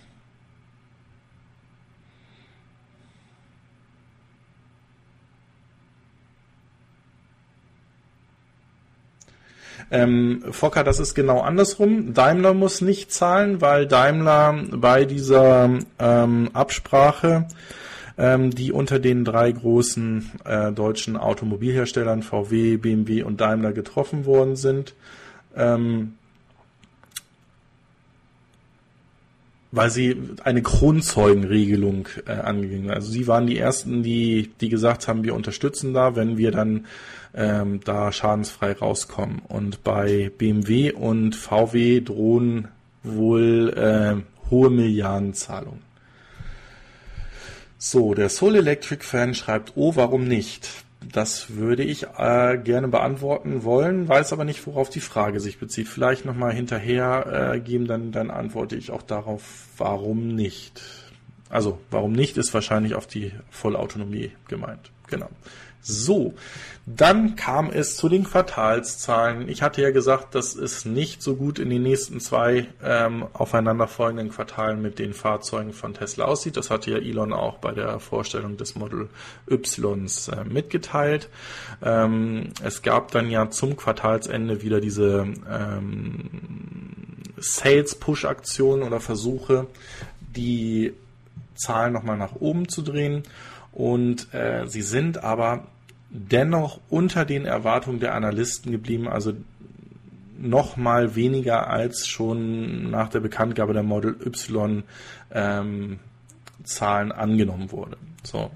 Ähm, 9.90 10.44
Fokker, 10.50 10.84
das 10.84 11.00
ist 11.00 11.14
genau 11.14 11.40
andersrum. 11.40 12.14
Daimler 12.14 12.54
muss 12.54 12.80
nicht 12.80 13.12
zahlen, 13.12 13.60
weil 13.60 13.86
Daimler 13.86 14.54
bei 14.70 15.04
dieser 15.04 15.78
ähm, 15.98 16.50
Absprache, 16.52 17.48
ähm, 18.16 18.50
die 18.50 18.70
unter 18.70 19.00
den 19.00 19.24
drei 19.24 19.50
großen 19.50 20.30
äh, 20.44 20.72
deutschen 20.72 21.16
Automobilherstellern 21.16 22.22
VW, 22.22 22.76
BMW 22.76 23.22
und 23.22 23.40
Daimler 23.40 23.72
getroffen 23.72 24.26
worden 24.26 24.54
sind, 24.54 24.94
ähm, 25.56 26.14
weil 29.72 29.90
sie 29.90 30.16
eine 30.42 30.62
Kronzeugenregelung 30.62 32.08
äh, 32.26 32.32
angegangen. 32.32 32.90
Also 32.90 33.10
sie 33.10 33.26
waren 33.26 33.46
die 33.46 33.58
ersten, 33.58 34.02
die, 34.02 34.50
die 34.60 34.68
gesagt 34.68 35.06
haben, 35.06 35.22
wir 35.22 35.34
unterstützen 35.34 35.94
da, 35.94 36.16
wenn 36.16 36.38
wir 36.38 36.50
dann 36.50 36.86
ähm, 37.34 37.80
da 37.84 38.10
schadensfrei 38.10 38.72
rauskommen. 38.72 39.40
Und 39.46 39.84
bei 39.84 40.30
BMW 40.36 40.92
und 40.92 41.36
VW 41.36 42.00
drohen 42.00 42.68
wohl 43.02 43.72
äh, 43.76 44.50
hohe 44.50 44.70
Milliardenzahlungen. 44.70 45.82
So, 47.78 48.14
der 48.14 48.28
Soul 48.28 48.56
Electric 48.56 49.04
Fan 49.04 49.34
schreibt, 49.34 49.72
oh, 49.76 49.96
warum 49.96 50.26
nicht? 50.26 50.68
Das 51.08 51.56
würde 51.56 51.82
ich 51.82 52.06
äh, 52.18 52.58
gerne 52.58 52.88
beantworten 52.88 53.64
wollen, 53.64 54.06
weiß 54.08 54.32
aber 54.32 54.44
nicht, 54.44 54.66
worauf 54.66 54.90
die 54.90 55.00
Frage 55.00 55.40
sich 55.40 55.58
bezieht. 55.58 55.88
Vielleicht 55.88 56.24
nochmal 56.24 56.52
hinterher 56.52 57.52
äh, 57.54 57.60
geben, 57.60 57.86
dann, 57.86 58.12
dann 58.12 58.30
antworte 58.30 58.76
ich 58.76 58.90
auch 58.90 59.02
darauf, 59.02 59.42
warum 59.78 60.28
nicht. 60.28 60.82
Also, 61.48 61.80
warum 61.90 62.12
nicht, 62.12 62.36
ist 62.36 62.54
wahrscheinlich 62.54 62.94
auf 62.94 63.06
die 63.06 63.32
Vollautonomie 63.50 64.32
gemeint. 64.46 64.92
Genau. 65.08 65.28
So, 65.82 66.34
dann 66.86 67.36
kam 67.36 67.70
es 67.70 67.96
zu 67.96 68.08
den 68.08 68.24
Quartalszahlen. 68.24 69.48
Ich 69.48 69.62
hatte 69.62 69.80
ja 69.80 69.90
gesagt, 69.90 70.34
dass 70.34 70.54
es 70.54 70.84
nicht 70.84 71.22
so 71.22 71.36
gut 71.36 71.58
in 71.58 71.70
den 71.70 71.82
nächsten 71.82 72.20
zwei 72.20 72.66
ähm, 72.82 73.26
aufeinanderfolgenden 73.32 74.30
Quartalen 74.30 74.82
mit 74.82 74.98
den 74.98 75.14
Fahrzeugen 75.14 75.72
von 75.72 75.94
Tesla 75.94 76.24
aussieht. 76.24 76.56
Das 76.56 76.70
hatte 76.70 76.90
ja 76.90 76.98
Elon 76.98 77.32
auch 77.32 77.58
bei 77.58 77.72
der 77.72 78.00
Vorstellung 78.00 78.56
des 78.56 78.74
Model 78.74 79.08
Ys 79.48 79.78
äh, 80.28 80.44
mitgeteilt. 80.44 81.28
Ähm, 81.82 82.52
es 82.62 82.82
gab 82.82 83.10
dann 83.12 83.30
ja 83.30 83.50
zum 83.50 83.76
Quartalsende 83.76 84.62
wieder 84.62 84.80
diese 84.80 85.26
ähm, 85.48 86.30
Sales-Push-Aktionen 87.38 88.82
oder 88.82 89.00
Versuche, 89.00 89.66
die 90.36 90.92
Zahlen 91.54 91.92
nochmal 91.92 92.16
nach 92.16 92.36
oben 92.36 92.68
zu 92.68 92.82
drehen. 92.82 93.22
Und 93.72 94.32
äh, 94.34 94.66
sie 94.66 94.82
sind 94.82 95.22
aber 95.22 95.66
dennoch 96.10 96.80
unter 96.88 97.24
den 97.24 97.46
Erwartungen 97.46 98.00
der 98.00 98.14
Analysten 98.14 98.72
geblieben, 98.72 99.08
also 99.08 99.32
noch 100.38 100.76
mal 100.76 101.14
weniger 101.14 101.68
als 101.68 102.08
schon 102.08 102.90
nach 102.90 103.08
der 103.10 103.20
Bekanntgabe 103.20 103.74
der 103.74 103.82
Model 103.82 104.16
Y 104.24 104.82
ähm, 105.32 105.98
Zahlen 106.64 107.12
angenommen 107.12 107.70
wurde. 107.70 107.96
So. 108.22 108.50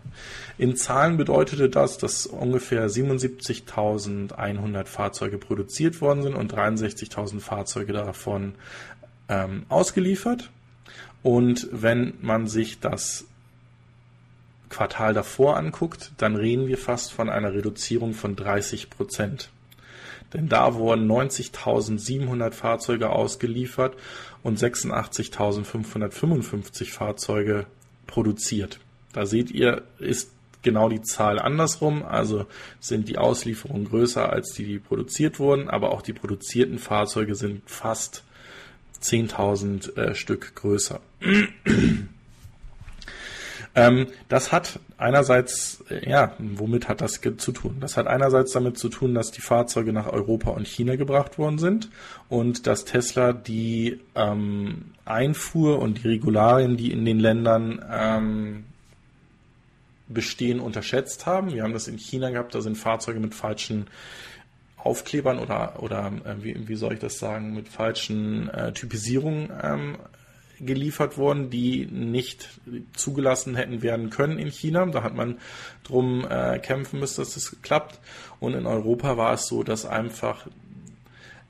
In 0.59 0.77
Zahlen 0.77 1.17
bedeutete 1.17 1.69
das, 1.69 1.99
dass 1.99 2.27
ungefähr 2.27 2.89
77.100 2.89 4.85
Fahrzeuge 4.87 5.39
produziert 5.39 6.01
worden 6.01 6.23
sind 6.23 6.35
und 6.35 6.53
63.000 6.55 7.41
Fahrzeuge 7.41 7.93
davon 7.93 8.55
ähm, 9.29 9.65
ausgeliefert. 9.69 10.51
Und 11.23 11.69
wenn 11.73 12.15
man 12.21 12.47
sich 12.47 12.81
das 12.81 13.27
Quartal 14.69 15.15
davor 15.15 15.57
anguckt, 15.57 16.13
dann 16.19 16.37
reden 16.37 16.67
wir 16.67 16.77
fast 16.79 17.13
von 17.13 17.31
einer 17.31 17.53
Reduzierung 17.53 18.15
von 18.15 18.35
30 18.37 18.91
Prozent. 18.91 19.51
Denn 20.33 20.49
da 20.49 20.75
wurden 20.75 21.11
90.700 21.11 22.53
Fahrzeuge 22.53 23.11
ausgeliefert 23.11 23.97
und 24.43 24.59
86.555 24.59 26.91
Fahrzeuge 26.91 27.67
produziert. 28.07 28.81
Da 29.13 29.27
seht 29.27 29.51
ihr, 29.53 29.83
ist 29.99 30.31
genau 30.65 30.89
die 30.89 31.03
Zahl 31.03 31.39
andersrum. 31.39 32.03
Also 32.03 32.47
sind 32.81 33.09
die 33.09 33.19
Auslieferungen 33.19 33.89
größer 33.89 34.29
als 34.29 34.55
die, 34.55 34.65
die 34.65 34.81
produziert 34.81 35.39
wurden, 35.39 35.69
aber 35.69 35.93
auch 35.93 36.03
die 36.03 36.13
produzierten 36.13 36.81
Fahrzeuge 36.81 37.37
sind 37.37 37.63
fast 37.71 38.25
10.000 39.01 39.97
äh, 39.97 40.15
Stück 40.17 40.57
größer. 40.57 41.01
Ähm, 43.77 44.07
das 44.29 44.53
hat 44.53 44.79
einerseits, 44.99 45.85
äh, 45.91 46.09
ja, 46.09 46.35
womit 46.39 46.89
hat 46.89 47.01
das 47.01 47.21
zu 47.21 47.53
tun? 47.53 47.79
Das 47.81 47.97
hat 47.97 48.07
einerseits 48.07 48.53
damit 48.53 48.79
zu 48.79 48.89
tun, 48.89 49.15
dass 49.15 49.33
die 49.33 49.41
Fahrzeuge 49.41 49.93
nach 49.93 50.07
Europa 50.07 50.51
und 50.51 50.67
China 50.67 50.97
gebracht 50.97 51.39
worden 51.39 51.59
sind 51.59 51.91
und 52.29 52.67
dass 52.67 52.85
Tesla 52.85 53.33
die 53.33 54.01
ähm, 54.15 54.93
Einfuhr 55.05 55.81
und 55.81 56.05
die 56.05 56.09
Regularien, 56.09 56.77
die 56.77 56.93
in 56.93 57.05
den 57.05 57.19
Ländern 57.19 57.85
ähm, 57.91 58.65
bestehen, 60.09 60.61
unterschätzt 60.61 61.27
haben. 61.27 61.53
Wir 61.53 61.65
haben 61.65 61.73
das 61.73 61.89
in 61.89 61.99
China 61.99 62.31
gehabt, 62.31 62.55
da 62.55 62.61
sind 62.61 62.77
Fahrzeuge 62.77 63.19
mit 63.19 63.35
falschen 63.35 63.87
Aufklebern 64.77 65.39
oder, 65.39 65.83
oder 65.83 66.13
äh, 66.25 66.45
wie, 66.45 66.69
wie 66.69 66.77
soll 66.77 66.93
ich 66.93 67.01
das 67.01 67.19
sagen, 67.19 67.55
mit 67.55 67.69
falschen 67.69 68.51
äh, 68.51 68.73
Typisierungen 68.73 69.51
ähm, 69.63 69.97
geliefert 70.65 71.19
worden, 71.19 71.51
die 71.51 71.87
nicht 71.87 72.49
zugelassen 72.95 73.55
hätten 73.55 73.83
werden 73.83 74.11
können 74.11 74.39
in 74.39 74.49
China. 74.49 74.87
Da 74.87 75.03
hat 75.03 75.15
man 75.15 75.39
drum 75.83 76.27
äh, 76.29 76.59
kämpfen 76.59 77.01
müssen, 77.01 77.21
dass 77.21 77.35
das 77.35 77.57
klappt. 77.63 78.01
Und 78.41 78.55
in 78.55 78.67
Europa 78.67 79.17
war 79.17 79.33
es 79.33 79.47
so, 79.47 79.63
dass 79.63 79.87
einfach 79.87 80.47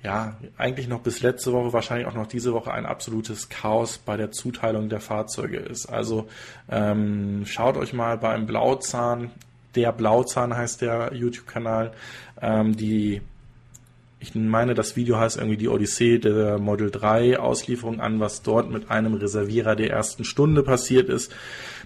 ja, 0.04 0.36
eigentlich 0.58 0.86
noch 0.86 1.00
bis 1.00 1.22
letzte 1.22 1.52
Woche, 1.52 1.72
wahrscheinlich 1.72 2.06
auch 2.06 2.14
noch 2.14 2.26
diese 2.26 2.52
Woche 2.52 2.72
ein 2.72 2.84
absolutes 2.84 3.48
Chaos 3.48 3.96
bei 3.96 4.18
der 4.18 4.30
Zuteilung 4.30 4.90
der 4.90 5.00
Fahrzeuge 5.00 5.56
ist. 5.56 5.86
Also 5.86 6.28
ähm, 6.70 7.44
schaut 7.46 7.78
euch 7.78 7.94
mal 7.94 8.18
beim 8.18 8.44
Blauzahn, 8.44 9.30
der 9.74 9.92
Blauzahn 9.92 10.54
heißt 10.54 10.82
der 10.82 11.14
YouTube-Kanal, 11.14 11.92
ähm, 12.40 12.76
die 12.76 13.22
ich 14.24 14.34
meine, 14.34 14.72
das 14.72 14.96
Video 14.96 15.18
heißt 15.18 15.36
irgendwie 15.36 15.58
die 15.58 15.68
Odyssee 15.68 16.18
der 16.18 16.58
Model 16.58 16.90
3 16.90 17.38
Auslieferung 17.38 18.00
an, 18.00 18.20
was 18.20 18.40
dort 18.40 18.70
mit 18.70 18.90
einem 18.90 19.12
Reservierer 19.12 19.76
der 19.76 19.90
ersten 19.90 20.24
Stunde 20.24 20.62
passiert 20.62 21.10
ist, 21.10 21.30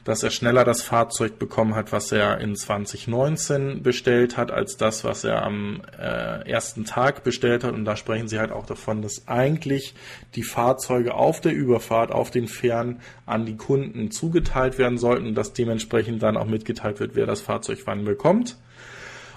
dass 0.05 0.23
er 0.23 0.31
schneller 0.31 0.63
das 0.63 0.83
Fahrzeug 0.83 1.41
bekommen 1.41 1.75
hat, 1.75 1.91
was 1.91 2.13
er 2.13 2.39
in 2.39 2.55
2019 2.55 3.83
bestellt 3.83 4.37
hat, 4.37 4.53
als 4.53 4.77
das, 4.77 5.03
was 5.03 5.25
er 5.25 5.43
am 5.43 5.83
äh, 5.99 6.49
ersten 6.49 6.85
Tag 6.85 7.25
bestellt 7.25 7.65
hat. 7.65 7.75
Und 7.75 7.85
da 7.85 7.97
sprechen 7.97 8.29
sie 8.29 8.39
halt 8.39 8.53
auch 8.53 8.67
davon, 8.67 9.03
dass 9.03 9.27
eigentlich 9.27 9.97
die 10.37 10.45
Fahrzeuge 10.45 11.15
auf 11.15 11.41
der 11.41 11.53
Überfahrt, 11.53 12.13
auf 12.13 12.31
den 12.31 12.47
Fähren 12.47 13.01
an 13.27 13.47
die 13.47 13.57
Kunden 13.57 14.13
zugeteilt 14.13 14.79
werden 14.79 14.97
sollten 14.97 15.27
und 15.27 15.35
dass 15.35 15.55
dementsprechend 15.55 16.23
dann 16.23 16.37
auch 16.37 16.47
mitgeteilt 16.47 17.01
wird, 17.01 17.17
wer 17.17 17.27
das 17.27 17.41
Fahrzeug 17.41 17.81
wann 17.85 18.05
bekommt. 18.05 18.57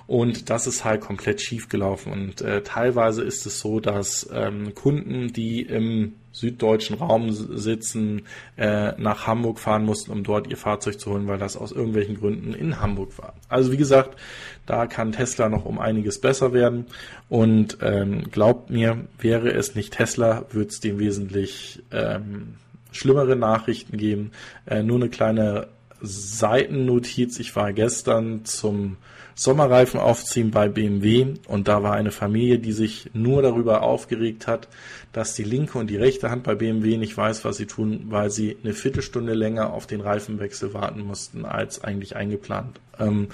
Und 0.07 0.49
das 0.49 0.67
ist 0.67 0.83
halt 0.83 1.01
komplett 1.01 1.41
schief 1.41 1.69
gelaufen. 1.69 2.11
Und 2.11 2.41
äh, 2.41 2.61
teilweise 2.63 3.23
ist 3.23 3.45
es 3.45 3.59
so, 3.59 3.79
dass 3.79 4.29
ähm, 4.33 4.73
Kunden, 4.75 5.31
die 5.33 5.61
im 5.61 6.13
süddeutschen 6.31 6.97
Raum 6.97 7.31
sitzen, 7.31 8.23
äh, 8.57 8.93
nach 8.99 9.27
Hamburg 9.27 9.59
fahren 9.59 9.85
mussten, 9.85 10.11
um 10.11 10.23
dort 10.23 10.47
ihr 10.47 10.57
Fahrzeug 10.57 10.99
zu 10.99 11.11
holen, 11.11 11.27
weil 11.27 11.37
das 11.37 11.57
aus 11.57 11.71
irgendwelchen 11.71 12.19
Gründen 12.19 12.53
in 12.53 12.79
Hamburg 12.79 13.17
war. 13.17 13.33
Also 13.49 13.71
wie 13.71 13.77
gesagt, 13.77 14.17
da 14.65 14.87
kann 14.87 15.11
Tesla 15.11 15.49
noch 15.49 15.65
um 15.65 15.79
einiges 15.79 16.21
besser 16.21 16.53
werden. 16.53 16.85
Und 17.29 17.77
ähm, 17.81 18.31
glaubt 18.31 18.69
mir, 18.69 19.07
wäre 19.19 19.51
es 19.51 19.75
nicht 19.75 19.93
Tesla, 19.93 20.45
würde 20.51 20.69
es 20.69 20.79
dem 20.79 20.99
wesentlich 20.99 21.83
ähm, 21.91 22.55
schlimmere 22.91 23.35
Nachrichten 23.35 23.97
geben. 23.97 24.31
Äh, 24.65 24.83
nur 24.83 24.97
eine 24.97 25.09
kleine 25.09 25.67
Seitennotiz. 26.01 27.39
Ich 27.39 27.55
war 27.55 27.73
gestern 27.73 28.45
zum 28.45 28.97
Sommerreifen 29.35 29.99
aufziehen 29.99 30.51
bei 30.51 30.67
BMW 30.67 31.35
und 31.47 31.67
da 31.67 31.83
war 31.83 31.93
eine 31.93 32.11
Familie, 32.11 32.59
die 32.59 32.73
sich 32.73 33.09
nur 33.13 33.41
darüber 33.41 33.81
aufgeregt 33.81 34.47
hat, 34.47 34.67
dass 35.13 35.33
die 35.33 35.43
linke 35.43 35.77
und 35.77 35.89
die 35.89 35.97
rechte 35.97 36.29
Hand 36.29 36.43
bei 36.43 36.55
BMW 36.55 36.97
nicht 36.97 37.15
weiß, 37.15 37.45
was 37.45 37.57
sie 37.57 37.65
tun, 37.65 38.07
weil 38.09 38.29
sie 38.29 38.57
eine 38.63 38.73
Viertelstunde 38.73 39.33
länger 39.33 39.73
auf 39.73 39.87
den 39.87 40.01
Reifenwechsel 40.01 40.73
warten 40.73 41.01
mussten 41.01 41.45
als 41.45 41.83
eigentlich 41.83 42.15
eingeplant. 42.15 42.79
Ähm, 42.99 43.29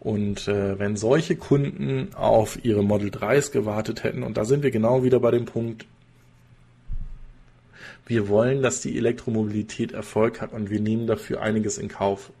und 0.00 0.46
äh, 0.46 0.78
wenn 0.78 0.96
solche 0.96 1.36
Kunden 1.36 2.14
auf 2.14 2.64
ihre 2.64 2.84
Model 2.84 3.10
3s 3.10 3.50
gewartet 3.50 4.04
hätten, 4.04 4.22
und 4.22 4.36
da 4.36 4.44
sind 4.44 4.62
wir 4.62 4.70
genau 4.70 5.02
wieder 5.02 5.18
bei 5.18 5.30
dem 5.30 5.44
Punkt, 5.44 5.86
wir 8.08 8.28
wollen, 8.28 8.62
dass 8.62 8.80
die 8.80 8.96
Elektromobilität 8.96 9.92
Erfolg 9.92 10.40
hat 10.40 10.52
und 10.52 10.70
wir 10.70 10.80
nehmen 10.80 11.06
dafür 11.06 11.42
einiges 11.42 11.78
in 11.78 11.88
Kauf. 11.88 12.32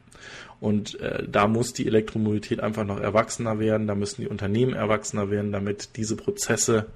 Und 0.60 0.98
äh, 1.00 1.22
da 1.28 1.46
muss 1.46 1.72
die 1.72 1.86
Elektromobilität 1.86 2.60
einfach 2.60 2.84
noch 2.84 2.98
erwachsener 2.98 3.60
werden, 3.60 3.86
da 3.86 3.94
müssen 3.94 4.22
die 4.22 4.28
Unternehmen 4.28 4.72
erwachsener 4.72 5.30
werden, 5.30 5.52
damit 5.52 5.96
diese 5.96 6.16
Prozesse 6.16 6.86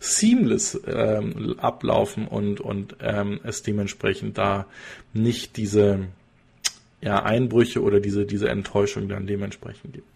seamless 0.00 0.80
ähm, 0.86 1.56
ablaufen 1.58 2.26
und, 2.26 2.60
und 2.60 2.96
ähm, 3.00 3.40
es 3.44 3.62
dementsprechend 3.62 4.36
da 4.36 4.66
nicht 5.12 5.56
diese 5.56 6.00
ja, 7.00 7.22
Einbrüche 7.22 7.82
oder 7.82 8.00
diese, 8.00 8.26
diese 8.26 8.48
Enttäuschung 8.48 9.08
dann 9.08 9.26
dementsprechend 9.26 9.94
gibt. 9.94 10.06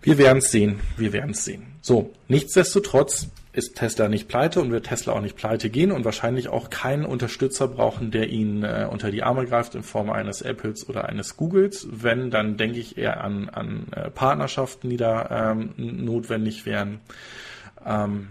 Wir 0.00 0.18
werden 0.18 0.38
es 0.38 0.50
sehen, 0.50 0.80
wir 0.96 1.12
werden 1.12 1.32
es 1.32 1.44
sehen. 1.44 1.66
So, 1.80 2.10
nichtsdestotrotz 2.26 3.28
ist 3.52 3.76
Tesla 3.76 4.08
nicht 4.08 4.28
pleite 4.28 4.60
und 4.60 4.70
wird 4.70 4.86
Tesla 4.86 5.12
auch 5.12 5.20
nicht 5.20 5.36
pleite 5.36 5.68
gehen 5.68 5.92
und 5.92 6.04
wahrscheinlich 6.04 6.48
auch 6.48 6.70
keinen 6.70 7.04
Unterstützer 7.04 7.68
brauchen, 7.68 8.10
der 8.10 8.30
ihn 8.30 8.62
äh, 8.62 8.88
unter 8.90 9.10
die 9.10 9.22
Arme 9.22 9.46
greift 9.46 9.74
in 9.74 9.82
Form 9.82 10.10
eines 10.10 10.40
Apples 10.40 10.88
oder 10.88 11.08
eines 11.08 11.36
Googles. 11.36 11.86
Wenn, 11.90 12.30
dann 12.30 12.56
denke 12.56 12.78
ich 12.78 12.96
eher 12.96 13.22
an, 13.22 13.50
an 13.50 13.88
äh, 13.92 14.10
Partnerschaften, 14.10 14.88
die 14.88 14.96
da 14.96 15.52
ähm, 15.52 15.74
notwendig 15.76 16.64
wären. 16.64 17.00
Ähm, 17.84 18.28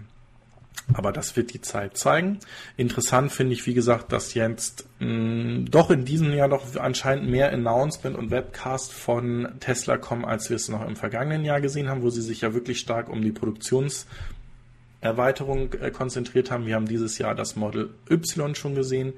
aber 0.93 1.11
das 1.11 1.37
wird 1.37 1.53
die 1.53 1.61
Zeit 1.61 1.97
zeigen. 1.97 2.39
Interessant 2.75 3.31
finde 3.31 3.53
ich, 3.53 3.67
wie 3.67 3.75
gesagt, 3.75 4.11
dass 4.11 4.33
jetzt 4.33 4.87
mh, 4.99 5.67
doch 5.69 5.91
in 5.91 6.03
diesem 6.03 6.33
Jahr 6.33 6.49
doch 6.49 6.75
anscheinend 6.77 7.29
mehr 7.29 7.53
Announcement 7.53 8.17
und 8.17 8.31
Webcast 8.31 8.91
von 8.91 9.49
Tesla 9.59 9.97
kommen, 9.97 10.25
als 10.25 10.49
wir 10.49 10.55
es 10.55 10.67
noch 10.67 10.85
im 10.85 10.95
vergangenen 10.95 11.45
Jahr 11.45 11.61
gesehen 11.61 11.89
haben, 11.89 12.01
wo 12.01 12.09
sie 12.09 12.23
sich 12.23 12.41
ja 12.41 12.55
wirklich 12.55 12.79
stark 12.79 13.07
um 13.07 13.21
die 13.21 13.31
Produktions- 13.31 14.07
Erweiterung 15.01 15.73
äh, 15.73 15.91
konzentriert 15.91 16.51
haben. 16.51 16.65
Wir 16.65 16.75
haben 16.75 16.87
dieses 16.87 17.17
Jahr 17.17 17.35
das 17.35 17.55
Model 17.55 17.89
Y 18.09 18.55
schon 18.55 18.75
gesehen. 18.75 19.13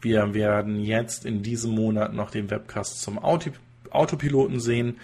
Wir 0.00 0.32
werden 0.32 0.80
jetzt 0.80 1.26
in 1.26 1.42
diesem 1.42 1.72
Monat 1.72 2.14
noch 2.14 2.30
den 2.30 2.50
Webcast 2.50 3.02
zum 3.02 3.18
Auto 3.18 3.50
Autopiloten 3.90 4.58
sehen. 4.58 4.98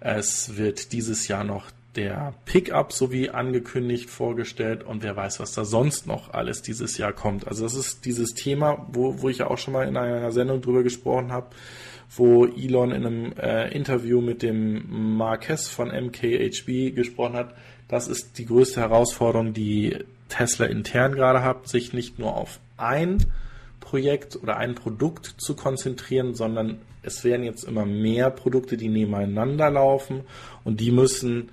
Es 0.00 0.56
wird 0.56 0.92
dieses 0.92 1.28
Jahr 1.28 1.44
noch 1.44 1.70
der 1.94 2.34
Pickup 2.44 2.92
sowie 2.92 3.28
angekündigt 3.28 4.08
vorgestellt 4.08 4.82
und 4.82 5.02
wer 5.02 5.14
weiß, 5.14 5.40
was 5.40 5.52
da 5.52 5.64
sonst 5.64 6.06
noch 6.06 6.32
alles 6.32 6.62
dieses 6.62 6.96
Jahr 6.98 7.12
kommt. 7.12 7.46
Also 7.46 7.64
das 7.64 7.74
ist 7.74 8.04
dieses 8.04 8.34
Thema, 8.34 8.86
wo, 8.90 9.20
wo 9.20 9.28
ich 9.28 9.38
ja 9.38 9.48
auch 9.48 9.58
schon 9.58 9.74
mal 9.74 9.86
in 9.86 9.96
einer 9.96 10.32
Sendung 10.32 10.62
drüber 10.62 10.82
gesprochen 10.82 11.32
habe, 11.32 11.48
wo 12.16 12.46
Elon 12.46 12.92
in 12.92 13.06
einem 13.06 13.32
äh, 13.32 13.68
Interview 13.74 14.20
mit 14.20 14.42
dem 14.42 15.16
Marquez 15.16 15.68
von 15.68 15.88
MKHB 15.88 16.94
gesprochen 16.94 17.34
hat, 17.34 17.54
das 17.92 18.08
ist 18.08 18.38
die 18.38 18.46
größte 18.46 18.80
Herausforderung, 18.80 19.52
die 19.52 19.98
Tesla 20.30 20.64
intern 20.64 21.14
gerade 21.14 21.42
hat, 21.42 21.68
sich 21.68 21.92
nicht 21.92 22.18
nur 22.18 22.34
auf 22.34 22.58
ein 22.78 23.26
Projekt 23.80 24.34
oder 24.42 24.56
ein 24.56 24.74
Produkt 24.74 25.34
zu 25.36 25.54
konzentrieren, 25.54 26.34
sondern 26.34 26.78
es 27.02 27.22
werden 27.22 27.44
jetzt 27.44 27.64
immer 27.64 27.84
mehr 27.84 28.30
Produkte, 28.30 28.78
die 28.78 28.88
nebeneinander 28.88 29.70
laufen 29.70 30.22
und 30.64 30.80
die 30.80 30.90
müssen 30.90 31.50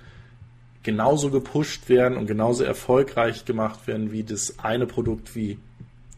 genauso 0.82 1.30
gepusht 1.30 1.90
werden 1.90 2.16
und 2.16 2.26
genauso 2.26 2.64
erfolgreich 2.64 3.44
gemacht 3.44 3.86
werden 3.86 4.10
wie 4.10 4.24
das 4.24 4.58
eine 4.60 4.86
Produkt, 4.86 5.36
wie 5.36 5.58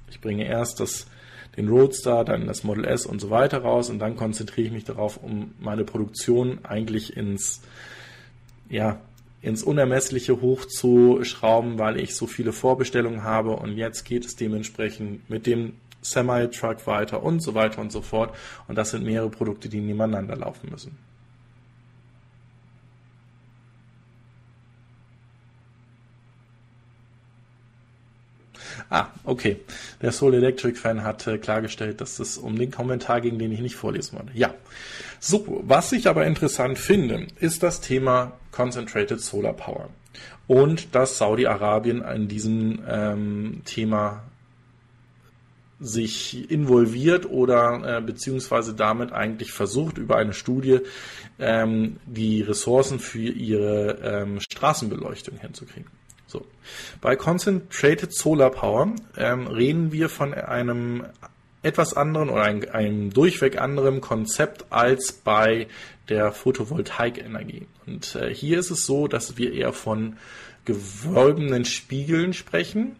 ich 0.08 0.20
bringe 0.20 0.46
erst 0.46 0.78
das, 0.78 1.08
den 1.56 1.68
Roadster, 1.68 2.22
dann 2.22 2.46
das 2.46 2.62
Model 2.62 2.84
S 2.84 3.06
und 3.06 3.20
so 3.20 3.30
weiter 3.30 3.62
raus 3.62 3.90
und 3.90 3.98
dann 3.98 4.14
konzentriere 4.14 4.68
ich 4.68 4.72
mich 4.72 4.84
darauf, 4.84 5.16
um 5.16 5.52
meine 5.58 5.82
Produktion 5.82 6.60
eigentlich 6.64 7.16
ins, 7.16 7.60
ja, 8.68 9.00
ins 9.42 9.62
Unermessliche 9.62 10.40
hochzuschrauben, 10.40 11.78
weil 11.78 12.00
ich 12.00 12.14
so 12.14 12.26
viele 12.26 12.52
Vorbestellungen 12.52 13.24
habe 13.24 13.50
und 13.50 13.76
jetzt 13.76 14.04
geht 14.04 14.24
es 14.24 14.36
dementsprechend 14.36 15.28
mit 15.28 15.46
dem 15.46 15.74
Semi-Truck 16.00 16.86
weiter 16.86 17.22
und 17.22 17.42
so 17.42 17.54
weiter 17.54 17.80
und 17.80 17.92
so 17.92 18.02
fort. 18.02 18.34
Und 18.68 18.76
das 18.76 18.90
sind 18.90 19.04
mehrere 19.04 19.30
Produkte, 19.30 19.68
die 19.68 19.80
nebeneinander 19.80 20.36
laufen 20.36 20.70
müssen. 20.70 20.96
Ah, 28.92 29.08
okay. 29.24 29.56
Der 30.02 30.12
Soul 30.12 30.34
Electric 30.34 30.78
Fan 30.78 31.02
hat 31.02 31.26
äh, 31.26 31.38
klargestellt, 31.38 32.02
dass 32.02 32.18
es 32.18 32.36
um 32.36 32.58
den 32.58 32.70
Kommentar 32.70 33.22
ging, 33.22 33.38
den 33.38 33.50
ich 33.50 33.60
nicht 33.60 33.74
vorlesen 33.74 34.18
wollte. 34.18 34.32
Ja. 34.34 34.52
So, 35.18 35.62
was 35.66 35.92
ich 35.92 36.08
aber 36.08 36.26
interessant 36.26 36.78
finde, 36.78 37.26
ist 37.40 37.62
das 37.62 37.80
Thema 37.80 38.32
Concentrated 38.50 39.18
Solar 39.18 39.54
Power. 39.54 39.88
Und 40.46 40.94
dass 40.94 41.16
Saudi-Arabien 41.16 42.02
in 42.02 42.28
diesem 42.28 42.82
ähm, 42.86 43.62
Thema 43.64 44.24
sich 45.80 46.50
involviert 46.50 47.24
oder 47.24 47.96
äh, 47.96 48.02
beziehungsweise 48.02 48.74
damit 48.74 49.12
eigentlich 49.12 49.52
versucht, 49.52 49.96
über 49.96 50.16
eine 50.16 50.34
Studie 50.34 50.80
ähm, 51.38 51.96
die 52.04 52.42
Ressourcen 52.42 52.98
für 52.98 53.30
ihre 53.30 53.98
ähm, 54.02 54.38
Straßenbeleuchtung 54.38 55.38
hinzukriegen. 55.38 55.90
So. 56.32 56.46
Bei 57.02 57.14
Concentrated 57.14 58.14
Solar 58.14 58.50
Power 58.50 58.94
ähm, 59.18 59.46
reden 59.46 59.92
wir 59.92 60.08
von 60.08 60.32
einem 60.32 61.04
etwas 61.62 61.94
anderen 61.94 62.30
oder 62.30 62.42
einem, 62.42 62.64
einem 62.72 63.12
durchweg 63.12 63.60
anderen 63.60 64.00
Konzept 64.00 64.64
als 64.70 65.12
bei 65.12 65.68
der 66.08 66.32
Photovoltaikenergie. 66.32 67.66
Und 67.86 68.16
äh, 68.16 68.34
hier 68.34 68.58
ist 68.58 68.70
es 68.70 68.86
so, 68.86 69.08
dass 69.08 69.36
wir 69.36 69.52
eher 69.52 69.74
von 69.74 70.16
gewölbenen 70.64 71.66
Spiegeln 71.66 72.32
sprechen, 72.32 72.96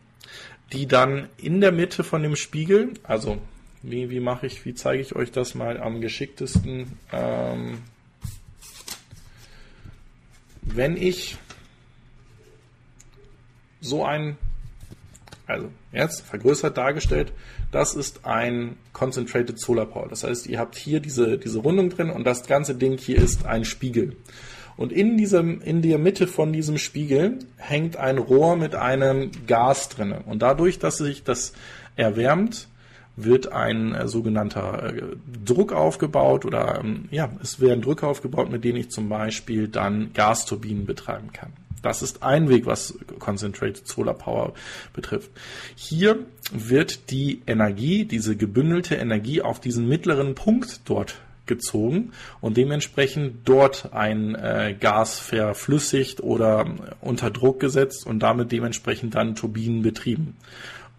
die 0.73 0.87
dann 0.87 1.29
in 1.39 1.61
der 1.61 1.73
Mitte 1.73 2.05
von 2.05 2.23
dem 2.23 2.37
Spiegel, 2.37 2.91
also 3.03 3.39
wie, 3.83 4.11
wie 4.11 4.21
mache 4.21 4.47
ich, 4.47 4.65
wie 4.67 4.75
zeige 4.75 5.03
ich 5.03 5.17
euch 5.17 5.33
das 5.33 5.55
mal 5.55 5.81
am 5.81 6.01
geschicktesten? 6.01 6.99
Ähm, 7.13 7.79
wenn 10.63 10.97
ich 10.97 11.39
so 13.83 14.05
ein, 14.05 14.39
also 15.47 15.69
jetzt 15.93 16.23
vergrößert 16.23 16.77
dargestellt, 16.77 17.33
das 17.71 17.95
ist 17.95 18.25
ein 18.25 18.77
Concentrated 18.93 19.59
Solar 19.59 19.87
Power. 19.87 20.09
Das 20.09 20.25
heißt, 20.25 20.47
ihr 20.47 20.59
habt 20.59 20.77
hier 20.77 21.01
diese, 21.01 21.37
diese 21.37 21.59
Rundung 21.59 21.91
drin 21.91 22.11
und 22.11 22.25
das 22.25 22.47
ganze 22.47 22.75
Ding 22.75 22.97
hier 22.97 23.19
ist 23.19 23.45
ein 23.45 23.65
Spiegel. 23.65 24.17
Und 24.77 24.93
in 24.93 25.19
diesem, 25.19 25.61
in 25.61 25.83
der 25.83 25.99
Mitte 25.99 26.27
von 26.27 26.53
diesem 26.53 26.79
Spiegel 26.79 27.41
hängt 27.57 27.97
ein 27.97 28.17
Rohr 28.19 28.57
mit 28.57 28.75
einem 28.75 29.31
Gas 29.47 29.91
drin. 29.91 30.13
Und 30.13 30.41
dadurch, 30.41 30.79
dass 30.79 30.97
sich 30.97 31.25
das 31.25 31.53
erwärmt, 31.97 32.69
wird 33.17 33.53
ein 33.53 33.95
äh, 33.95 34.09
sogenannter 34.09 34.95
äh, 34.95 35.03
Druck 35.45 35.73
aufgebaut 35.73 36.47
oder 36.47 36.81
ähm, 36.81 37.09
ja, 37.11 37.31
es 37.43 37.61
werden 37.61 37.83
Drücke 37.83 38.07
aufgebaut, 38.07 38.51
mit 38.51 38.65
denen 38.65 38.79
ich 38.79 38.91
zum 38.91 39.09
Beispiel 39.09 39.69
dann 39.69 40.13
Gasturbinen 40.15 40.87
betreiben 40.87 41.31
kann. 41.33 41.53
Das 41.83 42.03
ist 42.03 42.23
ein 42.23 42.49
Weg, 42.49 42.67
was 42.67 42.97
Concentrated 43.19 43.87
Solar 43.87 44.15
Power 44.15 44.55
betrifft. 44.93 45.31
Hier 45.75 46.21
wird 46.53 47.11
die 47.11 47.43
Energie, 47.47 48.05
diese 48.05 48.37
gebündelte 48.37 48.95
Energie 48.95 49.43
auf 49.43 49.61
diesen 49.61 49.89
mittleren 49.89 50.35
Punkt 50.35 50.81
dort 50.85 51.17
gezogen 51.47 52.13
und 52.41 52.57
dementsprechend 52.57 53.49
dort 53.49 53.93
ein 53.93 54.35
äh, 54.37 54.77
Gas 54.79 55.19
verflüssigt 55.19 56.23
oder 56.23 56.67
unter 57.01 57.31
Druck 57.31 57.59
gesetzt 57.59 58.07
und 58.07 58.21
damit 58.21 58.53
dementsprechend 58.53 59.17
dann 59.17 59.35
Turbinen 59.35 59.83
betrieben. 59.83 60.37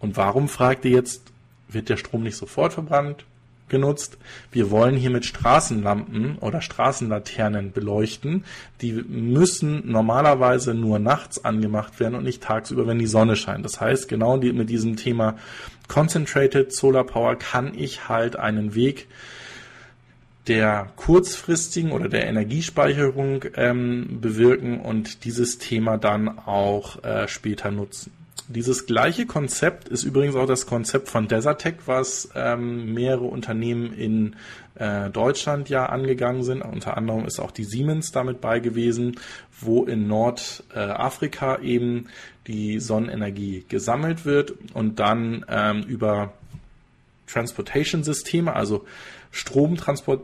Und 0.00 0.16
warum 0.16 0.48
fragt 0.48 0.84
ihr 0.84 0.90
jetzt, 0.90 1.22
wird 1.68 1.88
der 1.88 1.96
Strom 1.96 2.22
nicht 2.22 2.36
sofort 2.36 2.74
verbrannt? 2.74 3.24
Genutzt. 3.68 4.18
Wir 4.52 4.70
wollen 4.70 4.96
hier 4.96 5.10
mit 5.10 5.24
Straßenlampen 5.24 6.38
oder 6.38 6.60
Straßenlaternen 6.60 7.72
beleuchten. 7.72 8.44
Die 8.80 8.92
müssen 8.92 9.90
normalerweise 9.90 10.74
nur 10.74 10.98
nachts 10.98 11.44
angemacht 11.44 11.98
werden 12.00 12.14
und 12.14 12.24
nicht 12.24 12.42
tagsüber, 12.42 12.86
wenn 12.86 12.98
die 12.98 13.06
Sonne 13.06 13.36
scheint. 13.36 13.64
Das 13.64 13.80
heißt, 13.80 14.08
genau 14.08 14.36
mit 14.36 14.70
diesem 14.70 14.96
Thema 14.96 15.36
Concentrated 15.88 16.72
Solar 16.72 17.04
Power 17.04 17.36
kann 17.36 17.74
ich 17.74 18.08
halt 18.08 18.36
einen 18.36 18.74
Weg 18.74 19.08
der 20.46 20.90
kurzfristigen 20.96 21.92
oder 21.92 22.08
der 22.08 22.26
Energiespeicherung 22.26 23.44
ähm, 23.56 24.18
bewirken 24.20 24.80
und 24.80 25.24
dieses 25.24 25.58
Thema 25.58 25.96
dann 25.96 26.38
auch 26.38 27.02
äh, 27.02 27.28
später 27.28 27.70
nutzen. 27.70 28.12
Dieses 28.48 28.84
gleiche 28.84 29.24
Konzept 29.24 29.88
ist 29.88 30.04
übrigens 30.04 30.36
auch 30.36 30.46
das 30.46 30.66
Konzept 30.66 31.08
von 31.08 31.28
Desertec, 31.28 31.76
was 31.86 32.28
ähm, 32.34 32.92
mehrere 32.92 33.24
Unternehmen 33.24 33.94
in 33.94 34.36
äh, 34.74 35.08
Deutschland 35.08 35.70
ja 35.70 35.86
angegangen 35.86 36.42
sind. 36.42 36.60
Unter 36.60 36.98
anderem 36.98 37.24
ist 37.24 37.40
auch 37.40 37.52
die 37.52 37.64
Siemens 37.64 38.12
damit 38.12 38.42
bei 38.42 38.60
gewesen, 38.60 39.18
wo 39.60 39.84
in 39.84 40.08
Nordafrika 40.08 41.56
äh, 41.56 41.66
eben 41.66 42.08
die 42.46 42.80
Sonnenenergie 42.80 43.64
gesammelt 43.66 44.26
wird 44.26 44.52
und 44.74 45.00
dann 45.00 45.46
ähm, 45.48 45.82
über 45.84 46.34
Transportation-Systeme, 47.26 48.54
also 48.54 48.84
Stromtransport 49.30 50.22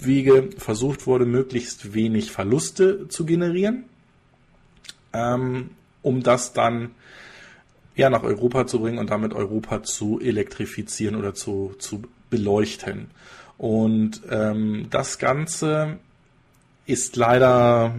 Wege 0.00 0.50
versucht 0.58 1.06
wurde, 1.06 1.26
möglichst 1.26 1.94
wenig 1.94 2.32
Verluste 2.32 3.08
zu 3.08 3.24
generieren, 3.24 3.84
ähm, 5.12 5.70
um 6.02 6.24
das 6.24 6.52
dann 6.52 6.90
ja, 7.96 8.10
nach 8.10 8.22
Europa 8.22 8.66
zu 8.66 8.80
bringen 8.80 8.98
und 8.98 9.10
damit 9.10 9.32
Europa 9.32 9.82
zu 9.82 10.20
elektrifizieren 10.20 11.16
oder 11.16 11.34
zu, 11.34 11.74
zu 11.78 12.02
beleuchten. 12.30 13.10
Und 13.56 14.22
ähm, 14.30 14.88
das 14.90 15.18
Ganze 15.18 15.98
ist 16.86 17.16
leider 17.16 17.94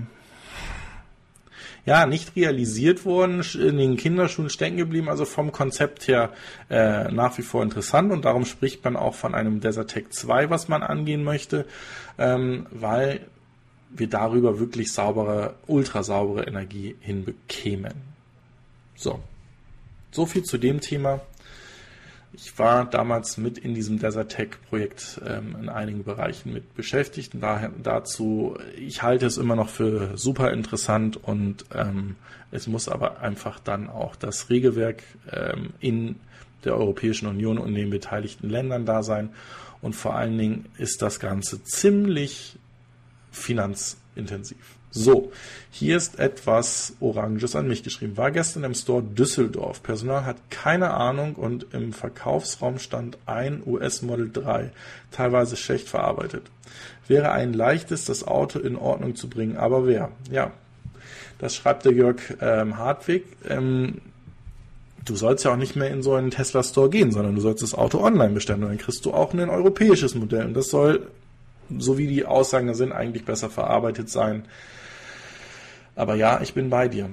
ja, 1.86 2.08
nicht 2.08 2.36
realisiert 2.36 3.06
worden, 3.06 3.44
in 3.54 3.78
den 3.78 3.96
Kinderschuhen 3.96 4.50
stecken 4.50 4.78
geblieben, 4.78 5.08
also 5.08 5.24
vom 5.24 5.52
Konzept 5.52 6.08
her 6.08 6.32
äh, 6.70 7.12
nach 7.12 7.38
wie 7.38 7.44
vor 7.44 7.62
interessant 7.62 8.12
und 8.12 8.26
darum 8.26 8.46
spricht 8.46 8.84
man 8.84 8.96
auch 8.96 9.14
von 9.14 9.36
einem 9.36 9.60
Desertec 9.60 10.12
2, 10.12 10.50
was 10.50 10.68
man 10.68 10.82
angehen 10.82 11.24
möchte, 11.24 11.66
ähm, 12.18 12.66
weil 12.72 13.28
wir 13.92 14.08
darüber 14.08 14.60
wirklich 14.60 14.92
saubere, 14.92 15.56
ultra 15.68 16.02
saubere 16.02 16.48
Energie 16.48 16.96
hinbekämen. 17.00 17.94
So. 18.96 19.20
So 20.16 20.26
viel 20.26 20.44
zu 20.44 20.58
dem 20.58 20.80
Thema. 20.80 21.20
Ich 22.32 22.58
war 22.58 22.90
damals 22.90 23.36
mit 23.36 23.58
in 23.58 23.74
diesem 23.74 24.00
Desert 24.00 24.32
Tech 24.32 24.52
Projekt 24.70 25.20
ähm, 25.28 25.58
in 25.60 25.68
einigen 25.68 26.06
Bereichen 26.06 26.54
mit 26.54 26.74
beschäftigt 26.74 27.34
und 27.34 27.42
daher, 27.42 27.74
dazu, 27.84 28.58
ich 28.78 29.04
halte 29.04 29.26
es 29.26 29.38
immer 29.38 29.58
noch 29.58 29.68
für 29.68 30.18
super 30.18 30.54
interessant 30.54 31.22
und 31.22 31.66
ähm, 31.74 32.16
es 32.50 32.66
muss 32.68 32.88
aber 32.88 33.20
einfach 33.20 33.60
dann 33.60 33.90
auch 33.90 34.16
das 34.16 34.50
Regelwerk 34.50 35.04
ähm, 35.34 35.74
in 35.82 36.16
der 36.64 36.78
Europäischen 36.78 37.28
Union 37.28 37.58
und 37.58 37.74
den 37.74 37.90
beteiligten 37.90 38.50
Ländern 38.50 38.86
da 38.86 39.04
sein 39.04 39.32
und 39.82 39.98
vor 39.98 40.16
allen 40.16 40.38
Dingen 40.38 40.70
ist 40.78 41.02
das 41.02 41.20
Ganze 41.20 41.62
ziemlich 41.62 42.58
finanzintensiv. 43.32 44.75
So, 44.98 45.34
hier 45.72 45.98
ist 45.98 46.20
etwas 46.20 46.94
Oranges 47.02 47.54
an 47.58 47.68
mich 47.68 47.84
geschrieben. 47.84 48.16
War 48.16 48.32
gestern 48.32 48.64
im 48.64 48.74
Store 48.74 49.04
Düsseldorf. 49.04 49.84
Personal 49.84 50.24
hat 50.24 50.38
keine 50.50 50.94
Ahnung 50.94 51.36
und 51.36 51.68
im 51.74 51.92
Verkaufsraum 51.92 52.80
stand 52.80 53.18
ein 53.26 53.62
US 53.66 54.02
Model 54.04 54.32
3, 54.32 54.72
teilweise 55.12 55.58
schlecht 55.58 55.90
verarbeitet. 55.90 56.44
Wäre 57.10 57.34
ein 57.34 57.52
leichtes, 57.52 58.06
das 58.06 58.26
Auto 58.26 58.58
in 58.58 58.78
Ordnung 58.78 59.18
zu 59.18 59.30
bringen, 59.30 59.58
aber 59.58 59.86
wer? 59.86 60.12
Ja, 60.32 60.54
das 61.40 61.58
schreibt 61.58 61.84
der 61.84 61.92
Jörg 61.92 62.22
ähm, 62.40 62.78
Hartwig. 62.78 63.26
Ähm, 63.50 63.96
du 65.04 65.18
sollst 65.18 65.44
ja 65.44 65.52
auch 65.52 65.58
nicht 65.58 65.76
mehr 65.76 65.92
in 65.92 66.04
so 66.04 66.14
einen 66.14 66.32
Tesla 66.32 66.64
Store 66.64 66.90
gehen, 66.90 67.12
sondern 67.12 67.36
du 67.36 67.42
sollst 67.42 67.62
das 67.62 67.74
Auto 67.74 68.00
online 68.00 68.34
bestellen 68.34 68.64
und 68.64 68.70
dann 68.70 68.78
kriegst 68.78 69.04
du 69.04 69.14
auch 69.14 69.34
ein 69.34 69.50
europäisches 69.50 70.16
Modell 70.16 70.46
und 70.46 70.54
das 70.54 70.70
soll, 70.70 71.06
so 71.78 71.98
wie 71.98 72.08
die 72.08 72.24
Aussagen 72.24 72.74
sind, 72.76 72.94
eigentlich 72.94 73.26
besser 73.26 73.50
verarbeitet 73.50 74.10
sein 74.10 74.46
aber 75.96 76.16
ja, 76.16 76.42
ich 76.42 76.54
bin 76.54 76.70
bei 76.70 76.88
dir. 76.88 77.10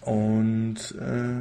Und 0.00 0.76
äh, 1.00 1.40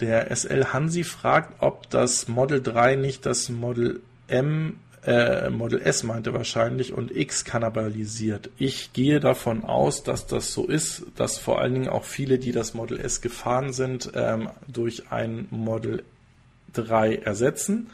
der 0.00 0.34
SL 0.34 0.66
Hansi 0.72 1.04
fragt, 1.04 1.62
ob 1.62 1.88
das 1.90 2.28
Model 2.28 2.62
3 2.62 2.96
nicht 2.96 3.26
das 3.26 3.48
Model 3.48 4.00
M, 4.28 4.78
äh, 5.04 5.48
Model 5.48 5.80
S 5.80 6.02
meinte 6.02 6.34
wahrscheinlich 6.34 6.92
und 6.92 7.14
X 7.14 7.44
kannibalisiert. 7.44 8.50
Ich 8.58 8.92
gehe 8.92 9.18
davon 9.18 9.64
aus, 9.64 10.02
dass 10.02 10.26
das 10.26 10.52
so 10.52 10.66
ist, 10.66 11.04
dass 11.16 11.38
vor 11.38 11.60
allen 11.60 11.72
Dingen 11.72 11.88
auch 11.88 12.04
viele, 12.04 12.38
die 12.38 12.52
das 12.52 12.74
Model 12.74 13.00
S 13.00 13.22
gefahren 13.22 13.72
sind, 13.72 14.12
ähm, 14.14 14.50
durch 14.68 15.10
ein 15.10 15.46
Model 15.50 16.04
3 16.74 17.16
ersetzen 17.16 17.90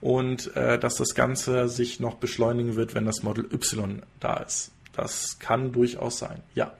und 0.00 0.54
äh, 0.56 0.78
dass 0.78 0.96
das 0.96 1.14
Ganze 1.14 1.68
sich 1.68 2.00
noch 2.00 2.16
beschleunigen 2.16 2.76
wird, 2.76 2.94
wenn 2.94 3.04
das 3.04 3.22
Model 3.22 3.44
Y 3.52 4.02
da 4.20 4.38
ist. 4.38 4.70
Das 4.92 5.38
kann 5.38 5.72
durchaus 5.72 6.18
sein, 6.18 6.42
ja. 6.54 6.72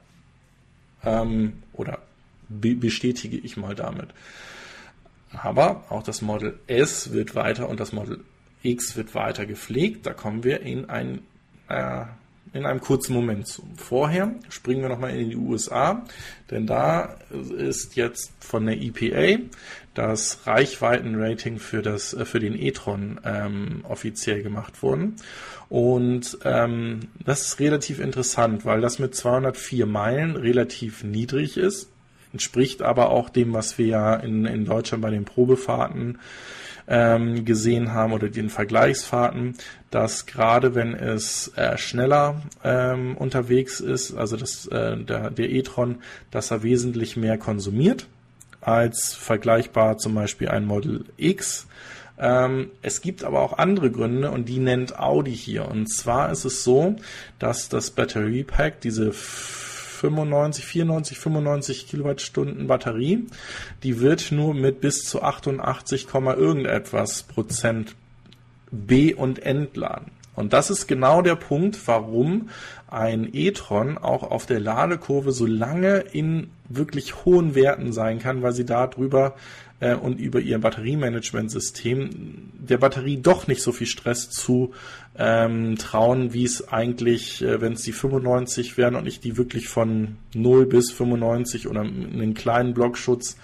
Ähm, 1.04 1.62
oder 1.72 2.00
be 2.48 2.74
bestätige 2.74 3.36
ich 3.36 3.56
mal 3.56 3.74
damit. 3.74 4.08
Aber 5.32 5.84
auch 5.90 6.02
das 6.02 6.22
Model 6.22 6.58
S 6.66 7.12
wird 7.12 7.34
weiter 7.34 7.68
und 7.68 7.80
das 7.80 7.92
Model 7.92 8.20
X 8.62 8.96
wird 8.96 9.14
weiter 9.14 9.44
gepflegt. 9.44 10.06
Da 10.06 10.14
kommen 10.14 10.44
wir 10.44 10.60
in 10.60 10.88
ein 10.88 11.20
äh, 11.68 12.04
in 12.52 12.64
einem 12.64 12.80
kurzen 12.80 13.12
Moment 13.12 13.46
zu. 13.46 13.62
Vorher 13.76 14.34
springen 14.48 14.82
wir 14.82 14.88
nochmal 14.88 15.16
in 15.16 15.30
die 15.30 15.36
USA, 15.36 16.04
denn 16.50 16.66
da 16.66 17.16
ist 17.58 17.96
jetzt 17.96 18.32
von 18.40 18.66
der 18.66 18.80
EPA 18.80 19.42
das 19.96 20.46
Reichweitenrating 20.46 21.58
für, 21.58 21.82
das, 21.82 22.12
äh, 22.14 22.24
für 22.24 22.38
den 22.38 22.54
e-tron 22.54 23.18
ähm, 23.24 23.80
offiziell 23.88 24.42
gemacht 24.42 24.82
worden. 24.82 25.16
Und 25.68 26.38
ähm, 26.44 27.00
das 27.24 27.42
ist 27.42 27.60
relativ 27.60 27.98
interessant, 27.98 28.64
weil 28.64 28.80
das 28.80 28.98
mit 28.98 29.14
204 29.14 29.86
Meilen 29.86 30.36
relativ 30.36 31.02
niedrig 31.02 31.56
ist, 31.56 31.90
entspricht 32.32 32.82
aber 32.82 33.10
auch 33.10 33.30
dem, 33.30 33.54
was 33.54 33.78
wir 33.78 33.86
ja 33.86 34.14
in, 34.14 34.44
in 34.44 34.66
Deutschland 34.66 35.02
bei 35.02 35.10
den 35.10 35.24
Probefahrten 35.24 36.18
ähm, 36.88 37.44
gesehen 37.44 37.94
haben 37.94 38.12
oder 38.12 38.28
den 38.28 38.50
Vergleichsfahrten, 38.50 39.54
dass 39.90 40.26
gerade 40.26 40.74
wenn 40.74 40.94
es 40.94 41.48
äh, 41.56 41.78
schneller 41.78 42.42
ähm, 42.62 43.16
unterwegs 43.16 43.80
ist, 43.80 44.14
also 44.14 44.36
das, 44.36 44.66
äh, 44.66 44.96
der, 44.98 45.30
der 45.30 45.50
e-tron, 45.50 45.96
dass 46.30 46.50
er 46.50 46.62
wesentlich 46.62 47.16
mehr 47.16 47.38
konsumiert 47.38 48.06
als 48.66 49.14
vergleichbar 49.14 49.96
zum 49.96 50.16
Beispiel 50.16 50.48
ein 50.48 50.64
Model 50.64 51.04
X. 51.16 51.68
Ähm, 52.18 52.70
es 52.82 53.00
gibt 53.00 53.22
aber 53.22 53.40
auch 53.40 53.58
andere 53.58 53.92
Gründe 53.92 54.32
und 54.32 54.48
die 54.48 54.58
nennt 54.58 54.98
Audi 54.98 55.34
hier. 55.34 55.68
Und 55.68 55.86
zwar 55.86 56.32
ist 56.32 56.44
es 56.44 56.64
so, 56.64 56.96
dass 57.38 57.68
das 57.68 57.92
Battery 57.92 58.42
Pack, 58.42 58.80
diese 58.80 59.12
95, 59.12 60.64
94, 60.64 61.18
95 61.18 61.86
Kilowattstunden 61.86 62.66
Batterie, 62.66 63.26
die 63.84 64.00
wird 64.00 64.32
nur 64.32 64.52
mit 64.52 64.80
bis 64.80 65.04
zu 65.04 65.22
88, 65.22 66.08
irgendetwas 66.12 67.22
Prozent 67.22 67.94
B- 68.72 69.14
und 69.14 69.38
entladen. 69.38 70.10
Und 70.34 70.52
das 70.52 70.70
ist 70.70 70.88
genau 70.88 71.22
der 71.22 71.36
Punkt, 71.36 71.78
warum 71.86 72.50
ein 72.88 73.28
e-tron 73.32 73.96
auch 73.96 74.24
auf 74.24 74.44
der 74.44 74.60
Ladekurve 74.60 75.30
so 75.30 75.46
lange 75.46 76.00
in 76.00 76.50
wirklich 76.68 77.24
hohen 77.24 77.54
Werten 77.54 77.92
sein 77.92 78.18
kann, 78.18 78.42
weil 78.42 78.52
sie 78.52 78.64
darüber 78.64 79.34
äh, 79.80 79.94
und 79.94 80.18
über 80.18 80.40
ihr 80.40 80.58
Batteriemanagementsystem 80.58 82.10
der 82.58 82.78
Batterie 82.78 83.18
doch 83.18 83.46
nicht 83.46 83.62
so 83.62 83.72
viel 83.72 83.86
Stress 83.86 84.30
zu 84.30 84.72
ähm, 85.18 85.76
trauen, 85.76 86.32
wie 86.32 86.44
es 86.44 86.68
eigentlich, 86.68 87.42
äh, 87.42 87.60
wenn 87.60 87.74
es 87.74 87.82
die 87.82 87.92
95 87.92 88.76
wären 88.76 88.96
und 88.96 89.06
ich 89.06 89.20
die 89.20 89.36
wirklich 89.36 89.68
von 89.68 90.16
0 90.34 90.66
bis 90.66 90.90
95 90.92 91.68
oder 91.68 91.80
einen 91.80 92.34
kleinen 92.34 92.74
Blockschutz 92.74 93.36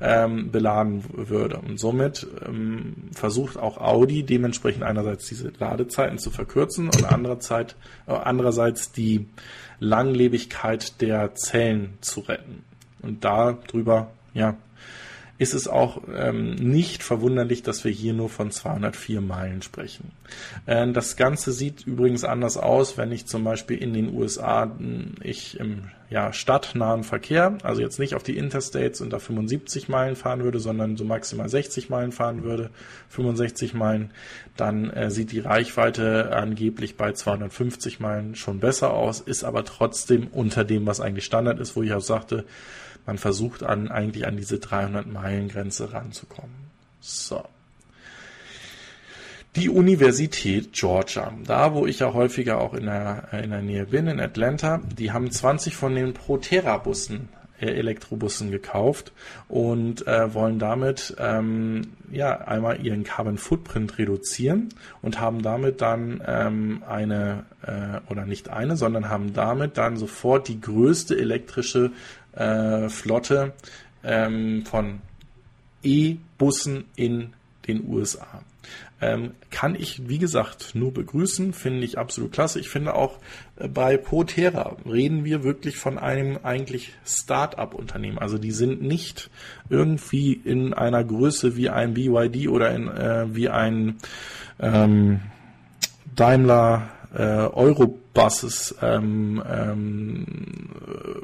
ähm, 0.00 0.50
beladen 0.50 1.04
würde. 1.12 1.58
Und 1.58 1.78
somit 1.78 2.26
ähm, 2.46 2.94
versucht 3.12 3.58
auch 3.58 3.78
Audi 3.78 4.22
dementsprechend 4.22 4.82
einerseits 4.82 5.28
diese 5.28 5.52
Ladezeiten 5.58 6.18
zu 6.18 6.30
verkürzen 6.30 6.86
und 6.86 7.04
andererseits, 7.04 7.76
äh, 8.06 8.12
andererseits 8.12 8.92
die 8.92 9.26
Langlebigkeit 9.78 11.00
der 11.00 11.34
Zellen 11.34 11.98
zu 12.00 12.20
retten. 12.20 12.64
Und 13.02 13.24
darüber, 13.24 14.10
ja, 14.34 14.56
ist 15.40 15.54
es 15.54 15.68
auch 15.68 16.02
ähm, 16.14 16.54
nicht 16.56 17.02
verwunderlich, 17.02 17.62
dass 17.62 17.82
wir 17.82 17.90
hier 17.90 18.12
nur 18.12 18.28
von 18.28 18.50
204 18.50 19.22
Meilen 19.22 19.62
sprechen. 19.62 20.12
Äh, 20.66 20.92
das 20.92 21.16
Ganze 21.16 21.52
sieht 21.52 21.86
übrigens 21.86 22.24
anders 22.24 22.58
aus, 22.58 22.98
wenn 22.98 23.10
ich 23.10 23.24
zum 23.24 23.42
Beispiel 23.42 23.78
in 23.78 23.94
den 23.94 24.14
USA 24.14 24.64
hm, 24.64 25.14
ich 25.22 25.58
im 25.58 25.84
ja, 26.10 26.34
stadtnahen 26.34 27.04
Verkehr, 27.04 27.56
also 27.62 27.80
jetzt 27.80 27.98
nicht 27.98 28.14
auf 28.14 28.22
die 28.22 28.36
Interstates 28.36 29.00
unter 29.00 29.18
75 29.18 29.88
Meilen 29.88 30.14
fahren 30.14 30.44
würde, 30.44 30.60
sondern 30.60 30.98
so 30.98 31.06
maximal 31.06 31.48
60 31.48 31.88
Meilen 31.88 32.12
fahren 32.12 32.42
würde, 32.42 32.68
65 33.08 33.72
Meilen, 33.72 34.10
dann 34.58 34.90
äh, 34.90 35.10
sieht 35.10 35.32
die 35.32 35.40
Reichweite 35.40 36.36
angeblich 36.36 36.98
bei 36.98 37.12
250 37.12 37.98
Meilen 37.98 38.34
schon 38.34 38.60
besser 38.60 38.92
aus, 38.92 39.22
ist 39.22 39.44
aber 39.44 39.64
trotzdem 39.64 40.26
unter 40.26 40.64
dem, 40.64 40.84
was 40.84 41.00
eigentlich 41.00 41.24
Standard 41.24 41.60
ist, 41.60 41.76
wo 41.76 41.82
ich 41.82 41.94
auch 41.94 42.02
sagte, 42.02 42.44
man 43.10 43.18
versucht 43.18 43.64
an, 43.64 43.88
eigentlich 43.88 44.24
an 44.24 44.36
diese 44.36 44.60
300 44.60 45.08
Meilen 45.08 45.48
Grenze 45.48 45.92
ranzukommen. 45.92 46.54
So. 47.00 47.42
Die 49.56 49.68
Universität 49.68 50.72
Georgia, 50.72 51.32
da 51.44 51.74
wo 51.74 51.88
ich 51.88 51.98
ja 51.98 52.14
häufiger 52.14 52.60
auch 52.60 52.72
in 52.72 52.86
der, 52.86 53.32
in 53.32 53.50
der 53.50 53.62
Nähe 53.62 53.86
bin, 53.86 54.06
in 54.06 54.20
Atlanta, 54.20 54.80
die 54.96 55.10
haben 55.10 55.28
20 55.28 55.74
von 55.74 55.96
den 55.96 56.14
Protera-Bussen 56.14 57.30
äh, 57.60 57.66
Elektrobussen 57.66 58.50
gekauft 58.50 59.12
und 59.48 60.06
äh, 60.06 60.32
wollen 60.32 60.58
damit 60.58 61.14
ähm, 61.18 61.82
ja 62.10 62.38
einmal 62.38 62.84
ihren 62.84 63.04
Carbon 63.04 63.36
Footprint 63.36 63.98
reduzieren 63.98 64.70
und 65.02 65.20
haben 65.20 65.42
damit 65.42 65.82
dann 65.82 66.22
ähm, 66.26 66.82
eine 66.88 67.44
äh, 67.62 68.10
oder 68.10 68.24
nicht 68.24 68.48
eine, 68.48 68.76
sondern 68.76 69.10
haben 69.10 69.34
damit 69.34 69.76
dann 69.76 69.98
sofort 69.98 70.48
die 70.48 70.60
größte 70.60 71.18
elektrische 71.18 71.92
äh, 72.32 72.88
Flotte 72.88 73.52
ähm, 74.02 74.64
von 74.64 75.00
E-Bussen 75.82 76.84
in 76.96 77.32
den 77.66 77.88
USA. 77.88 78.42
Ähm, 79.02 79.32
kann 79.50 79.74
ich, 79.74 80.08
wie 80.08 80.18
gesagt, 80.18 80.74
nur 80.74 80.92
begrüßen, 80.92 81.54
finde 81.54 81.84
ich 81.84 81.96
absolut 81.96 82.32
klasse. 82.32 82.60
Ich 82.60 82.68
finde 82.68 82.94
auch 82.94 83.18
äh, 83.56 83.66
bei 83.66 83.96
Protera 83.96 84.76
reden 84.84 85.24
wir 85.24 85.42
wirklich 85.42 85.78
von 85.78 85.98
einem 85.98 86.38
eigentlich 86.42 86.92
Start-up-Unternehmen. 87.06 88.18
Also 88.18 88.36
die 88.36 88.50
sind 88.50 88.82
nicht 88.82 89.30
irgendwie 89.70 90.34
in 90.34 90.74
einer 90.74 91.02
Größe 91.02 91.56
wie 91.56 91.70
ein 91.70 91.94
BYD 91.94 92.48
oder 92.48 92.74
in, 92.74 92.88
äh, 92.88 93.34
wie 93.34 93.48
ein 93.48 93.96
ähm, 94.58 95.20
Daimler 96.14 96.90
äh, 97.14 97.22
Eurobuses 97.22 98.74
ähm, 98.82 99.42
ähm, 99.48 100.26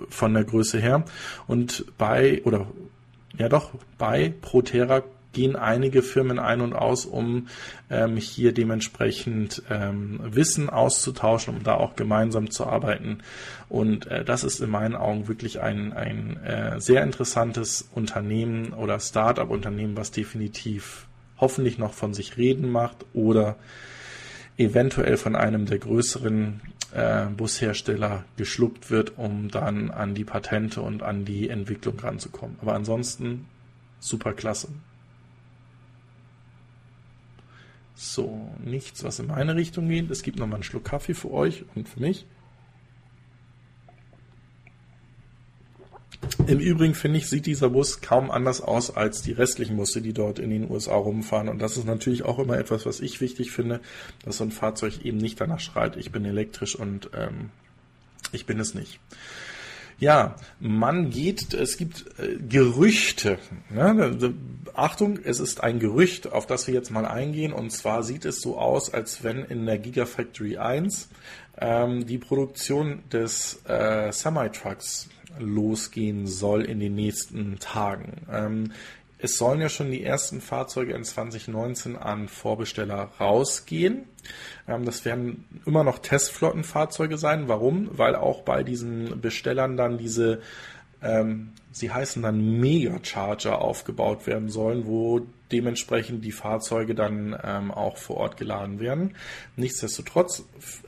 von 0.09 0.34
der 0.34 0.45
Größe 0.45 0.78
her. 0.78 1.05
Und 1.47 1.84
bei, 1.99 2.43
oder 2.45 2.66
ja 3.37 3.49
doch, 3.49 3.70
bei 3.99 4.32
Protera 4.41 5.03
gehen 5.37 5.55
einige 5.55 6.01
Firmen 6.01 6.39
ein 6.39 6.62
und 6.62 6.72
aus, 6.72 7.05
um 7.05 7.49
ähm, 7.91 8.16
hier 8.16 8.55
dementsprechend 8.55 9.62
ähm, 9.68 10.18
Wissen 10.24 10.70
auszutauschen, 10.70 11.59
um 11.59 11.62
da 11.62 11.74
auch 11.74 11.95
gemeinsam 11.95 12.51
zu 12.51 12.66
arbeiten. 12.66 13.18
Und 13.68 14.07
äh, 14.07 14.24
das 14.24 14.45
ist 14.45 14.61
in 14.61 14.70
meinen 14.70 14.97
Augen 14.97 15.28
wirklich 15.28 15.61
ein, 15.61 15.93
ein 15.93 16.43
äh, 16.43 16.80
sehr 16.80 17.03
interessantes 17.03 17.91
Unternehmen 17.95 18.72
oder 18.72 18.99
Start-up-Unternehmen, 18.99 19.97
was 19.97 20.11
definitiv 20.11 21.07
hoffentlich 21.39 21.76
noch 21.76 21.93
von 21.93 22.14
sich 22.14 22.39
reden 22.39 22.70
macht 22.70 23.05
oder 23.12 23.57
eventuell 24.59 25.17
von 25.17 25.37
einem 25.37 25.67
der 25.67 25.79
größeren 25.79 26.61
äh, 26.93 27.27
Bushersteller 27.27 28.25
geschluckt 28.37 28.91
wird, 28.91 29.19
um 29.19 29.49
dann 29.51 29.91
an 29.91 30.15
die 30.15 30.25
Patente 30.25 30.81
und 30.81 31.03
an 31.03 31.25
die 31.25 31.49
Entwicklung 31.49 31.99
ranzukommen. 31.99 32.57
Aber 32.61 32.75
ansonsten 32.75 33.47
super 34.01 34.33
klasse. 34.33 34.69
So, 37.95 38.51
nichts, 38.63 39.05
was 39.05 39.19
in 39.19 39.27
meine 39.27 39.57
Richtung 39.57 39.89
geht. 39.89 40.11
Es 40.11 40.23
gibt 40.23 40.39
nochmal 40.39 40.57
einen 40.57 40.65
Schluck 40.65 40.85
Kaffee 40.85 41.15
für 41.15 41.31
euch 41.31 41.65
und 41.75 41.89
für 41.89 42.01
mich. 42.01 42.27
Im 46.47 46.61
Übrigen 46.61 46.94
finde 46.94 47.18
ich, 47.18 47.28
sieht 47.28 47.47
dieser 47.47 47.70
Bus 47.70 48.01
kaum 48.01 48.30
anders 48.30 48.61
aus 48.61 48.94
als 48.94 49.22
die 49.22 49.32
restlichen 49.32 49.76
Busse, 49.76 50.01
die 50.01 50.12
dort 50.12 50.38
in 50.38 50.51
den 50.51 50.70
USA 50.70 50.94
rumfahren. 50.94 51.49
Und 51.49 51.61
das 51.61 51.76
ist 51.76 51.86
natürlich 51.86 52.24
auch 52.24 52.38
immer 52.38 52.57
etwas, 52.59 52.86
was 52.86 53.01
ich 53.01 53.20
wichtig 53.20 53.51
finde, 53.51 53.80
dass 54.24 54.38
so 54.38 54.44
ein 54.44 54.53
Fahrzeug 54.53 55.05
eben 55.05 55.18
nicht 55.18 55.40
danach 55.40 55.61
schreit, 55.61 55.97
ich 55.97 56.12
bin 56.12 56.24
elektrisch 56.24 56.76
und 56.76 57.11
ähm, 57.14 57.51
ich 58.32 58.47
bin 58.47 58.61
es 58.61 58.74
nicht. 58.74 59.01
Ja, 59.99 60.36
man 60.61 61.09
geht, 61.09 61.55
es 61.55 61.78
gibt 61.78 62.05
äh, 62.18 62.36
Gerüchte. 62.36 63.38
Ne? 63.70 64.34
Achtung, 64.74 65.18
es 65.24 65.40
ist 65.40 65.62
ein 65.62 65.78
Gerücht, 65.78 66.30
auf 66.30 66.47
das 66.47 66.66
wir 66.66 66.74
jetzt 66.74 66.90
mal 66.90 67.07
eingehen. 67.07 67.55
Und 67.55 67.70
zwar 67.70 68.03
sieht 68.03 68.26
es 68.26 68.42
so 68.42 68.59
aus, 68.59 68.92
als 68.92 69.24
wenn 69.24 69.42
in 69.44 69.64
der 69.64 69.78
Gigafactory 69.78 70.59
1 70.59 71.09
ähm, 71.59 72.07
die 72.07 72.18
Produktion 72.18 73.05
des 73.11 73.62
äh, 73.66 74.12
Semi-Trucks 74.12 75.09
losgehen 75.39 76.26
soll 76.26 76.62
in 76.62 76.80
den 76.80 76.95
nächsten 76.95 77.59
Tagen. 77.59 78.26
Ähm, 78.30 78.72
es 79.18 79.39
sollen 79.39 79.61
ja 79.61 79.68
schon 79.68 79.91
die 79.91 80.05
ersten 80.05 80.41
Fahrzeuge 80.41 80.93
in 80.95 81.05
2019 81.05 81.97
an 81.97 82.28
Vorbesteller 82.28 83.11
rausgehen. 83.18 84.05
Ähm, 84.68 84.84
das 84.84 85.05
werden 85.05 85.45
immer 85.64 85.84
noch 85.84 85.99
Testflottenfahrzeuge 85.99 87.16
sein. 87.16 87.49
Warum? 87.49 87.89
Weil 87.93 88.14
auch 88.14 88.43
bei 88.43 88.62
diesen 88.62 89.20
Bestellern 89.20 89.76
dann 89.76 89.97
diese, 89.99 90.43
ähm, 91.03 91.53
sie 91.77 91.91
heißen 91.91 92.22
dann 92.22 92.59
Mega-Charger 92.59 93.61
aufgebaut 93.61 94.27
werden 94.27 94.49
sollen, 94.49 94.87
wo 94.87 95.27
dementsprechend 95.53 96.24
die 96.24 96.33
Fahrzeuge 96.33 96.95
dann 96.95 97.39
ähm, 97.45 97.70
auch 97.70 97.99
vor 97.99 98.16
Ort 98.16 98.39
geladen 98.39 98.81
werden. 98.81 99.14
Nichtsdestotrotz 99.57 100.45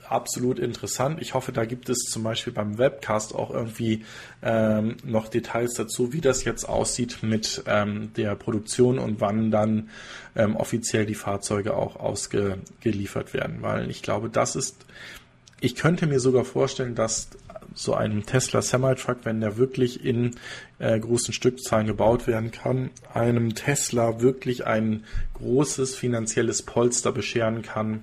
absolut 0.07 0.57
interessant. 0.57 1.21
Ich 1.21 1.35
hoffe, 1.35 1.51
da 1.51 1.65
gibt 1.65 1.89
es 1.89 1.99
zum 2.09 2.23
Beispiel 2.23 2.53
beim 2.53 2.79
Webcast 2.79 3.35
auch 3.35 3.51
irgendwie 3.51 4.03
ähm, 4.41 4.97
noch 5.03 5.27
Details 5.27 5.75
dazu, 5.75 6.11
wie 6.11 6.21
das 6.21 6.43
jetzt 6.43 6.67
aussieht 6.67 7.19
mit 7.21 7.63
ähm, 7.67 8.11
der 8.17 8.35
Produktion 8.35 8.97
und 8.97 9.21
wann 9.21 9.51
dann 9.51 9.89
ähm, 10.35 10.55
offiziell 10.55 11.05
die 11.05 11.15
Fahrzeuge 11.15 11.75
auch 11.75 11.97
ausgeliefert 11.97 13.35
werden. 13.35 13.61
Weil 13.61 13.91
ich 13.91 14.01
glaube, 14.01 14.29
das 14.29 14.55
ist, 14.55 14.75
ich 15.61 15.75
könnte 15.75 16.07
mir 16.07 16.19
sogar 16.19 16.45
vorstellen, 16.45 16.95
dass 16.95 17.29
so 17.73 17.93
einem 17.93 18.25
Tesla 18.25 18.61
Semi-Truck, 18.61 19.19
wenn 19.23 19.41
der 19.41 19.57
wirklich 19.57 20.03
in 20.03 20.35
äh, 20.79 20.99
großen 20.99 21.33
Stückzahlen 21.33 21.87
gebaut 21.87 22.27
werden 22.27 22.51
kann, 22.51 22.89
einem 23.13 23.55
Tesla 23.55 24.21
wirklich 24.21 24.65
ein 24.65 25.03
großes 25.35 25.95
finanzielles 25.95 26.63
Polster 26.63 27.11
bescheren 27.11 27.61
kann. 27.61 28.01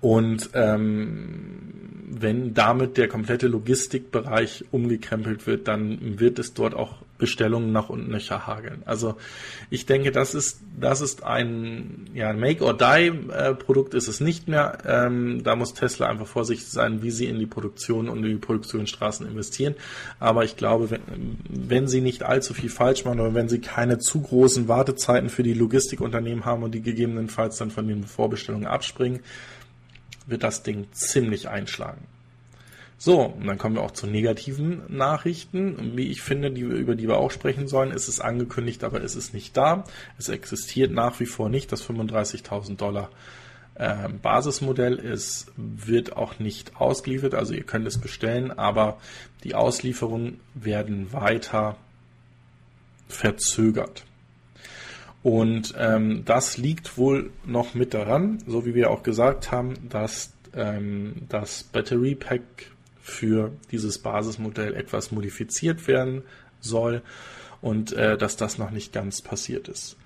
Und 0.00 0.50
ähm, 0.54 1.82
wenn 2.08 2.54
damit 2.54 2.96
der 2.98 3.08
komplette 3.08 3.46
Logistikbereich 3.46 4.64
umgekrempelt 4.70 5.46
wird, 5.46 5.68
dann 5.68 6.18
wird 6.18 6.38
es 6.38 6.54
dort 6.54 6.74
auch 6.74 6.96
Bestellungen 7.22 7.70
nach 7.70 7.88
und 7.88 8.08
nöcher 8.08 8.48
hageln. 8.48 8.82
Also 8.84 9.14
ich 9.70 9.86
denke, 9.86 10.10
das 10.10 10.34
ist, 10.34 10.60
das 10.80 11.00
ist 11.00 11.22
ein 11.22 12.10
ja, 12.14 12.32
Make-or-Die-Produkt 12.32 13.94
ist 13.94 14.08
es 14.08 14.18
nicht 14.18 14.48
mehr. 14.48 14.78
Ähm, 14.84 15.44
da 15.44 15.54
muss 15.54 15.72
Tesla 15.72 16.08
einfach 16.08 16.26
vorsichtig 16.26 16.66
sein, 16.66 17.04
wie 17.04 17.12
sie 17.12 17.26
in 17.26 17.38
die 17.38 17.46
Produktion 17.46 18.08
und 18.08 18.24
die 18.24 18.34
Produktionsstraßen 18.34 19.24
investieren. 19.24 19.76
Aber 20.18 20.42
ich 20.42 20.56
glaube, 20.56 20.90
wenn, 20.90 21.38
wenn 21.48 21.86
sie 21.86 22.00
nicht 22.00 22.24
allzu 22.24 22.54
viel 22.54 22.70
falsch 22.70 23.04
machen 23.04 23.20
oder 23.20 23.34
wenn 23.34 23.48
sie 23.48 23.60
keine 23.60 24.00
zu 24.00 24.20
großen 24.20 24.66
Wartezeiten 24.66 25.30
für 25.30 25.44
die 25.44 25.54
Logistikunternehmen 25.54 26.44
haben 26.44 26.64
und 26.64 26.74
die 26.74 26.82
gegebenenfalls 26.82 27.56
dann 27.56 27.70
von 27.70 27.86
den 27.86 28.02
Vorbestellungen 28.02 28.66
abspringen, 28.66 29.20
wird 30.26 30.42
das 30.42 30.64
Ding 30.64 30.88
ziemlich 30.90 31.48
einschlagen. 31.48 32.11
So, 33.04 33.20
und 33.22 33.48
dann 33.48 33.58
kommen 33.58 33.74
wir 33.74 33.82
auch 33.82 33.90
zu 33.90 34.06
negativen 34.06 34.82
Nachrichten. 34.86 35.96
Wie 35.96 36.06
ich 36.06 36.22
finde, 36.22 36.52
die, 36.52 36.60
über 36.60 36.94
die 36.94 37.08
wir 37.08 37.16
auch 37.16 37.32
sprechen 37.32 37.66
sollen, 37.66 37.90
ist 37.90 38.06
es 38.06 38.20
angekündigt, 38.20 38.84
aber 38.84 39.02
es 39.02 39.16
ist 39.16 39.34
nicht 39.34 39.56
da. 39.56 39.82
Es 40.18 40.28
existiert 40.28 40.92
nach 40.92 41.18
wie 41.18 41.26
vor 41.26 41.48
nicht. 41.48 41.72
Das 41.72 41.82
35.000 41.84 42.76
Dollar 42.76 43.10
äh, 43.74 44.08
Basismodell 44.08 44.94
ist, 45.00 45.50
wird 45.56 46.16
auch 46.16 46.38
nicht 46.38 46.76
ausgeliefert. 46.76 47.34
Also 47.34 47.54
ihr 47.54 47.64
könnt 47.64 47.88
es 47.88 47.98
bestellen, 47.98 48.52
aber 48.52 49.00
die 49.42 49.56
Auslieferungen 49.56 50.38
werden 50.54 51.12
weiter 51.12 51.76
verzögert. 53.08 54.04
Und 55.24 55.74
ähm, 55.76 56.24
das 56.24 56.56
liegt 56.56 56.96
wohl 56.96 57.32
noch 57.44 57.74
mit 57.74 57.94
daran, 57.94 58.44
so 58.46 58.64
wie 58.64 58.76
wir 58.76 58.92
auch 58.92 59.02
gesagt 59.02 59.50
haben, 59.50 59.88
dass 59.88 60.32
ähm, 60.54 61.14
das 61.28 61.64
Battery 61.64 62.14
Pack 62.14 62.71
für 63.02 63.52
dieses 63.70 63.98
Basismodell 63.98 64.74
etwas 64.74 65.10
modifiziert 65.10 65.86
werden 65.88 66.22
soll 66.60 67.02
und 67.60 67.92
äh, 67.92 68.16
dass 68.16 68.36
das 68.36 68.58
noch 68.58 68.70
nicht 68.70 68.92
ganz 68.92 69.20
passiert 69.20 69.68
ist. 69.68 69.96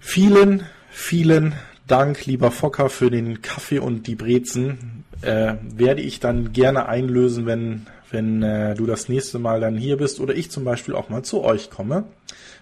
Vielen, 0.00 0.64
vielen 0.90 1.54
Dank, 1.86 2.24
lieber 2.24 2.50
Fokker, 2.50 2.88
für 2.88 3.10
den 3.10 3.42
Kaffee 3.42 3.78
und 3.78 4.06
die 4.06 4.14
Brezen. 4.14 5.04
Äh, 5.22 5.56
werde 5.62 6.00
ich 6.00 6.18
dann 6.18 6.52
gerne 6.52 6.88
einlösen, 6.88 7.44
wenn, 7.44 7.86
wenn 8.10 8.42
äh, 8.42 8.74
du 8.74 8.86
das 8.86 9.10
nächste 9.10 9.38
Mal 9.38 9.60
dann 9.60 9.76
hier 9.76 9.98
bist 9.98 10.18
oder 10.18 10.34
ich 10.34 10.50
zum 10.50 10.64
Beispiel 10.64 10.94
auch 10.94 11.10
mal 11.10 11.22
zu 11.22 11.42
euch 11.42 11.68
komme. 11.68 12.04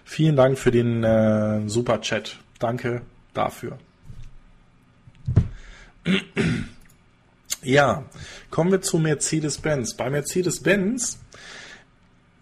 Vielen 0.03 0.35
Dank 0.35 0.59
für 0.59 0.71
den 0.71 1.03
äh, 1.03 1.61
Super 1.69 2.01
Chat. 2.01 2.37
Danke 2.59 3.01
dafür. 3.33 3.77
Ja, 7.61 8.03
kommen 8.49 8.71
wir 8.71 8.81
zu 8.81 8.99
Mercedes-Benz. 8.99 9.95
Bei 9.95 10.09
Mercedes-Benz 10.09 11.19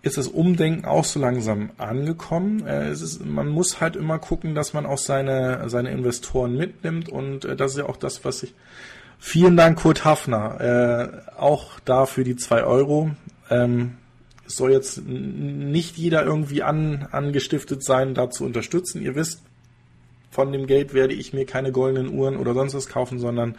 ist 0.03 0.17
das 0.17 0.27
Umdenken 0.27 0.85
auch 0.85 1.05
so 1.05 1.19
langsam 1.19 1.71
angekommen. 1.77 2.65
Äh, 2.65 2.91
ist, 2.91 3.25
man 3.25 3.47
muss 3.47 3.81
halt 3.81 3.95
immer 3.95 4.19
gucken, 4.19 4.55
dass 4.55 4.73
man 4.73 4.85
auch 4.85 4.97
seine, 4.97 5.69
seine 5.69 5.91
Investoren 5.91 6.55
mitnimmt 6.55 7.09
und 7.09 7.45
äh, 7.45 7.55
das 7.55 7.71
ist 7.71 7.77
ja 7.79 7.85
auch 7.85 7.97
das, 7.97 8.23
was 8.23 8.43
ich. 8.43 8.53
Vielen 9.19 9.57
Dank, 9.57 9.79
Kurt 9.79 10.05
Hafner. 10.05 10.61
Äh, 10.61 11.39
auch 11.39 11.79
da 11.83 12.05
für 12.05 12.23
die 12.23 12.35
zwei 12.35 12.63
Euro. 12.63 13.11
Ähm, 13.49 13.97
es 14.45 14.55
soll 14.55 14.71
jetzt 14.71 15.05
nicht 15.05 15.97
jeder 15.97 16.23
irgendwie 16.23 16.63
an, 16.63 17.07
angestiftet 17.11 17.83
sein, 17.83 18.13
da 18.13 18.29
zu 18.29 18.45
unterstützen. 18.45 19.01
Ihr 19.01 19.15
wisst, 19.15 19.41
von 20.29 20.51
dem 20.51 20.67
Geld 20.67 20.93
werde 20.93 21.13
ich 21.13 21.33
mir 21.33 21.45
keine 21.45 21.71
goldenen 21.71 22.13
Uhren 22.13 22.37
oder 22.37 22.53
sonst 22.53 22.73
was 22.73 22.87
kaufen, 22.87 23.19
sondern 23.19 23.55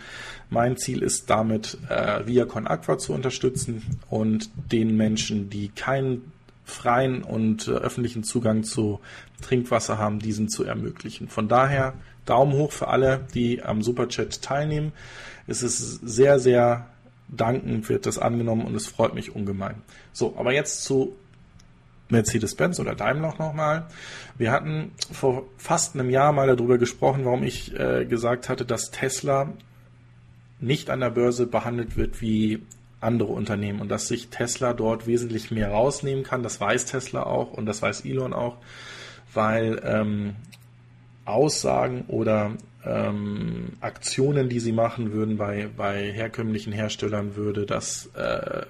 mein 0.51 0.77
Ziel 0.77 1.03
ist 1.03 1.31
damit, 1.31 1.79
äh, 1.89 2.27
Via 2.27 2.45
Con 2.45 2.67
Aqua 2.67 2.99
zu 2.99 3.13
unterstützen 3.13 3.83
und 4.11 4.51
den 4.71 4.97
Menschen, 4.97 5.51
die 5.51 5.69
keinen 5.69 6.33
freien 6.65 7.23
und 7.23 7.67
äh, 7.67 7.73
öffentlichen 7.73 8.23
Zugang 8.23 8.63
zu 8.63 9.01
Trinkwasser 9.41 9.99
haben, 9.99 10.19
diesen 10.19 10.49
zu 10.49 10.65
ermöglichen. 10.65 11.29
Von 11.29 11.49
daher 11.49 11.95
Daumen 12.27 12.53
hoch 12.53 12.73
für 12.73 12.89
alle, 12.89 13.27
die 13.35 13.63
am 13.63 13.83
Superchat 13.83 14.43
teilnehmen. 14.43 14.93
Es 15.47 15.63
ist 15.63 16.01
sehr, 16.07 16.39
sehr 16.39 16.87
dankend, 17.29 17.89
wird 17.89 18.07
das 18.07 18.19
angenommen 18.19 18.67
und 18.67 18.75
es 18.75 18.87
freut 18.87 19.15
mich 19.15 19.35
ungemein. 19.35 19.77
So, 20.13 20.35
aber 20.37 20.53
jetzt 20.53 20.85
zu 20.85 21.17
Mercedes-Benz 22.11 22.81
oder 22.81 22.95
Daimler 22.95 23.35
nochmal. 23.39 23.87
Wir 24.37 24.53
hatten 24.53 24.93
vor 25.13 25.45
fast 25.57 25.95
einem 25.95 26.11
Jahr 26.11 26.33
mal 26.33 26.47
darüber 26.47 26.79
gesprochen, 26.79 27.25
warum 27.25 27.43
ich 27.43 27.79
äh, 27.79 28.05
gesagt 28.07 28.49
hatte, 28.49 28.65
dass 28.65 28.91
Tesla 28.91 29.53
nicht 30.61 30.91
an 30.91 31.01
der 31.01 31.11
Börse 31.11 31.47
behandelt 31.47 31.97
wird 31.97 32.21
wie 32.21 32.63
andere 33.01 33.33
Unternehmen 33.33 33.81
und 33.81 33.91
dass 33.91 34.09
sich 34.09 34.29
Tesla 34.29 34.73
dort 34.73 35.07
wesentlich 35.07 35.51
mehr 35.51 35.71
rausnehmen 35.71 36.25
kann. 36.25 36.43
Das 36.43 36.61
weiß 36.61 36.87
Tesla 36.87 37.23
auch 37.23 37.53
und 37.53 37.67
das 37.67 37.81
weiß 37.81 38.05
Elon 38.05 38.33
auch, 38.33 38.57
weil 39.35 39.81
ähm, 39.85 40.35
Aussagen 41.25 42.05
oder 42.09 42.53
ähm, 42.85 43.75
Aktionen, 43.81 44.49
die 44.49 44.61
sie 44.61 44.73
machen 44.73 45.13
würden 45.13 45.37
bei, 45.37 45.69
bei 45.77 46.11
herkömmlichen 46.11 46.73
Herstellern, 46.73 47.37
würde 47.37 47.67
das 47.67 48.11
äh, 48.15 48.63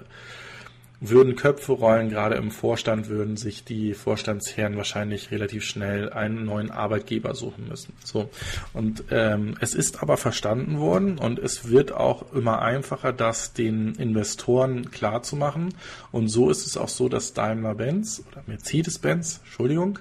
würden 1.01 1.35
Köpfe 1.35 1.73
rollen, 1.73 2.09
gerade 2.09 2.35
im 2.35 2.51
Vorstand 2.51 3.07
würden 3.07 3.37
sich 3.37 3.63
die 3.63 3.93
Vorstandsherren 3.93 4.75
wahrscheinlich 4.75 5.31
relativ 5.31 5.63
schnell 5.63 6.11
einen 6.11 6.45
neuen 6.45 6.71
Arbeitgeber 6.71 7.35
suchen 7.35 7.67
müssen. 7.69 7.93
So. 8.03 8.29
Und 8.73 9.05
ähm, 9.09 9.55
es 9.61 9.73
ist 9.73 10.03
aber 10.03 10.17
verstanden 10.17 10.79
worden 10.79 11.17
und 11.17 11.39
es 11.39 11.69
wird 11.69 11.93
auch 11.93 12.33
immer 12.33 12.61
einfacher, 12.61 13.13
das 13.13 13.53
den 13.53 13.95
Investoren 13.95 14.91
klarzumachen. 14.91 15.73
Und 16.11 16.27
so 16.27 16.49
ist 16.49 16.65
es 16.65 16.75
auch 16.75 16.89
so, 16.89 17.07
dass 17.07 17.33
Daimler-Benz 17.33 18.23
oder 18.29 18.43
Mercedes-Benz, 18.47 19.41
Entschuldigung, 19.43 19.99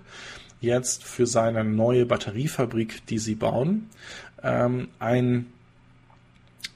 jetzt 0.60 1.04
für 1.04 1.26
seine 1.26 1.62
neue 1.62 2.06
Batteriefabrik, 2.06 3.06
die 3.06 3.18
sie 3.18 3.36
bauen, 3.36 3.88
ähm, 4.42 4.88
ein 4.98 5.46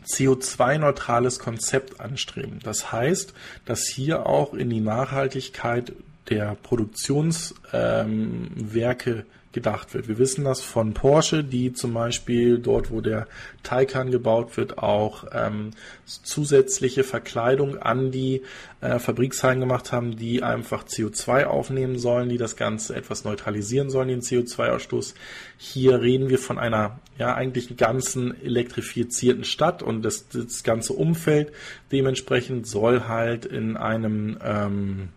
CO2-neutrales 0.04 1.38
Konzept 1.38 2.00
anstreben. 2.00 2.58
Das 2.62 2.92
heißt, 2.92 3.32
dass 3.64 3.86
hier 3.86 4.26
auch 4.26 4.54
in 4.54 4.70
die 4.70 4.80
Nachhaltigkeit 4.80 5.92
der 6.28 6.56
Produktionswerke 6.62 9.10
ähm, 9.10 9.26
gedacht 9.52 9.92
wird. 9.94 10.08
Wir 10.08 10.18
wissen 10.18 10.44
das 10.44 10.62
von 10.62 10.94
Porsche, 10.94 11.44
die 11.44 11.72
zum 11.72 11.92
Beispiel 11.94 12.58
dort, 12.58 12.90
wo 12.90 13.00
der 13.00 13.26
Taycan 13.62 14.10
gebaut 14.10 14.56
wird, 14.56 14.78
auch 14.78 15.24
ähm, 15.32 15.70
zusätzliche 16.06 17.04
Verkleidung 17.04 17.78
an 17.78 18.10
die 18.10 18.42
äh, 18.80 18.98
Fabrikshallen 18.98 19.60
gemacht 19.60 19.92
haben, 19.92 20.16
die 20.16 20.42
einfach 20.42 20.84
CO2 20.84 21.44
aufnehmen 21.44 21.98
sollen, 21.98 22.28
die 22.28 22.38
das 22.38 22.56
Ganze 22.56 22.96
etwas 22.96 23.24
neutralisieren 23.24 23.90
sollen, 23.90 24.08
den 24.08 24.20
CO2-Ausstoß. 24.20 25.14
Hier 25.58 26.00
reden 26.00 26.30
wir 26.30 26.38
von 26.38 26.58
einer 26.58 26.98
ja 27.18 27.34
eigentlich 27.34 27.76
ganzen 27.76 28.40
elektrifizierten 28.42 29.44
Stadt 29.44 29.82
und 29.82 30.02
das, 30.02 30.28
das 30.28 30.62
ganze 30.62 30.94
Umfeld 30.94 31.52
dementsprechend 31.92 32.66
soll 32.66 33.04
halt 33.06 33.44
in 33.44 33.76
einem 33.76 34.38
ähm, 34.42 35.08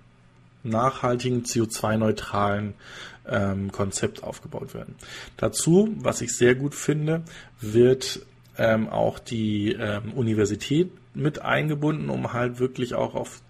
nachhaltigen, 0.63 1.43
CO2-neutralen 1.43 2.73
ähm, 3.29 3.71
Konzept 3.71 4.23
aufgebaut 4.23 4.73
werden. 4.73 4.95
Dazu, 5.37 5.93
was 5.97 6.21
ich 6.21 6.35
sehr 6.35 6.55
gut 6.55 6.75
finde, 6.75 7.23
wird 7.59 8.25
ähm, 8.57 8.89
auch 8.89 9.19
die 9.19 9.73
ähm, 9.73 10.13
Universität 10.13 10.91
mit 11.13 11.41
eingebunden, 11.41 12.09
um 12.09 12.33
halt 12.33 12.59
wirklich 12.59 12.93
auch 12.93 13.15
auf 13.15 13.41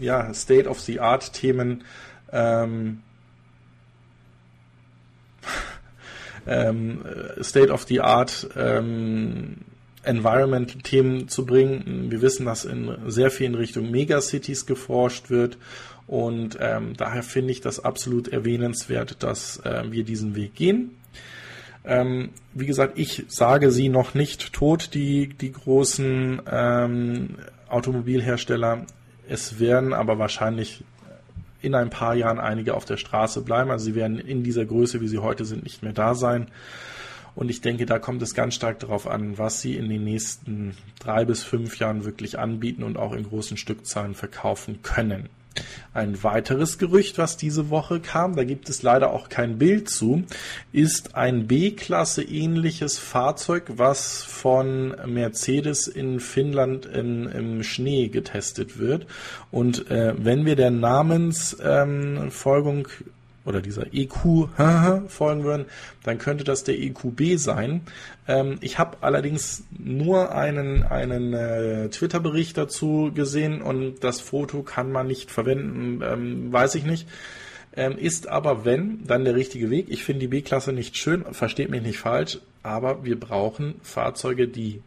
ja, 0.00 0.32
State-of-the-Art-Themen 0.32 1.84
ähm, 2.32 3.02
ähm, 6.46 7.04
State-of-the-Art 7.42 8.50
ähm, 8.56 9.56
Environmental-Themen 10.02 11.28
zu 11.28 11.44
bringen. 11.44 12.10
Wir 12.10 12.22
wissen, 12.22 12.46
dass 12.46 12.64
in 12.64 12.96
sehr 13.06 13.30
viel 13.30 13.46
in 13.46 13.54
Richtung 13.54 13.90
Megacities 13.90 14.64
geforscht 14.64 15.28
wird 15.28 15.58
und 16.10 16.58
ähm, 16.60 16.94
daher 16.96 17.22
finde 17.22 17.52
ich 17.52 17.60
das 17.60 17.84
absolut 17.84 18.26
erwähnenswert, 18.26 19.22
dass 19.22 19.58
äh, 19.58 19.84
wir 19.92 20.02
diesen 20.02 20.34
Weg 20.34 20.56
gehen. 20.56 20.96
Ähm, 21.84 22.30
wie 22.52 22.66
gesagt, 22.66 22.98
ich 22.98 23.26
sage 23.28 23.70
sie 23.70 23.88
noch 23.88 24.12
nicht 24.14 24.52
tot, 24.52 24.92
die, 24.94 25.28
die 25.28 25.52
großen 25.52 26.42
ähm, 26.50 27.36
Automobilhersteller. 27.68 28.86
Es 29.28 29.60
werden 29.60 29.92
aber 29.92 30.18
wahrscheinlich 30.18 30.82
in 31.62 31.76
ein 31.76 31.90
paar 31.90 32.16
Jahren 32.16 32.40
einige 32.40 32.74
auf 32.74 32.84
der 32.84 32.96
Straße 32.96 33.42
bleiben. 33.42 33.70
Also 33.70 33.84
sie 33.84 33.94
werden 33.94 34.18
in 34.18 34.42
dieser 34.42 34.64
Größe, 34.64 35.00
wie 35.00 35.06
sie 35.06 35.18
heute 35.18 35.44
sind, 35.44 35.62
nicht 35.62 35.84
mehr 35.84 35.92
da 35.92 36.16
sein. 36.16 36.48
Und 37.36 37.50
ich 37.52 37.60
denke, 37.60 37.86
da 37.86 38.00
kommt 38.00 38.20
es 38.22 38.34
ganz 38.34 38.56
stark 38.56 38.80
darauf 38.80 39.06
an, 39.06 39.38
was 39.38 39.60
sie 39.60 39.76
in 39.76 39.88
den 39.88 40.02
nächsten 40.02 40.76
drei 40.98 41.24
bis 41.24 41.44
fünf 41.44 41.78
Jahren 41.78 42.04
wirklich 42.04 42.36
anbieten 42.36 42.82
und 42.82 42.96
auch 42.96 43.12
in 43.12 43.22
großen 43.22 43.56
Stückzahlen 43.56 44.16
verkaufen 44.16 44.82
können. 44.82 45.28
Ein 45.92 46.22
weiteres 46.22 46.78
Gerücht, 46.78 47.18
was 47.18 47.36
diese 47.36 47.70
Woche 47.70 47.98
kam, 47.98 48.36
da 48.36 48.44
gibt 48.44 48.68
es 48.68 48.82
leider 48.82 49.12
auch 49.12 49.28
kein 49.28 49.58
Bild 49.58 49.90
zu, 49.90 50.22
ist 50.72 51.16
ein 51.16 51.48
B-Klasse 51.48 52.22
ähnliches 52.22 52.98
Fahrzeug, 52.98 53.64
was 53.76 54.22
von 54.22 54.94
Mercedes 55.06 55.88
in 55.88 56.20
Finnland 56.20 56.86
in, 56.86 57.26
im 57.26 57.64
Schnee 57.64 58.08
getestet 58.08 58.78
wird. 58.78 59.06
Und 59.50 59.90
äh, 59.90 60.14
wenn 60.16 60.46
wir 60.46 60.54
der 60.54 60.70
Namensfolgung 60.70 62.78
ähm, 62.78 62.86
oder 63.44 63.60
dieser 63.60 63.92
EQ 63.92 64.48
folgen 65.08 65.44
würden, 65.44 65.66
dann 66.02 66.18
könnte 66.18 66.44
das 66.44 66.64
der 66.64 66.78
EQB 66.78 67.38
sein. 67.38 67.82
Ähm, 68.28 68.58
ich 68.60 68.78
habe 68.78 68.98
allerdings 69.00 69.64
nur 69.78 70.34
einen, 70.34 70.82
einen 70.82 71.32
äh, 71.32 71.88
Twitter-Bericht 71.88 72.56
dazu 72.58 73.10
gesehen 73.14 73.62
und 73.62 74.04
das 74.04 74.20
Foto 74.20 74.62
kann 74.62 74.92
man 74.92 75.06
nicht 75.06 75.30
verwenden, 75.30 76.02
ähm, 76.02 76.52
weiß 76.52 76.74
ich 76.74 76.84
nicht. 76.84 77.08
Ähm, 77.72 77.96
ist 77.96 78.28
aber, 78.28 78.64
wenn, 78.64 79.06
dann 79.06 79.24
der 79.24 79.36
richtige 79.36 79.70
Weg. 79.70 79.86
Ich 79.90 80.04
finde 80.04 80.20
die 80.20 80.28
B-Klasse 80.28 80.72
nicht 80.72 80.96
schön, 80.96 81.24
versteht 81.32 81.70
mich 81.70 81.82
nicht 81.82 81.98
falsch, 81.98 82.40
aber 82.64 83.04
wir 83.04 83.18
brauchen 83.18 83.76
Fahrzeuge, 83.82 84.48
die 84.48 84.82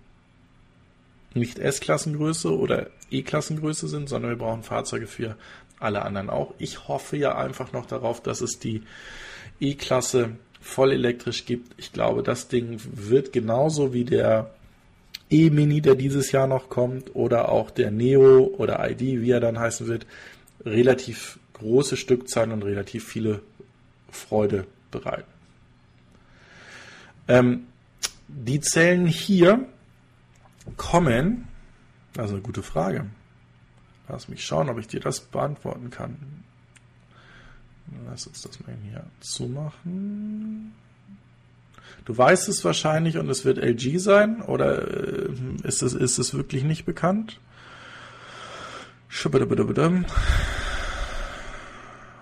nicht 1.34 1.60
S-Klassengröße 1.60 2.56
oder 2.56 2.88
E-Klassengröße 3.10 3.88
sind, 3.88 4.10
sondern 4.10 4.32
wir 4.32 4.38
brauchen 4.38 4.64
Fahrzeuge 4.64 5.08
für 5.08 5.36
alle 5.84 6.04
anderen 6.04 6.30
auch. 6.30 6.54
Ich 6.58 6.88
hoffe 6.88 7.18
ja 7.18 7.38
einfach 7.38 7.72
noch 7.74 7.86
darauf, 7.86 8.22
dass 8.22 8.42
es 8.42 8.60
die 8.60 8.84
E-Klasse 9.60 10.32
voll 10.62 10.92
elektrisch 10.92 11.46
gibt. 11.46 11.74
Ich 11.78 11.92
glaube, 11.92 12.24
das 12.24 12.48
Ding 12.48 12.80
wird 12.94 13.34
genauso 13.34 13.94
wie 13.94 14.06
der 14.06 14.52
E-Mini, 15.30 15.82
der 15.82 15.96
dieses 15.96 16.32
Jahr 16.32 16.48
noch 16.48 16.70
kommt, 16.70 17.16
oder 17.16 17.50
auch 17.50 17.72
der 17.72 17.92
Neo 17.92 18.46
oder 18.58 18.90
ID, 18.90 19.22
wie 19.22 19.32
er 19.32 19.40
dann 19.40 19.60
heißen 19.60 19.88
wird, 19.88 20.06
relativ 20.66 21.40
große 21.54 21.98
Stückzahlen 21.98 22.52
und 22.52 22.64
relativ 22.64 23.08
viele 23.08 23.42
Freude 24.12 24.66
bereiten. 24.92 25.32
Ähm, 27.28 27.68
die 28.28 28.60
Zellen 28.60 29.06
hier 29.06 29.66
kommen, 30.78 31.48
also 32.18 32.36
eine 32.36 32.44
gute 32.44 32.64
Frage. 32.64 33.06
Lass 34.08 34.28
mich 34.28 34.46
schauen, 34.46 34.70
ob 34.70 34.78
ich 34.80 34.88
dir 34.88 35.00
das 35.00 35.22
beantworten 35.22 35.90
kann. 35.90 36.44
Lass 38.10 38.28
uns 38.28 38.42
das 38.42 38.60
mal 38.62 38.76
hier 38.84 39.04
zumachen. 39.20 40.74
Du 42.06 42.18
weißt 42.18 42.50
es 42.50 42.66
wahrscheinlich 42.66 43.18
und 43.18 43.30
es 43.30 43.46
wird 43.46 43.58
LG 43.58 44.00
sein 44.00 44.42
oder 44.42 44.88
äh, 44.88 45.30
ist 45.64 45.82
es, 45.82 45.94
ist 45.94 46.18
es 46.18 46.34
wirklich 46.34 46.64
nicht 46.64 46.86
bekannt? 46.86 47.40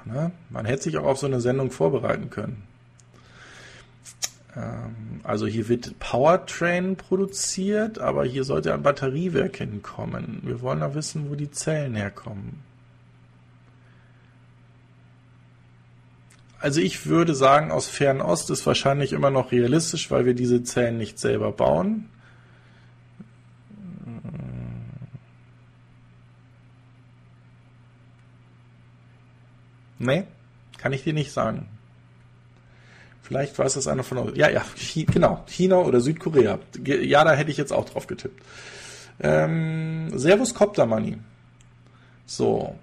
Na, 0.05 0.32
man 0.49 0.65
hätte 0.65 0.84
sich 0.84 0.97
auch 0.97 1.05
auf 1.05 1.17
so 1.17 1.25
eine 1.25 1.41
Sendung 1.41 1.71
vorbereiten 1.71 2.29
können. 2.29 2.63
Ähm, 4.55 5.21
also 5.23 5.47
hier 5.47 5.67
wird 5.69 5.97
Powertrain 5.99 6.95
produziert, 6.95 7.99
aber 7.99 8.25
hier 8.25 8.43
sollte 8.43 8.73
ein 8.73 8.83
Batteriewerk 8.83 9.57
hinkommen. 9.57 10.41
Wir 10.43 10.61
wollen 10.61 10.81
da 10.81 10.93
wissen, 10.95 11.29
wo 11.29 11.35
die 11.35 11.51
Zellen 11.51 11.95
herkommen. 11.95 12.59
Also 16.59 16.79
ich 16.79 17.07
würde 17.07 17.33
sagen, 17.33 17.71
aus 17.71 17.87
Fernost 17.87 18.51
ist 18.51 18.65
wahrscheinlich 18.67 19.13
immer 19.13 19.31
noch 19.31 19.51
realistisch, 19.51 20.11
weil 20.11 20.25
wir 20.25 20.35
diese 20.35 20.63
Zellen 20.63 20.97
nicht 20.97 21.17
selber 21.17 21.51
bauen. 21.51 22.07
Nee, 29.97 30.23
kann 30.77 30.93
ich 30.93 31.03
dir 31.03 31.13
nicht 31.13 31.31
sagen. 31.31 31.67
Vielleicht 33.32 33.57
weiß 33.57 33.75
das 33.75 33.88
einer 33.88 34.03
von 34.03 34.17
euch. 34.17 34.36
Ja, 34.36 34.49
ja, 34.49 34.61
genau. 34.93 35.41
China 35.47 35.77
oder 35.77 36.01
Südkorea. 36.01 36.59
Ja, 36.84 37.23
da 37.23 37.32
hätte 37.32 37.49
ich 37.49 37.55
jetzt 37.55 37.71
auch 37.71 37.86
drauf 37.86 38.05
getippt. 38.05 38.43
Ähm, 39.21 40.11
Servus 40.19 40.53
Copter 40.53 40.86
Money. 40.86 41.17
So. 42.25 42.75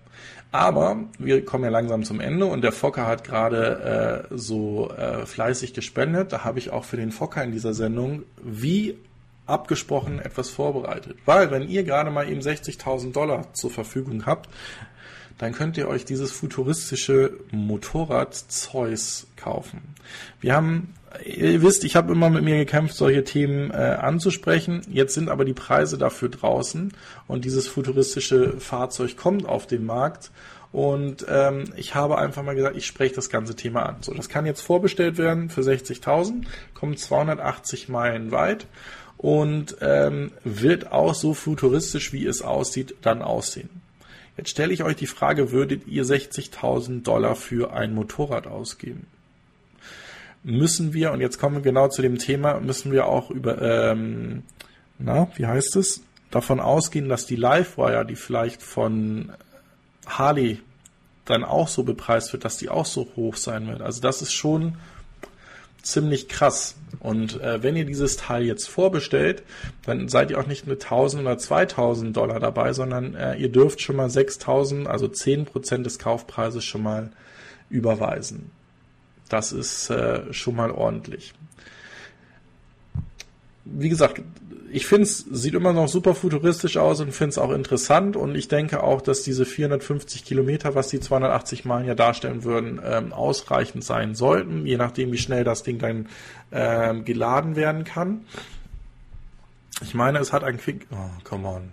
Aber 0.50 1.00
wir 1.18 1.44
kommen 1.44 1.64
ja 1.64 1.70
langsam 1.70 2.02
zum 2.02 2.20
Ende 2.20 2.46
und 2.46 2.62
der 2.62 2.72
Fokker 2.72 3.06
hat 3.06 3.24
gerade 3.24 4.24
äh, 4.30 4.34
so 4.34 4.90
äh, 4.92 5.26
fleißig 5.26 5.74
gespendet. 5.74 6.32
Da 6.32 6.44
habe 6.44 6.58
ich 6.58 6.70
auch 6.70 6.84
für 6.84 6.96
den 6.96 7.12
Fokker 7.12 7.44
in 7.44 7.52
dieser 7.52 7.74
Sendung 7.74 8.22
wie 8.42 8.96
abgesprochen 9.44 10.18
etwas 10.18 10.48
vorbereitet. 10.48 11.18
Weil 11.26 11.50
wenn 11.50 11.68
ihr 11.68 11.84
gerade 11.84 12.10
mal 12.10 12.26
eben 12.26 12.40
60.000 12.40 13.12
Dollar 13.12 13.52
zur 13.52 13.70
Verfügung 13.70 14.24
habt, 14.24 14.48
dann 15.38 15.52
könnt 15.52 15.76
ihr 15.78 15.88
euch 15.88 16.04
dieses 16.04 16.32
futuristische 16.32 17.32
Motorrad 17.52 18.34
Zeus 18.34 19.28
kaufen. 19.36 19.94
Wir 20.40 20.54
haben, 20.54 20.94
ihr 21.24 21.62
wisst, 21.62 21.84
ich 21.84 21.96
habe 21.96 22.12
immer 22.12 22.28
mit 22.28 22.42
mir 22.42 22.56
gekämpft, 22.56 22.96
solche 22.96 23.24
Themen 23.24 23.70
äh, 23.70 23.74
anzusprechen. 24.00 24.82
Jetzt 24.90 25.14
sind 25.14 25.28
aber 25.28 25.44
die 25.44 25.54
Preise 25.54 25.96
dafür 25.96 26.28
draußen 26.28 26.92
und 27.28 27.44
dieses 27.44 27.68
futuristische 27.68 28.58
Fahrzeug 28.58 29.16
kommt 29.16 29.46
auf 29.46 29.66
den 29.66 29.86
Markt. 29.86 30.30
Und 30.70 31.24
ähm, 31.30 31.72
ich 31.76 31.94
habe 31.94 32.18
einfach 32.18 32.42
mal 32.42 32.54
gesagt, 32.54 32.76
ich 32.76 32.84
spreche 32.84 33.14
das 33.14 33.30
ganze 33.30 33.56
Thema 33.56 33.86
an. 33.86 33.96
So, 34.02 34.12
das 34.12 34.28
kann 34.28 34.44
jetzt 34.44 34.60
vorbestellt 34.60 35.16
werden 35.16 35.48
für 35.48 35.62
60.000, 35.62 36.44
kommt 36.74 36.98
280 36.98 37.88
Meilen 37.88 38.32
weit 38.32 38.66
und 39.16 39.76
ähm, 39.80 40.32
wird 40.44 40.92
auch 40.92 41.14
so 41.14 41.32
futuristisch, 41.32 42.12
wie 42.12 42.26
es 42.26 42.42
aussieht, 42.42 42.96
dann 43.00 43.22
aussehen. 43.22 43.70
Jetzt 44.38 44.50
stelle 44.50 44.72
ich 44.72 44.84
euch 44.84 44.94
die 44.94 45.08
Frage, 45.08 45.50
würdet 45.50 45.88
ihr 45.88 46.04
60.000 46.04 47.02
Dollar 47.02 47.34
für 47.34 47.72
ein 47.72 47.92
Motorrad 47.92 48.46
ausgeben? 48.46 49.08
Müssen 50.44 50.94
wir, 50.94 51.10
und 51.10 51.20
jetzt 51.20 51.38
kommen 51.38 51.56
wir 51.56 51.62
genau 51.62 51.88
zu 51.88 52.02
dem 52.02 52.18
Thema, 52.18 52.60
müssen 52.60 52.92
wir 52.92 53.06
auch 53.06 53.30
über, 53.30 53.60
ähm, 53.60 54.44
na, 55.00 55.28
wie 55.34 55.46
heißt 55.46 55.74
es, 55.74 56.02
davon 56.30 56.60
ausgehen, 56.60 57.08
dass 57.08 57.26
die 57.26 57.34
Livewire, 57.34 58.06
die 58.06 58.14
vielleicht 58.14 58.62
von 58.62 59.32
Harley 60.06 60.60
dann 61.24 61.42
auch 61.42 61.66
so 61.66 61.82
bepreist 61.82 62.32
wird, 62.32 62.44
dass 62.44 62.58
die 62.58 62.68
auch 62.68 62.86
so 62.86 63.08
hoch 63.16 63.34
sein 63.34 63.66
wird. 63.66 63.82
Also 63.82 64.00
das 64.00 64.22
ist 64.22 64.32
schon 64.32 64.76
ziemlich 65.82 66.28
krass. 66.28 66.76
Und 67.00 67.40
äh, 67.40 67.62
wenn 67.62 67.76
ihr 67.76 67.84
dieses 67.84 68.16
Teil 68.16 68.44
jetzt 68.44 68.68
vorbestellt, 68.68 69.42
dann 69.84 70.08
seid 70.08 70.30
ihr 70.30 70.38
auch 70.38 70.46
nicht 70.46 70.66
mit 70.66 70.82
1000 70.82 71.22
oder 71.22 71.38
2000 71.38 72.16
Dollar 72.16 72.40
dabei, 72.40 72.72
sondern 72.72 73.14
äh, 73.14 73.36
ihr 73.36 73.50
dürft 73.50 73.80
schon 73.80 73.96
mal 73.96 74.10
6000, 74.10 74.86
also 74.86 75.06
10% 75.06 75.82
des 75.82 75.98
Kaufpreises 75.98 76.64
schon 76.64 76.82
mal 76.82 77.10
überweisen. 77.70 78.50
Das 79.28 79.52
ist 79.52 79.90
äh, 79.90 80.32
schon 80.32 80.56
mal 80.56 80.70
ordentlich. 80.70 81.34
Wie 83.70 83.88
gesagt, 83.88 84.22
ich 84.70 84.86
finde 84.86 85.04
es 85.04 85.18
sieht 85.18 85.54
immer 85.54 85.72
noch 85.72 85.88
super 85.88 86.14
futuristisch 86.14 86.76
aus 86.76 87.00
und 87.00 87.12
finde 87.12 87.30
es 87.30 87.38
auch 87.38 87.52
interessant 87.52 88.16
und 88.16 88.34
ich 88.34 88.48
denke 88.48 88.82
auch, 88.82 89.00
dass 89.00 89.22
diese 89.22 89.44
450 89.44 90.24
Kilometer, 90.24 90.74
was 90.74 90.88
die 90.88 91.00
280 91.00 91.64
Meilen 91.64 91.86
ja 91.86 91.94
darstellen 91.94 92.44
würden, 92.44 92.80
ähm, 92.84 93.12
ausreichend 93.12 93.84
sein 93.84 94.14
sollten, 94.14 94.66
je 94.66 94.76
nachdem, 94.76 95.12
wie 95.12 95.18
schnell 95.18 95.44
das 95.44 95.62
Ding 95.62 95.78
dann 95.78 96.08
ähm, 96.52 97.04
geladen 97.04 97.56
werden 97.56 97.84
kann. 97.84 98.24
Ich 99.82 99.94
meine, 99.94 100.18
es 100.18 100.32
hat 100.32 100.44
ein 100.44 100.58
Quick. 100.58 100.86
Oh, 100.90 100.96
come 101.24 101.48
on. 101.48 101.68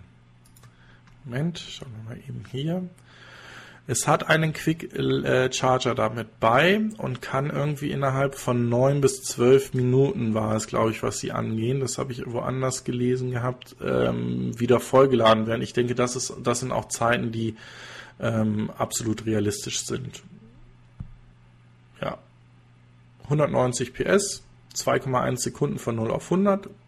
Moment, 1.24 1.58
schauen 1.58 1.92
wir 1.96 2.14
mal 2.14 2.22
eben 2.28 2.44
hier. 2.50 2.88
Es 3.88 4.08
hat 4.08 4.28
einen 4.28 4.52
Quick 4.52 4.94
äh, 4.94 5.52
Charger 5.52 5.94
damit 5.94 6.40
bei 6.40 6.80
und 6.98 7.22
kann 7.22 7.50
irgendwie 7.50 7.92
innerhalb 7.92 8.34
von 8.34 8.68
neun 8.68 9.00
bis 9.00 9.22
zwölf 9.22 9.74
Minuten 9.74 10.34
war 10.34 10.56
es, 10.56 10.66
glaube 10.66 10.90
ich, 10.90 11.04
was 11.04 11.18
sie 11.18 11.30
angehen. 11.30 11.78
Das 11.78 11.96
habe 11.96 12.10
ich 12.10 12.26
woanders 12.26 12.82
gelesen 12.82 13.30
gehabt, 13.30 13.76
ähm, 13.80 14.58
wieder 14.58 14.80
vollgeladen 14.80 15.46
werden. 15.46 15.62
Ich 15.62 15.72
denke, 15.72 15.94
das 15.94 16.16
ist, 16.16 16.34
das 16.42 16.60
sind 16.60 16.72
auch 16.72 16.88
Zeiten, 16.88 17.30
die 17.30 17.54
ähm, 18.18 18.70
absolut 18.76 19.24
realistisch 19.24 19.84
sind. 19.84 20.24
Ja. 22.00 22.18
190 23.24 23.94
PS, 23.94 24.42
2,1 24.74 25.36
Sekunden 25.38 25.78
von 25.78 25.94
0 25.94 26.10
auf 26.10 26.24
100 26.24 26.68
ich 26.68 26.85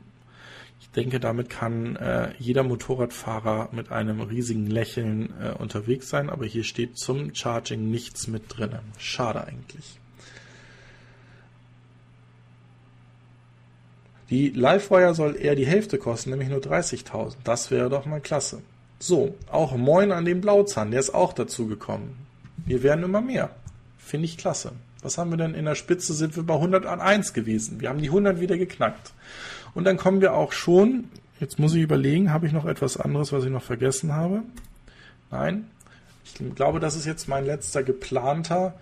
denke, 0.99 1.21
damit 1.21 1.49
kann 1.49 1.95
äh, 1.97 2.33
jeder 2.39 2.65
Motorradfahrer 2.65 3.69
mit 3.71 3.93
einem 3.93 4.21
riesigen 4.21 4.67
Lächeln 4.67 5.33
äh, 5.41 5.51
unterwegs 5.51 6.09
sein, 6.09 6.29
aber 6.29 6.45
hier 6.45 6.65
steht 6.65 6.99
zum 6.99 7.35
Charging 7.37 7.89
nichts 7.89 8.27
mit 8.27 8.43
drin. 8.49 8.73
Schade 8.99 9.45
eigentlich. 9.45 10.01
Die 14.29 14.51
Livewire 14.51 15.15
soll 15.15 15.37
eher 15.37 15.55
die 15.55 15.67
Hälfte 15.67 15.99
kosten, 15.99 16.31
nämlich 16.31 16.49
nur 16.49 16.59
30.000. 16.59 17.37
Das 17.45 17.71
wäre 17.71 17.89
doch 17.89 18.05
mal 18.05 18.21
klasse. 18.21 18.61
So, 18.99 19.37
auch 19.51 19.77
Moin 19.77 20.11
an 20.11 20.25
den 20.25 20.41
Blauzahn, 20.41 20.91
der 20.91 20.99
ist 20.99 21.15
auch 21.15 21.33
dazu 21.33 21.69
gekommen. 21.69 22.27
Wir 22.67 22.83
werden 22.83 23.05
immer 23.05 23.21
mehr. 23.21 23.51
Finde 23.99 24.25
ich 24.25 24.37
klasse. 24.37 24.73
Was 25.03 25.17
haben 25.17 25.31
wir 25.31 25.37
denn 25.37 25.55
in 25.55 25.65
der 25.65 25.77
Spitze? 25.77 26.13
Sind 26.13 26.35
wir 26.35 26.43
bei 26.43 26.55
101 26.55 27.33
gewesen. 27.33 27.81
Wir 27.81 27.89
haben 27.89 28.03
die 28.03 28.09
100 28.09 28.41
wieder 28.41 28.59
geknackt. 28.59 29.13
Und 29.79 29.85
dann 29.85 29.97
kommen 29.97 30.21
wir 30.21 30.35
auch 30.35 30.51
schon, 30.51 31.05
jetzt 31.39 31.61
muss 31.61 31.73
ich 31.73 31.83
überlegen, 31.83 32.33
habe 32.33 32.49
ich 32.49 32.53
noch 32.53 32.67
etwas 32.67 32.97
anderes, 32.97 33.33
was 33.33 33.45
ich 33.45 33.51
noch 33.53 33.63
vergessen 33.63 34.13
habe? 34.13 34.43
Nein. 35.31 35.71
Ich 36.25 36.55
glaube, 36.57 36.81
das 36.81 36.97
ist 36.97 37.07
jetzt 37.07 37.29
mein 37.29 37.47
letzter 37.47 37.85
geplanter 37.85 38.75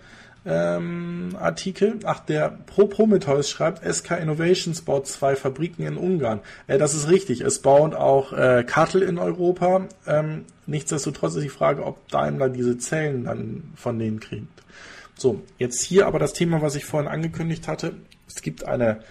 ähm, 0.43 1.37
Artikel. 1.39 1.99
Ach, 2.03 2.21
der 2.21 2.49
Pro 2.65 2.87
Prometheus 2.87 3.47
schreibt, 3.47 3.85
SK 3.85 4.19
Innovations 4.19 4.81
baut 4.81 5.05
zwei 5.05 5.35
Fabriken 5.35 5.85
in 5.85 5.97
Ungarn. 5.97 6.39
Äh, 6.65 6.79
das 6.79 6.95
ist 6.95 7.07
richtig. 7.09 7.41
Es 7.41 7.61
baut 7.61 7.93
auch 7.93 8.33
äh, 8.33 8.63
Kattel 8.65 9.03
in 9.03 9.19
Europa. 9.19 9.85
Ähm, 10.07 10.45
nichtsdestotrotz 10.65 11.35
ist 11.35 11.43
die 11.43 11.49
Frage, 11.49 11.85
ob 11.85 12.09
Daimler 12.09 12.49
diese 12.49 12.79
Zellen 12.79 13.25
dann 13.25 13.71
von 13.75 13.99
denen 13.99 14.19
kriegt. 14.19 14.63
So, 15.15 15.43
jetzt 15.59 15.79
hier 15.83 16.07
aber 16.07 16.17
das 16.17 16.33
Thema, 16.33 16.63
was 16.63 16.73
ich 16.73 16.85
vorhin 16.85 17.07
angekündigt 17.07 17.67
hatte. 17.67 17.93
Es 18.27 18.41
gibt 18.41 18.67
eine 18.67 19.01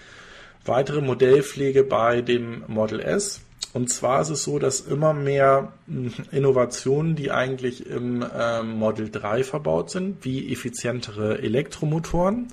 weitere 0.67 1.01
Modellpflege 1.01 1.85
bei 1.85 2.23
dem 2.23 2.65
Model 2.67 3.01
S. 3.01 3.41
Und 3.73 3.93
zwar 3.93 4.23
ist 4.23 4.31
es 4.31 4.43
so, 4.43 4.59
dass 4.59 4.81
immer 4.81 5.13
mehr 5.13 5.73
hm, 5.87 6.13
Innovationen, 6.31 7.15
die 7.15 7.31
eigentlich 7.31 7.87
im 7.87 8.23
äh, 8.23 8.63
Model 8.63 9.11
3 9.11 9.45
verbaut 9.45 9.91
sind, 9.91 10.25
wie 10.25 10.53
effizientere 10.53 11.39
Elektromotoren, 11.39 12.49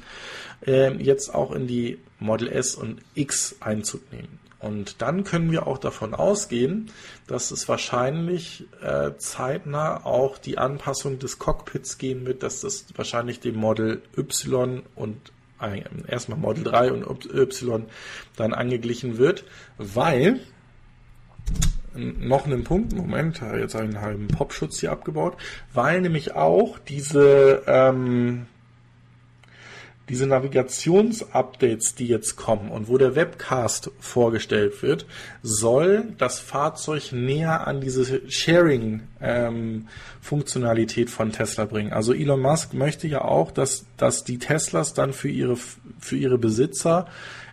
äh, 0.65 0.93
jetzt 0.95 1.33
auch 1.33 1.51
in 1.53 1.67
die 1.67 1.99
Model 2.19 2.49
S 2.49 2.75
und 2.75 3.01
X 3.15 3.55
Einzug 3.59 4.11
nehmen. 4.11 4.39
Und 4.63 5.01
dann 5.01 5.25
können 5.25 5.51
wir 5.51 5.67
auch 5.67 5.77
davon 5.77 6.13
ausgehen, 6.13 6.89
dass 7.27 7.51
es 7.51 7.67
wahrscheinlich 7.67 8.63
äh, 8.81 9.11
zeitnah 9.17 10.05
auch 10.05 10.37
die 10.37 10.57
Anpassung 10.57 11.19
des 11.19 11.37
Cockpits 11.37 11.97
geben 11.97 12.25
wird, 12.25 12.43
dass 12.43 12.61
das 12.61 12.85
wahrscheinlich 12.95 13.41
dem 13.41 13.55
Model 13.55 14.01
Y 14.17 14.83
und 14.95 15.17
erstmal 16.07 16.37
Model 16.37 16.63
3 16.63 16.91
und 16.93 17.25
Y 17.33 17.85
dann 18.35 18.53
angeglichen 18.53 19.17
wird, 19.17 19.45
weil 19.77 20.39
noch 21.95 22.45
einen 22.45 22.63
Punkt, 22.63 22.93
Moment, 22.93 23.41
jetzt 23.41 23.75
einen 23.75 24.01
halben 24.01 24.27
Popschutz 24.27 24.79
hier 24.79 24.91
abgebaut, 24.91 25.37
weil 25.73 26.01
nämlich 26.01 26.33
auch 26.35 26.79
diese 26.79 27.63
ähm, 27.67 28.47
diese 30.09 30.27
Navigationsupdates, 30.27 31.95
die 31.95 32.07
jetzt 32.07 32.35
kommen 32.35 32.69
und 32.69 32.89
wo 32.89 32.97
der 32.97 33.15
Webcast 33.15 33.89
vorgestellt 33.99 34.83
wird, 34.83 35.05
soll 35.41 36.11
das 36.17 36.39
Fahrzeug 36.39 37.13
näher 37.13 37.65
an 37.67 37.79
diese 37.79 38.29
Sharing-Funktionalität 38.29 41.07
ähm, 41.07 41.13
von 41.13 41.31
Tesla 41.31 41.63
bringen. 41.65 41.93
Also 41.93 42.11
Elon 42.13 42.41
Musk 42.41 42.73
möchte 42.73 43.07
ja 43.07 43.21
auch, 43.21 43.51
dass, 43.51 43.85
dass 43.95 44.25
die 44.25 44.39
Teslas 44.39 44.93
dann 44.93 45.13
für 45.13 45.29
ihre, 45.29 45.55
für 45.55 46.17
ihre 46.17 46.37
Besitzer 46.37 47.07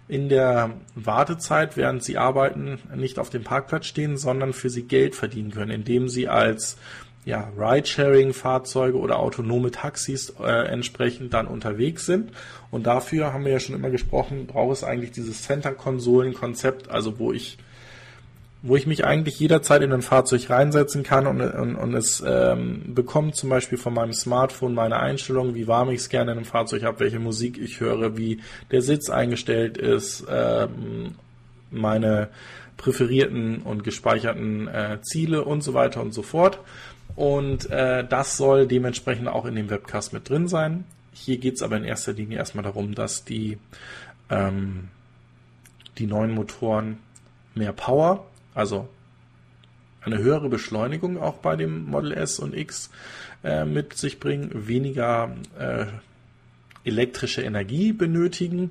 in 0.09 0.29
der 0.29 0.73
Wartezeit, 0.97 1.77
während 1.77 2.03
sie 2.03 2.19
arbeiten, 2.19 2.81
nicht 2.97 3.21
auf 3.21 3.31
dem 3.31 3.45
Parkplatz 3.45 3.87
stehen, 3.87 4.17
sondern 4.17 4.53
für 4.53 4.69
sie 4.69 4.83
Geld 4.83 5.15
verdienen 5.15 5.53
können, 5.53 5.71
indem 5.71 6.09
sie 6.09 6.27
als 6.27 6.77
ja, 7.25 7.51
Ride-Sharing-Fahrzeuge 7.59 8.99
oder 8.99 9.19
autonome 9.19 9.71
Taxis 9.71 10.35
äh, 10.41 10.69
entsprechend 10.69 11.35
dann 11.35 11.47
unterwegs 11.47 12.07
sind. 12.07 12.33
Und 12.71 12.87
dafür 12.87 13.33
haben 13.33 13.45
wir 13.45 13.53
ja 13.53 13.61
schon 13.61 13.75
immer 13.75 13.91
gesprochen, 13.91 14.47
braucht 14.47 14.73
es 14.73 14.85
eigentlich 14.85 15.13
dieses 15.13 15.43
Center-Konsolen-Konzept, 15.43 16.91
also 16.91 17.19
wo 17.19 17.33
ich 17.33 17.59
wo 18.63 18.77
ich 18.77 18.87
mich 18.87 19.05
eigentlich 19.05 19.41
jederzeit 19.41 19.83
in 19.83 19.93
ein 19.93 20.03
Fahrzeug 20.03 20.51
reinsetzen 20.51 21.03
kann 21.03 21.27
und, 21.27 21.41
und, 21.41 21.77
und 21.77 21.95
es 21.95 22.23
ähm, 22.27 22.95
bekommt 22.95 23.35
zum 23.35 23.49
Beispiel 23.49 23.79
von 23.79 23.95
meinem 23.95 24.13
Smartphone 24.13 24.75
meine 24.75 24.99
Einstellungen, 24.99 25.55
wie 25.55 25.67
warm 25.67 25.91
ich 25.91 26.01
es 26.01 26.09
gerne 26.11 26.33
in 26.33 26.39
einem 26.39 26.47
Fahrzeug 26.47 26.83
habe, 26.83 27.01
welche 27.01 27.19
Musik 27.19 27.59
ich 27.59 27.81
höre, 27.81 28.19
wie 28.19 28.41
der 28.71 28.83
Sitz 28.83 29.09
eingestellt 29.09 29.79
ist, 29.79 30.27
ähm, 30.31 31.15
meine 31.71 32.29
präferierten 32.77 33.63
und 33.63 33.85
gespeicherten 33.85 34.69
äh, 34.69 34.99
Ziele 35.03 35.45
und 35.45 35.63
so 35.63 35.75
weiter 35.75 36.03
und 36.03 36.13
so 36.13 36.23
fort. 36.23 36.59
Und 37.17 37.71
äh, 37.71 38.07
das 38.07 38.37
soll 38.37 38.67
dementsprechend 38.67 39.29
auch 39.29 39.45
in 39.45 39.55
dem 39.55 39.71
Webcast 39.71 40.13
mit 40.13 40.29
drin 40.29 40.49
sein. 40.49 40.85
Hier 41.13 41.39
geht 41.39 41.55
es 41.55 41.63
aber 41.63 41.77
in 41.77 41.85
erster 41.85 42.13
Linie 42.13 42.39
erstmal 42.39 42.65
darum, 42.65 42.95
dass 42.95 43.25
die, 43.25 43.59
ähm, 44.31 44.89
die 45.99 46.07
neuen 46.07 46.33
Motoren 46.33 46.99
mehr 47.55 47.73
Power 47.73 48.27
also 48.55 48.89
eine 50.03 50.19
höhere 50.19 50.49
Beschleunigung 50.49 51.19
auch 51.21 51.39
bei 51.39 51.57
dem 51.57 51.85
Model 51.85 52.13
S 52.13 52.39
und 52.39 52.57
X 52.57 52.91
äh, 53.45 53.65
mit 53.65 53.95
sich 53.95 54.19
bringen, 54.19 54.51
weniger 54.67 55.35
äh, 55.59 55.87
elektrische 56.85 57.43
Energie 57.43 57.93
benötigen 57.93 58.71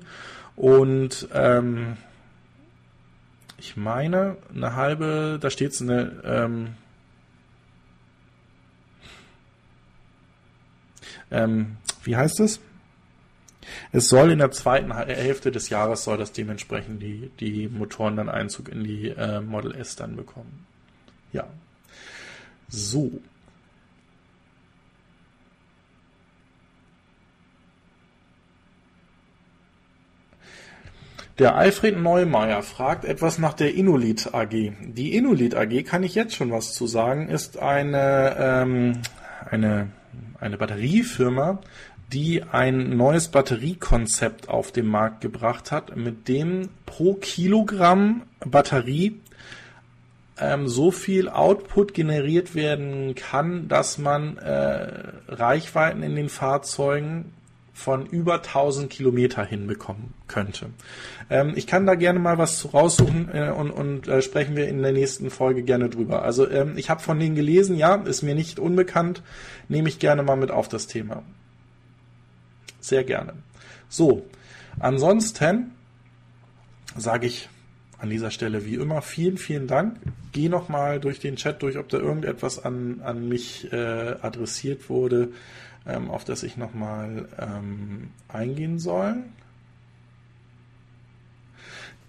und 0.56 1.28
ähm, 1.32 1.96
ich 3.58 3.76
meine, 3.76 4.36
eine 4.54 4.74
halbe, 4.74 5.38
da 5.40 5.50
steht 5.50 5.72
es 5.72 5.82
eine, 5.82 6.22
ähm, 6.24 6.68
ähm, 11.30 11.76
wie 12.02 12.16
heißt 12.16 12.40
es? 12.40 12.60
Es 13.92 14.08
soll 14.08 14.30
in 14.30 14.38
der 14.38 14.50
zweiten 14.50 14.94
Hälfte 14.94 15.52
des 15.52 15.68
Jahres 15.68 16.04
soll 16.04 16.16
das 16.16 16.32
dementsprechend 16.32 17.02
die, 17.02 17.30
die 17.40 17.68
Motoren 17.68 18.16
dann 18.16 18.28
Einzug 18.28 18.68
in 18.68 18.84
die 18.84 19.08
äh, 19.08 19.40
Model 19.40 19.74
S 19.74 19.96
dann 19.96 20.16
bekommen. 20.16 20.66
Ja. 21.32 21.46
So. 22.68 23.20
Der 31.40 31.54
Alfred 31.54 31.98
Neumeier 31.98 32.62
fragt 32.62 33.06
etwas 33.06 33.38
nach 33.38 33.54
der 33.54 33.74
Inulit 33.74 34.34
AG. 34.34 34.50
Die 34.50 35.16
Inulit 35.16 35.54
AG, 35.54 35.84
kann 35.84 36.02
ich 36.02 36.14
jetzt 36.14 36.34
schon 36.34 36.50
was 36.50 36.74
zu 36.74 36.86
sagen, 36.86 37.28
ist 37.28 37.58
eine, 37.58 38.36
ähm, 38.38 39.00
eine, 39.50 39.90
eine 40.40 40.56
Batteriefirma, 40.56 41.60
die 42.12 42.42
ein 42.42 42.96
neues 42.96 43.28
Batteriekonzept 43.28 44.48
auf 44.48 44.72
den 44.72 44.86
Markt 44.86 45.20
gebracht 45.20 45.70
hat, 45.70 45.96
mit 45.96 46.28
dem 46.28 46.68
pro 46.86 47.14
Kilogramm 47.14 48.22
Batterie 48.44 49.20
ähm, 50.38 50.68
so 50.68 50.90
viel 50.90 51.28
Output 51.28 51.94
generiert 51.94 52.54
werden 52.54 53.14
kann, 53.14 53.68
dass 53.68 53.98
man 53.98 54.38
äh, 54.38 54.88
Reichweiten 55.28 56.02
in 56.02 56.16
den 56.16 56.28
Fahrzeugen 56.28 57.32
von 57.80 58.04
über 58.04 58.34
1000 58.34 58.90
Kilometer 58.90 59.42
hinbekommen 59.42 60.12
könnte. 60.28 60.66
Ähm, 61.30 61.54
ich 61.56 61.66
kann 61.66 61.86
da 61.86 61.94
gerne 61.94 62.18
mal 62.18 62.36
was 62.36 62.74
raussuchen 62.74 63.30
äh, 63.32 63.50
und, 63.50 63.70
und 63.70 64.06
äh, 64.06 64.20
sprechen 64.20 64.54
wir 64.54 64.68
in 64.68 64.82
der 64.82 64.92
nächsten 64.92 65.30
Folge 65.30 65.62
gerne 65.62 65.88
drüber. 65.88 66.22
Also 66.22 66.48
ähm, 66.48 66.74
ich 66.76 66.90
habe 66.90 67.00
von 67.00 67.18
denen 67.18 67.34
gelesen, 67.34 67.76
ja, 67.76 67.94
ist 67.94 68.20
mir 68.20 68.34
nicht 68.34 68.58
unbekannt, 68.58 69.22
nehme 69.68 69.88
ich 69.88 69.98
gerne 69.98 70.22
mal 70.22 70.36
mit 70.36 70.50
auf 70.50 70.68
das 70.68 70.88
Thema. 70.88 71.22
Sehr 72.80 73.02
gerne. 73.02 73.32
So, 73.88 74.26
ansonsten 74.78 75.72
sage 76.96 77.28
ich 77.28 77.48
an 77.96 78.10
dieser 78.10 78.30
Stelle 78.30 78.66
wie 78.66 78.74
immer 78.74 79.00
vielen, 79.00 79.38
vielen 79.38 79.66
Dank. 79.66 79.96
Geh 80.32 80.50
nochmal 80.50 81.00
durch 81.00 81.18
den 81.18 81.36
Chat 81.36 81.62
durch, 81.62 81.78
ob 81.78 81.88
da 81.88 81.96
irgendetwas 81.96 82.62
an, 82.62 83.00
an 83.02 83.26
mich 83.26 83.72
äh, 83.72 83.76
adressiert 84.20 84.90
wurde, 84.90 85.30
ähm, 85.86 86.10
auf 86.10 86.24
das 86.24 86.42
ich 86.42 86.56
nochmal 86.56 87.28
ähm, 87.38 88.10
eingehen 88.28 88.78
soll. 88.78 89.16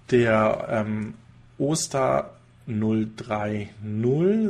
Der 0.10 0.68
ähm, 0.70 1.14
Oster 1.58 2.32
030 2.68 3.70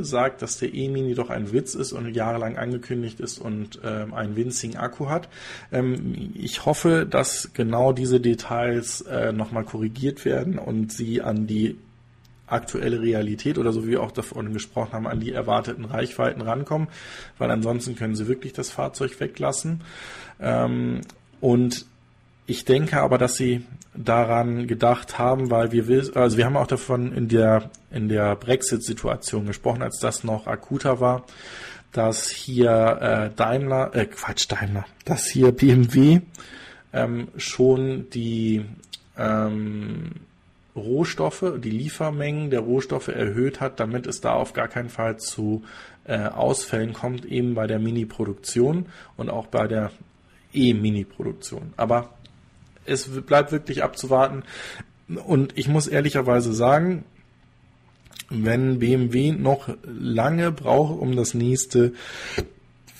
sagt, 0.02 0.42
dass 0.42 0.58
der 0.58 0.74
E-Mini 0.74 1.14
doch 1.14 1.30
ein 1.30 1.52
Witz 1.52 1.74
ist 1.74 1.92
und 1.92 2.14
jahrelang 2.14 2.56
angekündigt 2.56 3.20
ist 3.20 3.38
und 3.38 3.80
ähm, 3.84 4.12
einen 4.14 4.36
winzigen 4.36 4.76
Akku 4.76 5.08
hat. 5.08 5.28
Ähm, 5.72 6.32
ich 6.34 6.66
hoffe, 6.66 7.06
dass 7.08 7.52
genau 7.54 7.92
diese 7.92 8.20
Details 8.20 9.00
äh, 9.02 9.32
nochmal 9.32 9.64
korrigiert 9.64 10.24
werden 10.24 10.58
und 10.58 10.92
sie 10.92 11.22
an 11.22 11.46
die 11.46 11.78
aktuelle 12.52 13.00
Realität 13.00 13.58
oder 13.58 13.72
so 13.72 13.84
wie 13.84 13.90
wir 13.90 14.02
auch 14.02 14.12
davon 14.12 14.52
gesprochen 14.52 14.92
haben, 14.92 15.06
an 15.06 15.20
die 15.20 15.32
erwarteten 15.32 15.84
Reichweiten 15.84 16.40
rankommen, 16.40 16.88
weil 17.38 17.50
ansonsten 17.50 17.96
können 17.96 18.14
sie 18.14 18.28
wirklich 18.28 18.52
das 18.52 18.70
Fahrzeug 18.70 19.18
weglassen. 19.20 19.82
Ähm, 20.40 21.00
und 21.40 21.86
ich 22.46 22.64
denke 22.64 23.00
aber, 23.00 23.18
dass 23.18 23.36
sie 23.36 23.64
daran 23.94 24.66
gedacht 24.66 25.18
haben, 25.18 25.50
weil 25.50 25.72
wir 25.72 25.86
also 26.14 26.36
wir 26.36 26.46
haben 26.46 26.56
auch 26.56 26.66
davon 26.66 27.12
in 27.12 27.28
der 27.28 27.70
in 27.90 28.08
der 28.08 28.36
Brexit-Situation 28.36 29.46
gesprochen, 29.46 29.82
als 29.82 29.98
das 29.98 30.24
noch 30.24 30.46
akuter 30.46 31.00
war, 31.00 31.24
dass 31.92 32.30
hier 32.30 32.98
äh, 33.00 33.36
Daimler, 33.36 33.94
äh, 33.94 34.06
Quatsch 34.06 34.50
Daimler, 34.50 34.86
dass 35.04 35.26
hier 35.26 35.52
BMW 35.52 36.20
ähm, 36.92 37.28
schon 37.36 38.08
die 38.10 38.64
ähm, 39.16 40.12
Rohstoffe, 40.74 41.54
die 41.58 41.70
Liefermengen 41.70 42.50
der 42.50 42.60
Rohstoffe 42.60 43.08
erhöht 43.08 43.60
hat, 43.60 43.78
damit 43.78 44.06
es 44.06 44.20
da 44.20 44.32
auf 44.32 44.52
gar 44.52 44.68
keinen 44.68 44.88
Fall 44.88 45.18
zu 45.18 45.64
äh, 46.04 46.24
Ausfällen 46.24 46.92
kommt, 46.94 47.24
eben 47.24 47.54
bei 47.54 47.66
der 47.66 47.78
Mini-Produktion 47.78 48.86
und 49.16 49.30
auch 49.30 49.46
bei 49.46 49.66
der 49.66 49.90
E-Mini-Produktion. 50.54 51.74
Aber 51.76 52.10
es 52.86 53.08
bleibt 53.08 53.52
wirklich 53.52 53.82
abzuwarten. 53.82 54.44
Und 55.26 55.58
ich 55.58 55.68
muss 55.68 55.86
ehrlicherweise 55.86 56.52
sagen, 56.54 57.04
wenn 58.30 58.78
BMW 58.78 59.32
noch 59.32 59.68
lange 59.84 60.52
braucht, 60.52 60.98
um 60.98 61.16
das 61.16 61.34
nächste 61.34 61.92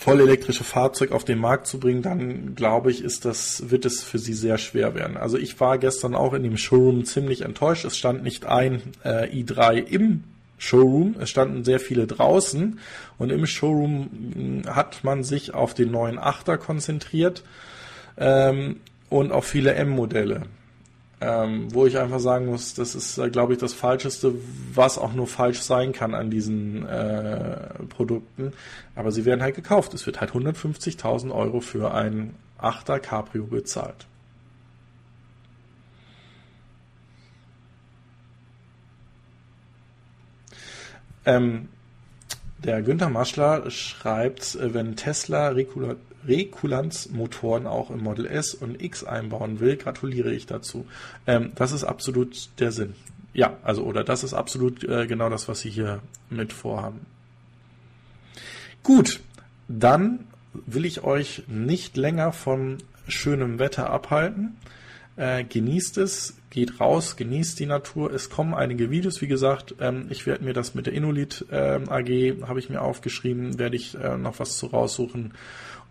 vollelektrische 0.03 0.65
Fahrzeug 0.65 1.13
auf 1.13 1.25
den 1.25 1.39
Markt 1.39 1.67
zu 1.67 1.79
bringen, 1.79 2.03
dann 2.03 2.55
glaube 2.55 2.91
ich, 2.91 3.03
ist 3.03 3.25
das, 3.25 3.71
wird 3.71 3.85
es 3.85 4.03
für 4.03 4.19
sie 4.19 4.35
sehr 4.35 4.59
schwer 4.59 4.95
werden. 4.95 5.17
Also 5.17 5.39
ich 5.39 5.59
war 5.61 5.79
gestern 5.79 6.15
auch 6.15 6.33
in 6.35 6.43
dem 6.43 6.57
Showroom 6.57 7.05
ziemlich 7.05 7.43
enttäuscht. 7.43 7.85
Es 7.85 7.97
stand 7.97 8.23
nicht 8.23 8.47
ein 8.47 8.83
äh, 9.05 9.29
i3 9.29 9.85
im 9.85 10.25
Showroom, 10.59 11.17
es 11.21 11.31
standen 11.31 11.65
sehr 11.65 11.81
viele 11.81 12.07
draußen 12.07 12.79
und 13.19 13.31
im 13.31 13.47
Showroom 13.47 14.11
hm, 14.35 14.75
hat 14.75 15.05
man 15.05 15.25
sich 15.25 15.55
auf 15.55 15.75
den 15.75 15.91
neuen 15.91 16.19
Achter 16.19 16.59
konzentriert. 16.59 17.43
Ähm, 18.19 18.77
und 19.13 19.31
auch 19.31 19.45
viele 19.45 19.75
M-Modelle. 19.75 20.43
Ähm, 21.25 21.73
wo 21.73 21.87
ich 21.87 21.99
einfach 21.99 22.19
sagen 22.19 22.47
muss, 22.47 22.75
das 22.75 22.97
ist, 22.97 23.17
äh, 23.17 23.31
glaube 23.31 23.53
ich, 23.53 23.61
das 23.61 23.75
Falscheste, 23.75 24.35
was 24.75 24.99
auch 24.99 25.13
nur 25.13 25.29
falsch 25.29 25.61
sein 25.61 25.93
kann 25.93 26.15
an 26.17 26.31
diesen 26.31 26.85
äh, 26.85 27.69
Produkten. 27.89 28.53
Aber 28.97 29.13
sie 29.13 29.25
werden 29.25 29.41
halt 29.41 29.55
gekauft. 29.55 29.95
Es 29.95 30.05
wird 30.05 30.21
halt 30.21 30.33
150.000 30.33 31.33
Euro 31.33 31.61
für 31.61 31.95
ein 31.95 32.35
8er 32.61 32.99
Cabrio 32.99 33.45
bezahlt. 33.45 34.09
Ähm, 41.25 41.69
der 42.65 42.83
Günther 42.83 43.11
Maschler 43.11 43.71
schreibt, 43.71 44.57
äh, 44.57 44.75
wenn 44.75 44.97
Tesla 44.97 45.51
Rekulanzmotoren 46.27 47.67
auch 47.67 47.91
im 47.91 48.01
Model 48.01 48.27
S 48.27 48.55
und 48.55 48.83
X 48.83 49.05
einbauen 49.05 49.61
will, 49.61 49.77
gratuliere 49.77 50.33
ich 50.33 50.47
dazu. 50.47 50.87
Ähm, 51.27 51.53
das 51.55 51.73
ist 51.73 51.85
absolut 51.85 52.49
der 52.59 52.73
Sinn. 52.73 52.95
Ja, 53.35 53.57
also 53.63 53.85
oder 53.85 54.05
das 54.05 54.25
ist 54.25 54.35
absolut 54.35 54.85
äh, 54.85 55.07
genau 55.07 55.31
das, 55.31 55.49
was 55.49 55.61
Sie 55.61 55.71
hier 55.71 56.01
mit 56.29 56.53
vorhaben. 56.53 57.01
Gut, 58.83 59.21
dann 59.69 60.27
will 60.67 60.85
ich 60.85 61.03
euch 61.03 61.45
nicht 61.47 61.97
länger 61.97 62.33
von 62.33 62.79
schönem 63.09 63.59
Wetter 63.59 63.91
abhalten. 63.91 64.57
Äh, 65.17 65.45
genießt 65.45 65.99
es, 65.99 66.37
geht 66.51 66.81
raus, 66.81 67.17
genießt 67.17 67.59
die 67.61 67.67
Natur. 67.67 68.13
Es 68.13 68.31
kommen 68.31 68.55
einige 68.55 68.91
Videos, 68.91 69.21
wie 69.21 69.27
gesagt. 69.29 69.75
Ähm, 69.81 70.07
ich 70.11 70.27
werde 70.27 70.45
mir 70.45 70.55
das 70.55 70.75
mit 70.75 70.87
der 70.87 70.95
Inulit 70.95 71.47
äh, 71.51 71.81
AG, 71.87 72.47
habe 72.49 72.59
ich 72.59 72.71
mir 72.71 72.81
aufgeschrieben, 72.81 73.59
werde 73.59 73.77
ich 73.77 73.95
äh, 73.95 74.17
noch 74.17 74.39
was 74.39 74.57
zu 74.57 74.67
raussuchen. 74.67 75.33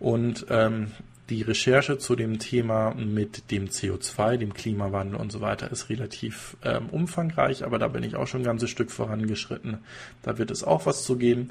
Und 0.02 0.46
ähm, 0.50 0.88
die 1.30 1.42
Recherche 1.42 1.96
zu 1.96 2.16
dem 2.16 2.40
Thema 2.40 2.92
mit 2.92 3.52
dem 3.52 3.68
CO2, 3.68 4.36
dem 4.36 4.52
Klimawandel 4.52 5.14
und 5.14 5.30
so 5.30 5.40
weiter 5.40 5.70
ist 5.70 5.90
relativ 5.90 6.56
ähm, 6.64 6.88
umfangreich, 6.90 7.64
aber 7.64 7.78
da 7.78 7.86
bin 7.86 8.02
ich 8.02 8.16
auch 8.16 8.26
schon 8.26 8.40
ein 8.40 8.44
ganzes 8.44 8.68
Stück 8.68 8.90
vorangeschritten. 8.90 9.78
Da 10.24 10.38
wird 10.38 10.50
es 10.50 10.64
auch 10.64 10.86
was 10.86 11.04
zu 11.04 11.18
geben. 11.18 11.50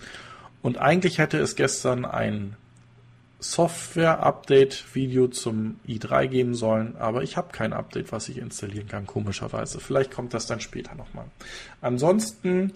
Und 0.61 0.79
eigentlich 0.79 1.17
hätte 1.17 1.37
es 1.39 1.55
gestern 1.55 2.03
ein 2.03 2.57
Software-Update-Video 3.41 5.27
zum 5.27 5.79
i3 5.87 6.27
geben 6.27 6.53
sollen, 6.53 6.95
aber 6.97 7.23
ich 7.23 7.37
habe 7.37 7.51
kein 7.51 7.73
Update, 7.73 8.11
was 8.11 8.29
ich 8.29 8.37
installieren 8.37 8.87
kann, 8.87 9.07
komischerweise. 9.07 9.79
Vielleicht 9.79 10.11
kommt 10.11 10.35
das 10.35 10.45
dann 10.45 10.61
später 10.61 10.93
nochmal. 10.93 11.25
Ansonsten 11.81 12.73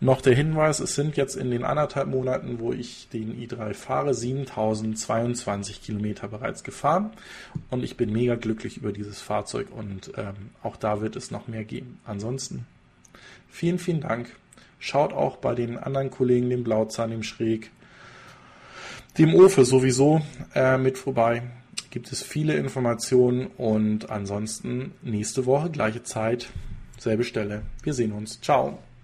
noch 0.00 0.20
der 0.20 0.34
Hinweis, 0.34 0.80
es 0.80 0.96
sind 0.96 1.16
jetzt 1.16 1.36
in 1.36 1.52
den 1.52 1.62
anderthalb 1.62 2.08
Monaten, 2.08 2.58
wo 2.58 2.72
ich 2.72 3.08
den 3.12 3.32
i3 3.40 3.74
fahre, 3.74 4.12
7022 4.12 5.82
Kilometer 5.82 6.26
bereits 6.26 6.64
gefahren 6.64 7.12
und 7.70 7.84
ich 7.84 7.96
bin 7.96 8.12
mega 8.12 8.34
glücklich 8.34 8.76
über 8.76 8.92
dieses 8.92 9.20
Fahrzeug 9.20 9.68
und 9.70 10.12
ähm, 10.16 10.50
auch 10.64 10.76
da 10.76 11.00
wird 11.00 11.14
es 11.14 11.30
noch 11.30 11.46
mehr 11.46 11.64
geben. 11.64 12.00
Ansonsten 12.04 12.66
vielen, 13.48 13.78
vielen 13.78 14.00
Dank. 14.00 14.34
Schaut 14.80 15.12
auch 15.12 15.36
bei 15.36 15.54
den 15.54 15.78
anderen 15.78 16.10
Kollegen, 16.10 16.50
dem 16.50 16.64
Blauzahn, 16.64 17.10
dem 17.10 17.22
Schräg, 17.22 17.70
dem 19.18 19.34
Ofe 19.34 19.64
sowieso 19.64 20.22
äh, 20.54 20.78
mit 20.78 20.96
vorbei. 20.96 21.42
Gibt 21.90 22.12
es 22.12 22.22
viele 22.22 22.54
Informationen 22.54 23.46
und 23.56 24.10
ansonsten 24.10 24.92
nächste 25.02 25.46
Woche 25.46 25.70
gleiche 25.70 26.02
Zeit, 26.02 26.50
selbe 26.98 27.24
Stelle. 27.24 27.62
Wir 27.82 27.94
sehen 27.94 28.12
uns. 28.12 28.40
Ciao. 28.40 28.78